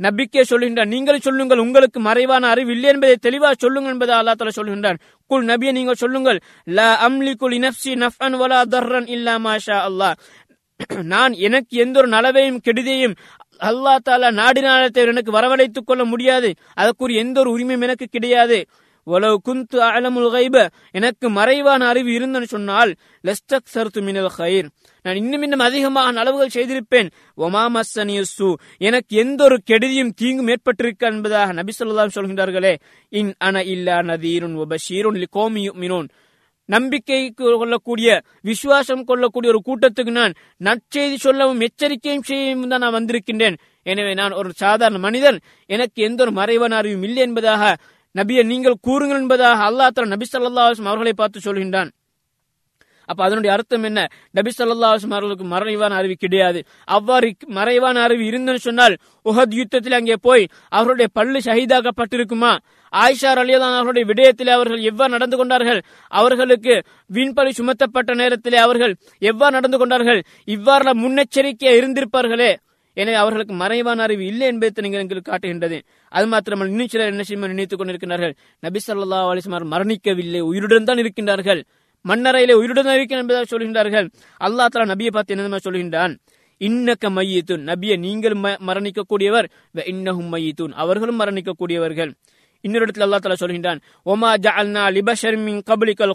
[0.00, 4.98] நம்பிக்கை சொல்கின்றான் நீங்கள் சொல்லுங்கள் உங்களுக்கு மறைவான அறிவு இல்லை என்பதை தெளிவாக சொல்லுங்கள் என்பதை அல்லா தாலா சொல்கின்றான்.
[5.30, 6.38] குல் நபியை நீங்கள் சொல்லுங்கள்
[6.76, 10.16] ல அம்லி குல் இனப்சி நஃபன் வலா தர்ரன் இல்லா மாஷா அல்லாஹ்.
[11.12, 13.14] நான் எனக்கு எந்த ஒரு நலவையும் கெடுதியையும்
[13.60, 16.54] அல்லாஹ் தாலா நாடினாலே எனக்கு வரவழைத்துக் கொள்ள முடியாது.
[16.74, 18.66] அதற்குரிய எந்த ஒரு உரிமையும் எனக்கு கிடையாது.
[19.06, 22.94] ஒலவு குந்து அலமுல் கைப எனக்கு மறைவான அறிவு இருந்தன்னு சொன்னால்
[23.24, 24.68] லெஸ்டக் சர்த்து மினல் ஹயிர்
[25.02, 27.10] நான் இன்னும் இன்னும் அதிகமாக அளவுகள் செய்திருப்பேன்.
[27.36, 32.76] ஒமாமசனியசு எனக்கு எந்த ஒரு கெடுதியும் தீங்கும் ஏற்பட்டிருக்க என்பதாக நபி சொல்லலாம் சொல்கின்றார்களே.
[33.08, 36.08] இன் அன இல்லா நதீருன் ஒபஷீருன் லிகோமி மினோன்
[36.74, 38.08] நம்பிக்கை கொள்ளக்கூடிய
[38.50, 40.36] விசுவாசம் கொள்ளக்கூடிய ஒரு கூட்டத்துக்கு நான்
[40.68, 43.58] நற்செய்தி சொல்லவும் எச்சரிக்கையும் செய்யவும் தான் நான் வந்திருக்கின்றேன்.
[43.86, 45.38] எனவே நான் ஒரு சாதாரண மனிதன்.
[45.76, 47.62] எனக்கு எந்த ஒரு மறைவன் அறிவும் இல்லை என்பதாக
[48.14, 51.90] நபியை நீங்கள் கூறுங்கள் என்பதாக அல்லாஹ் தஆலா நபி ஸல்லல்லாஹு அவர்களை பார்த்து சொல்கின்றான்.
[53.06, 54.08] அப்ப அதனுடைய அர்த்தம் என்ன?
[54.30, 56.64] நபி சொல்லா அவர்களுக்கு மறைவான அறிவு கிடையாது.
[56.84, 62.56] அவ்வாறு மறைவான அறிவு இருந்தன்னு சொன்னால் உஹத் யுத்தத்தில் அங்கே போய் அவர்களுடைய பல்லு ஷஹீதாக்கப்பட்டிருக்குமா?
[62.92, 65.82] ஆயிஷா அலியதான் அவர்களுடைய விடயத்தில் அவர்கள் எவ்வாறு நடந்து கொண்டார்கள்?
[66.08, 66.84] அவர்களுக்கு
[67.14, 70.24] வீண்பழி சுமத்தப்பட்ட நேரத்திலே அவர்கள் எவ்வாறு நடந்து கொண்டார்கள்?
[70.44, 72.56] இவ்வாறு முன்னெச்சரிக்கையா இருந்திருப்பார்களே?
[72.94, 75.82] எனவே அவர்களுக்கு மறைவான அறிவு இல்லை என்பதை நீங்கள் எங்களுக்கு காட்டுகின்றது.
[76.08, 81.62] அது மாத்திரமல்ல இன்னும் சிலர் என்ன செய்ய நினைத்துக் கொண்டிருக்கிறார்கள் நபி சல்லா அலிஸ்மார் மரணிக்கவில்லை உயிருடன் தான் இருக்கின்றார்கள்.
[82.08, 84.08] மன்னரையிலே உயிருடன் தான் என்பதாக சொல்கின்றார்கள்.
[84.46, 86.14] அல்லாஹ் தலா நபியை பார்த்து என்ன சொல்கின்றான்?
[86.66, 87.64] இன்னக்க மையத்துன்.
[87.70, 88.36] நபியை நீங்கள்
[88.68, 89.46] மரணிக்கக்கூடியவர்.
[89.92, 90.74] இன்னஹும் மையத்துன்.
[90.82, 92.12] அவர்களும் மரணிக்கக்கூடியவர்கள்.
[92.60, 93.80] இன்னொரு இடத்துல அல்லாஹ் தலா சொல்கின்றான்.
[94.12, 95.62] ஒமா ஜஅல்னா லிபஷர் மின்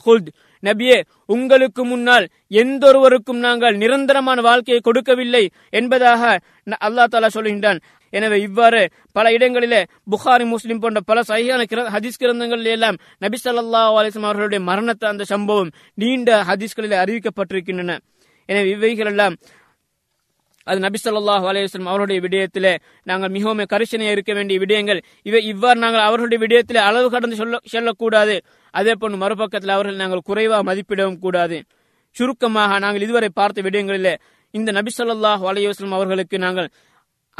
[0.05, 0.29] குல்த்.
[0.63, 2.25] நபியே உங்களுக்கு முன்னால்
[2.61, 6.39] எந்தொருவருக்கும் நாங்கள் நிரந்தரமான வாழ்க்கையை கொடுக்கவில்லை என்பதாக
[6.69, 7.79] அல்லா அல்லாஹ் சொல்கின்றான்.
[8.13, 8.81] எனவே இவ்வாறு
[9.17, 9.81] பல இடங்களிலே
[10.13, 15.71] புகாரி முஸ்லிம் போன்ற பல சகியான ஹதீஸ் கிரந்தங்களில் எல்லாம் நபி சல்லா அலிஸ்லாம் அவர்களுடைய மரணத்தை அந்த சம்பவம்
[16.03, 17.97] நீண்ட ஹதீஸ்களில் அறிவிக்கப்பட்டிருக்கின்றன.
[18.49, 19.35] எனவே இவைகள் எல்லாம்
[20.67, 22.73] அது நபி சொல்லாஹ் அலையம் அவருடைய விடயத்திலே
[23.09, 24.99] நாங்கள் மிகவும் கரிசனையாக இருக்க வேண்டிய விடயங்கள்.
[25.29, 28.35] இவை இவ்வாறு நாங்கள் அவர்களுடைய விடயத்திலே அளவு கடந்து சொல்ல செல்லக்கூடாது.
[28.73, 31.57] அதே போன்று மறுபக்கத்தில் அவர்கள் நாங்கள் குறைவா மதிப்பிடவும் கூடாது.
[32.15, 34.13] சுருக்கமாக நாங்கள் இதுவரை பார்த்த விடயங்களிலே
[34.53, 36.69] இந்த நபி சொல்லாஹ் அலையம் அவர்களுக்கு நாங்கள்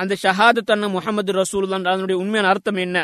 [0.01, 2.97] அந்த ஷஹாதத் அண்ணன் முகமது ரசூல் அதனுடைய உண்மையான அர்த்தம் என்ன?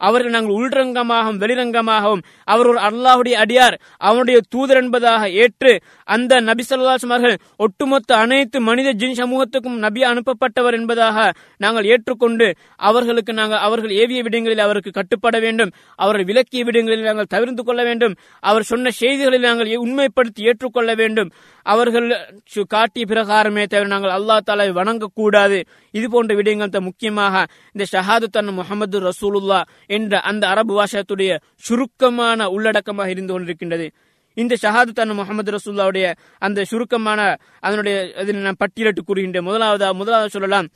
[0.00, 5.72] அவர்கள் நாங்கள் உள்ரங்கமாகவும் வெளிரங்கமாகவும் அவர் ஒரு அல்லாஹுடைய அடியார் அவனுடைய தூதர் என்பதாக ஏற்று
[6.12, 13.32] அந்த நபி ஸல்லல்லாஹு அவர்கள் ஒட்டுமொத்த அனைத்து மனித ஜின் சமூகத்துக்கும் நபி அனுப்பப்பட்டவர் என்பதாக நாங்கள் ஏற்றுக்கொண்டு அவர்களுக்கு
[13.32, 15.70] நாங்கள் அவர்கள் ஏவிய விடங்களில் அவருக்கு கட்டுப்பட வேண்டும்.
[15.94, 18.14] அவர்கள் விலக்கிய விடங்களில் நாங்கள் தவிர்த்து கொள்ள வேண்டும்.
[18.40, 21.30] அவர் சொன்ன செய்திகளில் நாங்கள் உண்மைப்படுத்தி ஏற்றுக்கொள்ள வேண்டும்.
[21.62, 22.08] அவர்கள்
[22.54, 25.64] சு- காட்டிய பிரகாரமே தவிர நாங்கள் அல்லாஹ் தாலாவை வணங்கக்கூடாது.
[25.90, 32.46] இது போன்ற விடயங்கள் தான் முக்கியமாக இந்த ஷஹாது தன் முகமது ரசூலுல்லா என்ற அந்த அரபு பாஷத்துடைய சுருக்கமான
[32.46, 33.90] உள்ளடக்கமாக இருந்து கொண்டிருக்கின்றது.
[34.36, 36.08] இந்த ஷஹாது தன் முகமது ரசூல்லாவுடைய
[36.46, 37.20] அந்த சுருக்கமான
[37.66, 40.68] அதனுடைய இதில் நான் பட்டியலிட்டு கூறுகின்ற முதலாவதா முதலாவது சொல்லலாம்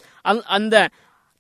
[0.59, 0.77] அந்த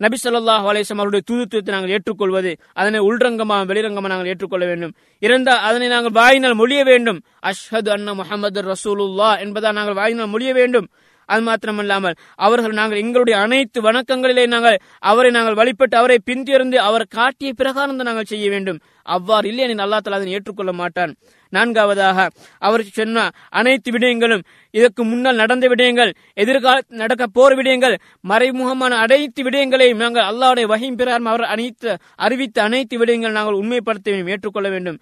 [0.00, 2.50] நபி ஸல்லல்லாஹு அலேசம் அவருடைய தூதுத்துவத்தை நாங்கள் ஏற்றுக்கொள்வது
[2.80, 4.92] அதனை உள்ரங்கமாக வெளிரங்கமாக நாங்கள் ஏற்றுக்கொள்ள வேண்டும்.
[5.22, 7.20] இருந்தால் அதனை நாங்கள் வாயினால் மொழிய வேண்டும்.
[7.50, 10.88] அஷ்ஹது அன்ன முகமது ரசூலுல்லா என்பதால் நாங்கள் வாயினால் மொழிய வேண்டும்.
[11.28, 14.76] அது மாத்திரமல்லாமல் அவர்கள் நாங்கள் எங்களுடைய அனைத்து வணக்கங்களிலே நாங்கள்
[15.10, 18.78] அவரை நாங்கள் வழிபட்டு அவரை பின்தொடர்ந்து அவர் காட்டிய பிரகாரம் நாங்கள் செய்ய வேண்டும்.
[19.14, 21.12] அவ்வாறு இல்லை அல்லா தலா அதனை ஏற்றுக்கொள்ள மாட்டான்.
[21.52, 22.18] நான்காவதாக
[22.66, 23.24] அவர் சொன்ன
[23.58, 24.42] அனைத்து விடயங்களும்
[24.74, 26.10] இதற்கு முன்னால் நடந்த விடயங்கள்
[26.42, 27.96] எதிர்கால நடக்க போர் விடயங்கள்
[28.30, 31.90] மறைமுகமான அனைத்து விடயங்களையும் நாங்கள் அல்லாவுடைய வகையும் பிரகாரம் அவர் அனைத்து
[32.26, 34.98] அறிவித்த அனைத்து விடயங்கள் நாங்கள் உண்மைப்படுத்த வேண்டும் ஏற்றுக்கொள்ள வேண்டும்.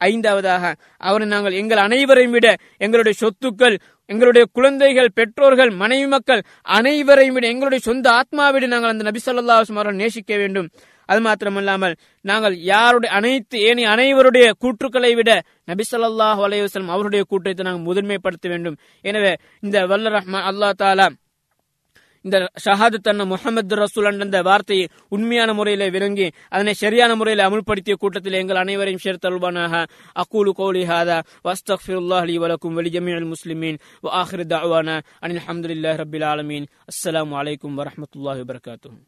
[0.00, 0.64] ஐந்தாவதாக
[1.08, 2.48] அவரை நாங்கள் எங்கள் அனைவரையும் விட
[2.84, 3.76] எங்களுடைய சொத்துக்கள்
[4.10, 6.42] எங்களுடைய குழந்தைகள் பெற்றோர்கள் மனைவி மக்கள்
[6.76, 10.68] அனைவரையும் விட எங்களுடைய சொந்த ஆத்மாவிட நாங்கள் அந்த நபி ஸல்லல்லாஹு அலைஹி நேசிக்க வேண்டும்.
[11.08, 11.94] அது மாத்திரமல்லாமல்
[12.24, 15.30] நாங்கள் யாருடைய அனைத்து ஏனி அனைவருடைய கூற்றுக்களை விட
[15.70, 18.76] நபி ஸல்லல்லாஹு அலைஹி அவருடைய கூட்டத்தை நாங்கள் முதன்மைப்படுத்த வேண்டும்.
[19.04, 19.32] எனவே
[19.64, 21.08] இந்த வல்ல ரஹ்மான் அல்லாஹ் தாலா
[22.24, 24.86] இந்த ஷஹாது தன்ன முகமது ரசூல் என்ற வார்த்தையை
[25.16, 29.82] உண்மையான முறையில் விளங்கி அதனை சரியான முறையில் அமுல்படுத்திய கூட்டத்தில் எங்கள் அனைவரையும் சேர்த்தல்வானாக
[30.22, 36.26] அக்கூலு கோலி ஹாதா வஸ்தக்ஃபிருல்லாஹ் அலி வலக்கும் வலி ஜமீஅல் முஸ்லிமீன் வ ஆஹிர் தாவானா அனில் ஹம்துலில்லாஹி ரபில்
[36.32, 36.66] ஆலமீன்.
[36.92, 38.98] அஸ்லாம் அலைக்கும் வரமத்துல்லாஹி வபரகாத்துஹு.